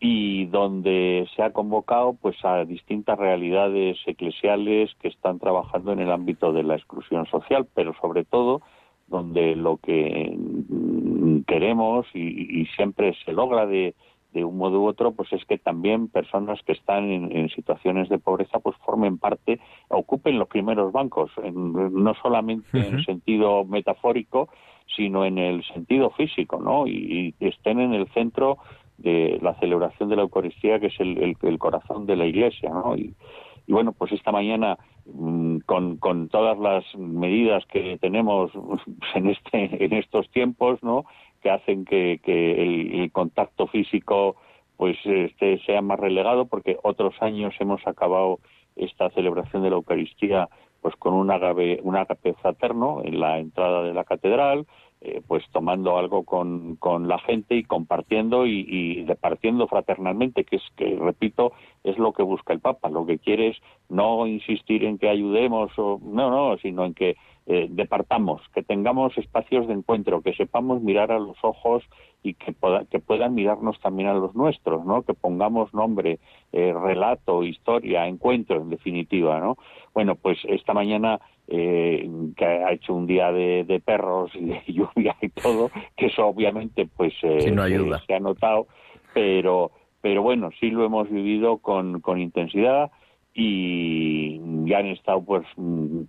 y 0.00 0.46
donde 0.46 1.28
se 1.34 1.42
ha 1.42 1.52
convocado 1.52 2.14
pues 2.14 2.36
a 2.44 2.64
distintas 2.64 3.18
realidades 3.18 3.98
eclesiales 4.06 4.90
que 5.00 5.08
están 5.08 5.38
trabajando 5.38 5.92
en 5.92 6.00
el 6.00 6.12
ámbito 6.12 6.52
de 6.52 6.62
la 6.62 6.76
exclusión 6.76 7.26
social, 7.26 7.66
pero 7.74 7.94
sobre 8.00 8.24
todo 8.24 8.62
donde 9.08 9.56
lo 9.56 9.78
que 9.78 10.34
mm, 10.36 11.40
queremos 11.46 12.06
y, 12.14 12.66
siempre 12.76 13.14
se 13.24 13.32
logra 13.32 13.66
de, 13.66 13.94
de, 14.32 14.44
un 14.44 14.56
modo 14.58 14.80
u 14.80 14.86
otro, 14.86 15.12
pues 15.12 15.32
es 15.32 15.44
que 15.46 15.58
también 15.58 16.08
personas 16.08 16.60
que 16.62 16.72
están 16.72 17.10
en, 17.10 17.48
situaciones 17.48 18.08
de 18.08 18.18
pobreza 18.18 18.60
pues 18.60 18.76
formen 18.84 19.18
parte, 19.18 19.58
ocupen 19.88 20.38
los 20.38 20.48
primeros 20.48 20.92
bancos, 20.92 21.30
no 21.52 22.14
solamente 22.22 22.68
en 22.78 22.96
el 22.96 23.04
sentido 23.04 23.64
metafórico, 23.64 24.48
sino 24.94 25.24
en 25.24 25.38
el 25.38 25.64
sentido 25.64 26.10
físico, 26.10 26.60
¿no? 26.60 26.86
Y, 26.86 27.34
estén 27.40 27.80
en 27.80 27.94
el 27.94 28.06
centro 28.08 28.58
de 28.98 29.38
la 29.40 29.54
celebración 29.54 30.08
de 30.08 30.16
la 30.16 30.22
Eucaristía, 30.22 30.80
que 30.80 30.88
es 30.88 31.00
el, 31.00 31.58
corazón 31.58 32.06
de 32.06 32.16
la 32.16 32.26
Iglesia, 32.26 32.70
¿no? 32.70 32.96
Y, 32.96 33.14
bueno, 33.68 33.92
pues 33.92 34.12
esta 34.12 34.32
mañana, 34.32 34.78
mm, 35.06 35.58
con, 35.66 35.96
con 35.98 36.28
todas 36.28 36.58
las 36.58 36.84
medidas 36.96 37.64
que 37.66 37.98
tenemos 37.98 38.50
en, 39.14 39.30
este, 39.30 39.84
en 39.84 39.92
estos 39.92 40.28
tiempos, 40.30 40.82
¿no? 40.82 41.04
Que 41.42 41.50
hacen 41.50 41.84
que, 41.84 42.20
el, 42.24 43.10
contacto 43.12 43.66
físico 43.66 44.36
pues 44.76 44.96
este 45.04 45.58
sea 45.64 45.82
más 45.82 45.98
relegado, 45.98 46.46
porque 46.46 46.78
otros 46.84 47.14
años 47.20 47.52
hemos 47.58 47.84
acabado 47.86 48.38
esta 48.76 49.10
celebración 49.10 49.62
de 49.62 49.70
la 49.70 49.76
Eucaristía 49.76 50.48
pues 50.80 50.94
con 50.96 51.14
un 51.14 51.30
agape, 51.30 51.80
un 51.82 51.96
agape 51.96 52.34
fraterno 52.34 53.02
en 53.04 53.18
la 53.18 53.38
entrada 53.40 53.82
de 53.82 53.92
la 53.92 54.04
catedral, 54.04 54.66
eh, 55.00 55.22
pues 55.26 55.44
tomando 55.52 55.96
algo 55.96 56.24
con, 56.24 56.74
con, 56.76 57.06
la 57.06 57.20
gente 57.20 57.54
y 57.54 57.62
compartiendo 57.62 58.46
y, 58.46 58.66
y, 58.68 59.04
repartiendo 59.04 59.68
fraternalmente, 59.68 60.42
que 60.42 60.56
es 60.56 60.62
que, 60.76 60.96
repito, 60.96 61.52
es 61.84 61.96
lo 61.98 62.12
que 62.12 62.24
busca 62.24 62.52
el 62.52 62.58
Papa. 62.58 62.88
Lo 62.88 63.06
que 63.06 63.18
quiere 63.18 63.48
es 63.48 63.56
no 63.88 64.26
insistir 64.26 64.84
en 64.84 64.98
que 64.98 65.08
ayudemos, 65.08 65.70
o, 65.78 66.00
no, 66.02 66.30
no, 66.30 66.58
sino 66.58 66.84
en 66.84 66.94
que 66.94 67.16
eh, 67.50 67.66
departamos, 67.70 68.42
que 68.54 68.62
tengamos 68.62 69.16
espacios 69.16 69.66
de 69.66 69.72
encuentro, 69.72 70.20
que 70.20 70.34
sepamos 70.34 70.82
mirar 70.82 71.10
a 71.10 71.18
los 71.18 71.36
ojos 71.42 71.82
y 72.22 72.34
que, 72.34 72.54
que 72.90 72.98
puedan 72.98 73.34
mirarnos 73.34 73.80
también 73.80 74.10
a 74.10 74.12
los 74.14 74.34
nuestros, 74.34 74.84
¿no? 74.84 75.00
Que 75.00 75.14
pongamos 75.14 75.72
nombre, 75.72 76.18
eh, 76.52 76.74
relato, 76.74 77.42
historia, 77.42 78.06
encuentro, 78.06 78.60
en 78.60 78.68
definitiva, 78.68 79.40
¿no? 79.40 79.56
Bueno, 79.94 80.14
pues 80.14 80.38
esta 80.44 80.74
mañana 80.74 81.20
eh, 81.46 82.06
que 82.36 82.44
ha 82.44 82.72
hecho 82.72 82.92
un 82.92 83.06
día 83.06 83.32
de, 83.32 83.82
perros 83.82 84.30
y 84.34 84.44
de 84.44 84.62
lluvia 84.68 85.16
y 85.22 85.30
todo, 85.30 85.70
que 85.96 86.06
eso 86.06 86.26
obviamente 86.26 86.86
pues 86.86 87.14
eh, 87.22 87.50
no 87.50 87.62
ayuda. 87.62 88.02
Se, 88.06 88.14
ha 88.14 88.20
notado, 88.20 88.66
pero 89.14 89.70
pero 90.02 90.22
bueno, 90.22 90.50
sí 90.60 90.70
lo 90.70 90.84
hemos 90.84 91.10
vivido 91.10 91.58
con, 91.58 92.00
con 92.00 92.20
intensidad 92.20 92.90
y 93.40 94.40
ya 94.68 94.78
han 94.78 94.86
estado 94.86 95.22
pues 95.22 95.46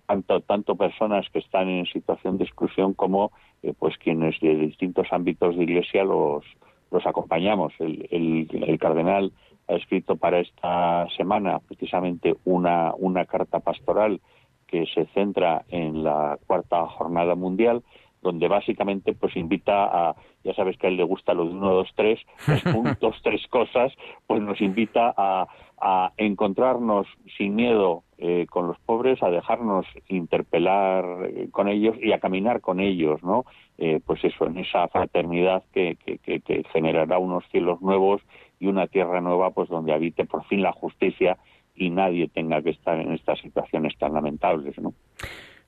tanto 0.06 0.40
tanto 0.40 0.74
personas 0.74 1.24
que 1.32 1.38
están 1.38 1.68
en 1.68 1.86
situación 1.86 2.38
de 2.38 2.44
exclusión 2.44 2.92
como 2.92 3.30
eh, 3.62 3.72
pues 3.78 3.96
quienes 3.98 4.40
de 4.40 4.56
distintos 4.56 5.06
ámbitos 5.12 5.56
de 5.56 5.62
iglesia 5.62 6.02
los 6.02 6.44
los 6.90 7.06
acompañamos. 7.06 7.72
El, 7.78 8.48
el, 8.50 8.78
cardenal 8.80 9.32
ha 9.68 9.74
escrito 9.74 10.16
para 10.16 10.40
esta 10.40 11.06
semana 11.16 11.60
precisamente 11.60 12.34
una 12.44 12.94
una 12.98 13.24
carta 13.26 13.60
pastoral 13.60 14.20
que 14.66 14.86
se 14.92 15.06
centra 15.14 15.64
en 15.68 16.02
la 16.02 16.36
cuarta 16.48 16.84
jornada 16.88 17.36
mundial 17.36 17.84
donde 18.22 18.48
básicamente 18.48 19.14
pues 19.14 19.36
invita 19.36 19.84
a, 19.84 20.16
ya 20.44 20.54
sabes 20.54 20.76
que 20.76 20.86
a 20.86 20.90
él 20.90 20.96
le 20.96 21.04
gusta 21.04 21.34
lo 21.34 21.44
de 21.44 21.52
uno, 21.52 21.72
dos, 21.72 21.88
tres, 21.94 22.20
tres 22.44 22.62
puntos, 22.62 23.16
tres 23.22 23.46
cosas, 23.48 23.92
pues 24.26 24.42
nos 24.42 24.60
invita 24.60 25.14
a, 25.16 25.46
a 25.80 26.12
encontrarnos 26.18 27.06
sin 27.38 27.54
miedo 27.54 28.04
eh, 28.18 28.46
con 28.50 28.66
los 28.66 28.78
pobres, 28.80 29.22
a 29.22 29.30
dejarnos 29.30 29.86
interpelar 30.08 31.04
eh, 31.24 31.48
con 31.50 31.68
ellos 31.68 31.96
y 32.00 32.12
a 32.12 32.20
caminar 32.20 32.60
con 32.60 32.80
ellos, 32.80 33.22
¿no? 33.22 33.46
Eh, 33.78 34.00
pues 34.04 34.22
eso, 34.22 34.46
en 34.46 34.58
esa 34.58 34.88
fraternidad 34.88 35.62
que, 35.72 35.96
que, 36.04 36.18
que, 36.18 36.40
que, 36.40 36.64
generará 36.72 37.18
unos 37.18 37.44
cielos 37.50 37.80
nuevos 37.80 38.20
y 38.58 38.66
una 38.66 38.88
tierra 38.88 39.22
nueva, 39.22 39.52
pues 39.52 39.70
donde 39.70 39.94
habite 39.94 40.26
por 40.26 40.44
fin 40.44 40.62
la 40.62 40.72
justicia 40.72 41.38
y 41.74 41.88
nadie 41.88 42.28
tenga 42.28 42.60
que 42.60 42.70
estar 42.70 43.00
en 43.00 43.12
estas 43.12 43.38
situaciones 43.40 43.96
tan 43.96 44.12
lamentables, 44.12 44.78
¿no? 44.78 44.92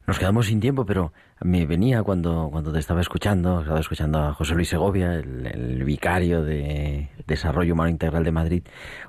Nos 0.05 0.18
quedamos 0.18 0.46
sin 0.46 0.59
tiempo, 0.59 0.84
pero 0.84 1.12
me 1.40 1.64
venía 1.64 2.03
cuando, 2.03 2.48
cuando 2.50 2.72
te 2.72 2.80
estaba 2.80 3.00
escuchando, 3.00 3.61
estaba 3.61 3.78
escuchando 3.78 4.18
a 4.18 4.34
José 4.34 4.55
Luis 4.57 4.68
Segovia, 4.68 5.14
el, 5.14 5.84
vicario 5.84 6.42
de 6.42 7.09
Desarrollo 7.24 7.74
Humano 7.74 7.88
Integral 7.88 8.24
de 8.24 8.32
Madrid, 8.32 8.62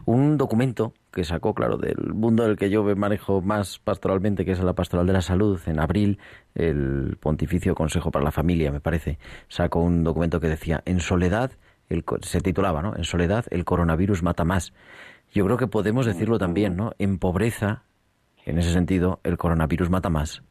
un 0.05 0.37
documento 0.37 0.93
que 1.11 1.23
sacó, 1.23 1.55
claro, 1.55 1.77
del 1.77 2.13
mundo 2.13 2.43
del 2.43 2.57
que 2.57 2.69
yo 2.69 2.83
manejo 2.95 3.41
más 3.41 3.79
pastoralmente, 3.79 4.45
que 4.45 4.51
es 4.51 4.59
la 4.59 4.73
Pastoral 4.73 5.07
de 5.07 5.13
la 5.13 5.21
Salud, 5.21 5.59
en 5.65 5.79
abril, 5.79 6.19
el 6.53 7.17
Pontificio 7.19 7.73
Consejo 7.73 8.11
para 8.11 8.25
la 8.25 8.31
Familia, 8.31 8.71
me 8.71 8.79
parece, 8.79 9.17
sacó 9.47 9.79
un 9.79 10.03
documento 10.03 10.39
que 10.39 10.47
decía, 10.47 10.83
en 10.85 10.99
soledad, 10.99 11.53
el, 11.89 12.05
se 12.21 12.39
titulaba, 12.39 12.83
¿no? 12.83 12.95
En 12.95 13.03
soledad 13.03 13.45
el 13.49 13.65
coronavirus 13.65 14.21
mata 14.21 14.45
más. 14.45 14.73
Yo 15.31 15.43
creo 15.45 15.57
que 15.57 15.67
podemos 15.67 16.05
decirlo 16.05 16.37
también, 16.37 16.75
¿no? 16.75 16.91
En 16.99 17.17
pobreza, 17.17 17.83
en 18.45 18.59
ese 18.59 18.71
sentido, 18.71 19.19
el 19.23 19.37
coronavirus 19.37 19.89
mata 19.89 20.09
más 20.09 20.43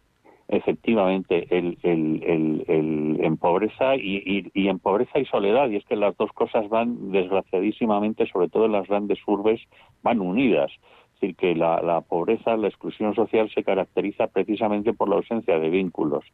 efectivamente 0.53 1.46
el, 1.50 1.78
el, 1.82 2.22
el, 2.68 3.24
en 3.24 3.36
pobreza 3.38 3.96
y, 3.96 4.50
y, 4.53 4.68
en 4.68 4.78
pobreza 4.78 5.18
y 5.18 5.24
soledad. 5.24 5.70
Y 5.70 5.76
es 5.76 5.84
que 5.86 5.96
las 5.96 6.16
dos 6.18 6.30
cosas 6.32 6.68
van 6.68 7.11
desgraciadísimamente 7.11 8.26
sobre 8.26 8.48
todo 8.48 8.66
en 8.66 8.72
las 8.72 8.86
grandes 8.86 9.18
urbes 9.26 9.61
van 10.03 10.20
unidas. 10.20 10.70
Es 11.14 11.20
decir 11.20 11.36
que 11.36 11.55
la, 11.55 11.80
la 11.80 12.03
pobreza 12.03 12.57
la 12.57 12.68
exclusión 12.68 13.14
social 13.14 13.50
se 13.55 13.64
caracteriza 13.64 14.26
precisamente 14.26 14.92
por 14.92 15.09
la 15.09 15.16
ausencia 15.16 15.59
de 15.59 15.70
vínculos. 15.70 16.24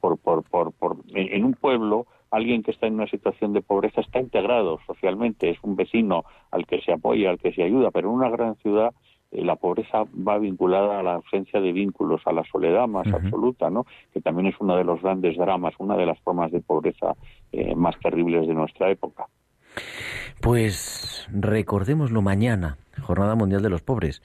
Por 0.00 0.18
por 0.18 0.42
por, 0.44 0.72
por 0.72 0.96
en 1.14 1.44
un 1.44 1.52
pueblo 1.52 2.06
alguien 2.30 2.62
que 2.62 2.70
está 2.70 2.86
en 2.86 2.94
una 2.94 3.08
situación 3.08 3.52
de 3.52 3.60
pobreza 3.60 4.00
está 4.00 4.20
integrado 4.20 4.80
socialmente 4.86 5.50
es 5.50 5.58
un 5.62 5.76
vecino 5.76 6.24
al 6.50 6.66
que 6.66 6.80
se 6.80 6.92
apoya 6.92 7.30
al 7.30 7.38
que 7.38 7.52
se 7.52 7.62
ayuda 7.62 7.90
pero 7.92 8.08
en 8.08 8.14
una 8.14 8.30
gran 8.30 8.56
ciudad 8.56 8.92
la 9.32 9.56
pobreza 9.56 10.04
va 10.04 10.38
vinculada 10.38 11.00
a 11.00 11.02
la 11.02 11.14
ausencia 11.14 11.60
de 11.60 11.72
vínculos, 11.72 12.22
a 12.26 12.32
la 12.32 12.44
soledad 12.44 12.86
más 12.86 13.06
absoluta, 13.12 13.70
¿no? 13.70 13.86
Que 14.12 14.20
también 14.20 14.46
es 14.46 14.54
uno 14.60 14.76
de 14.76 14.84
los 14.84 15.02
grandes 15.02 15.36
dramas, 15.36 15.74
una 15.78 15.96
de 15.96 16.06
las 16.06 16.18
formas 16.20 16.52
de 16.52 16.60
pobreza 16.60 17.14
eh, 17.52 17.74
más 17.74 17.98
terribles 18.00 18.46
de 18.46 18.54
nuestra 18.54 18.90
época. 18.90 19.26
Pues 20.40 21.28
recordémoslo 21.32 22.22
mañana, 22.22 22.78
Jornada 23.02 23.34
Mundial 23.34 23.62
de 23.62 23.70
los 23.70 23.82
Pobres. 23.82 24.22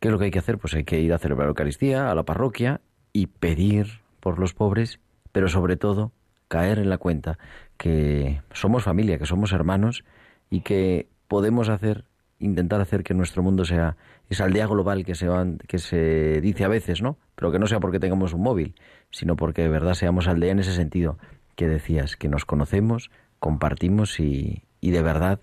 ¿Qué 0.00 0.08
es 0.08 0.12
lo 0.12 0.18
que 0.18 0.26
hay 0.26 0.30
que 0.30 0.40
hacer? 0.40 0.58
Pues 0.58 0.74
hay 0.74 0.84
que 0.84 1.00
ir 1.00 1.12
a 1.12 1.18
celebrar 1.18 1.46
la 1.46 1.50
Eucaristía, 1.50 2.10
a 2.10 2.14
la 2.14 2.24
parroquia 2.24 2.80
y 3.12 3.26
pedir 3.26 3.86
por 4.20 4.38
los 4.38 4.54
pobres, 4.54 5.00
pero 5.30 5.48
sobre 5.48 5.76
todo 5.76 6.12
caer 6.48 6.78
en 6.78 6.90
la 6.90 6.98
cuenta 6.98 7.38
que 7.76 8.42
somos 8.52 8.82
familia, 8.82 9.18
que 9.18 9.26
somos 9.26 9.52
hermanos 9.52 10.04
y 10.50 10.60
que 10.60 11.08
podemos 11.28 11.68
hacer 11.68 12.04
intentar 12.42 12.80
hacer 12.80 13.02
que 13.02 13.14
nuestro 13.14 13.42
mundo 13.42 13.64
sea 13.64 13.96
esa 14.28 14.44
aldea 14.44 14.66
global 14.66 15.04
que 15.04 15.14
se, 15.14 15.28
que 15.66 15.78
se 15.78 16.40
dice 16.40 16.64
a 16.64 16.68
veces, 16.68 17.02
¿no? 17.02 17.16
Pero 17.34 17.52
que 17.52 17.58
no 17.58 17.66
sea 17.66 17.80
porque 17.80 18.00
tengamos 18.00 18.32
un 18.32 18.42
móvil, 18.42 18.74
sino 19.10 19.36
porque 19.36 19.62
de 19.62 19.68
verdad 19.68 19.94
seamos 19.94 20.28
aldea 20.28 20.52
en 20.52 20.58
ese 20.58 20.74
sentido 20.74 21.18
que 21.56 21.68
decías, 21.68 22.16
que 22.16 22.28
nos 22.28 22.44
conocemos, 22.44 23.10
compartimos 23.38 24.20
y, 24.20 24.64
y 24.80 24.90
de 24.90 25.02
verdad 25.02 25.40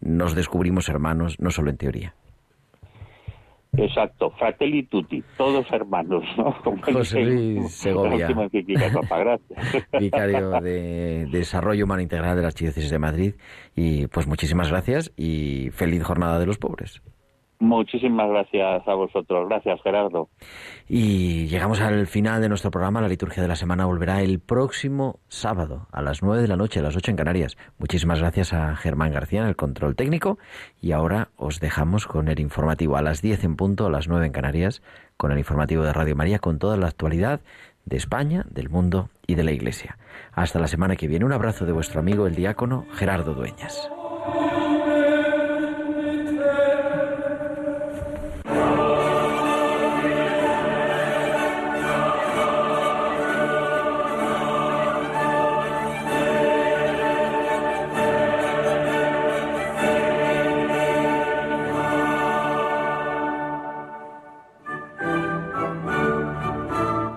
nos 0.00 0.34
descubrimos 0.34 0.88
hermanos, 0.88 1.36
no 1.38 1.50
solo 1.50 1.70
en 1.70 1.76
teoría. 1.76 2.14
Exacto, 3.72 4.30
fratelli 4.30 4.86
tutti, 4.88 5.22
todos 5.36 5.70
hermanos, 5.70 6.24
¿no? 6.36 6.52
José 6.92 7.20
Luis 7.20 7.72
Segovia, 7.72 8.28
vicario 9.98 10.50
de 10.60 11.26
Desarrollo 11.30 11.84
Humano 11.84 12.02
Integral 12.02 12.36
de 12.36 12.42
la 12.42 12.48
Archidiócesis 12.48 12.90
de 12.90 12.98
Madrid. 12.98 13.34
Y 13.76 14.08
pues 14.08 14.26
muchísimas 14.26 14.70
gracias 14.70 15.12
y 15.16 15.70
feliz 15.70 16.02
jornada 16.02 16.38
de 16.38 16.46
los 16.46 16.58
pobres. 16.58 17.00
Muchísimas 17.60 18.26
gracias 18.30 18.88
a 18.88 18.94
vosotros. 18.94 19.46
Gracias, 19.46 19.82
Gerardo. 19.82 20.30
Y 20.88 21.46
llegamos 21.46 21.78
al 21.82 22.06
final 22.06 22.40
de 22.40 22.48
nuestro 22.48 22.70
programa. 22.70 23.02
La 23.02 23.08
liturgia 23.08 23.42
de 23.42 23.48
la 23.48 23.54
semana 23.54 23.84
volverá 23.84 24.22
el 24.22 24.40
próximo 24.40 25.20
sábado 25.28 25.86
a 25.92 26.00
las 26.00 26.22
nueve 26.22 26.40
de 26.40 26.48
la 26.48 26.56
noche, 26.56 26.80
a 26.80 26.82
las 26.82 26.96
ocho 26.96 27.10
en 27.10 27.18
Canarias. 27.18 27.58
Muchísimas 27.78 28.20
gracias 28.20 28.54
a 28.54 28.74
Germán 28.76 29.12
García 29.12 29.42
en 29.42 29.48
el 29.48 29.56
control 29.56 29.94
técnico. 29.94 30.38
Y 30.80 30.92
ahora 30.92 31.28
os 31.36 31.60
dejamos 31.60 32.06
con 32.06 32.28
el 32.28 32.40
informativo 32.40 32.96
a 32.96 33.02
las 33.02 33.20
diez 33.20 33.44
en 33.44 33.56
punto, 33.56 33.86
a 33.86 33.90
las 33.90 34.08
nueve 34.08 34.24
en 34.24 34.32
Canarias, 34.32 34.82
con 35.18 35.30
el 35.30 35.38
informativo 35.38 35.84
de 35.84 35.92
Radio 35.92 36.16
María, 36.16 36.38
con 36.38 36.58
toda 36.58 36.78
la 36.78 36.86
actualidad 36.86 37.42
de 37.84 37.98
España, 37.98 38.46
del 38.48 38.70
mundo 38.70 39.10
y 39.26 39.34
de 39.34 39.44
la 39.44 39.52
Iglesia. 39.52 39.98
Hasta 40.32 40.60
la 40.60 40.66
semana 40.66 40.96
que 40.96 41.08
viene. 41.08 41.26
Un 41.26 41.34
abrazo 41.34 41.66
de 41.66 41.72
vuestro 41.72 42.00
amigo 42.00 42.26
el 42.26 42.34
diácono 42.34 42.86
Gerardo 42.94 43.34
Dueñas. 43.34 43.90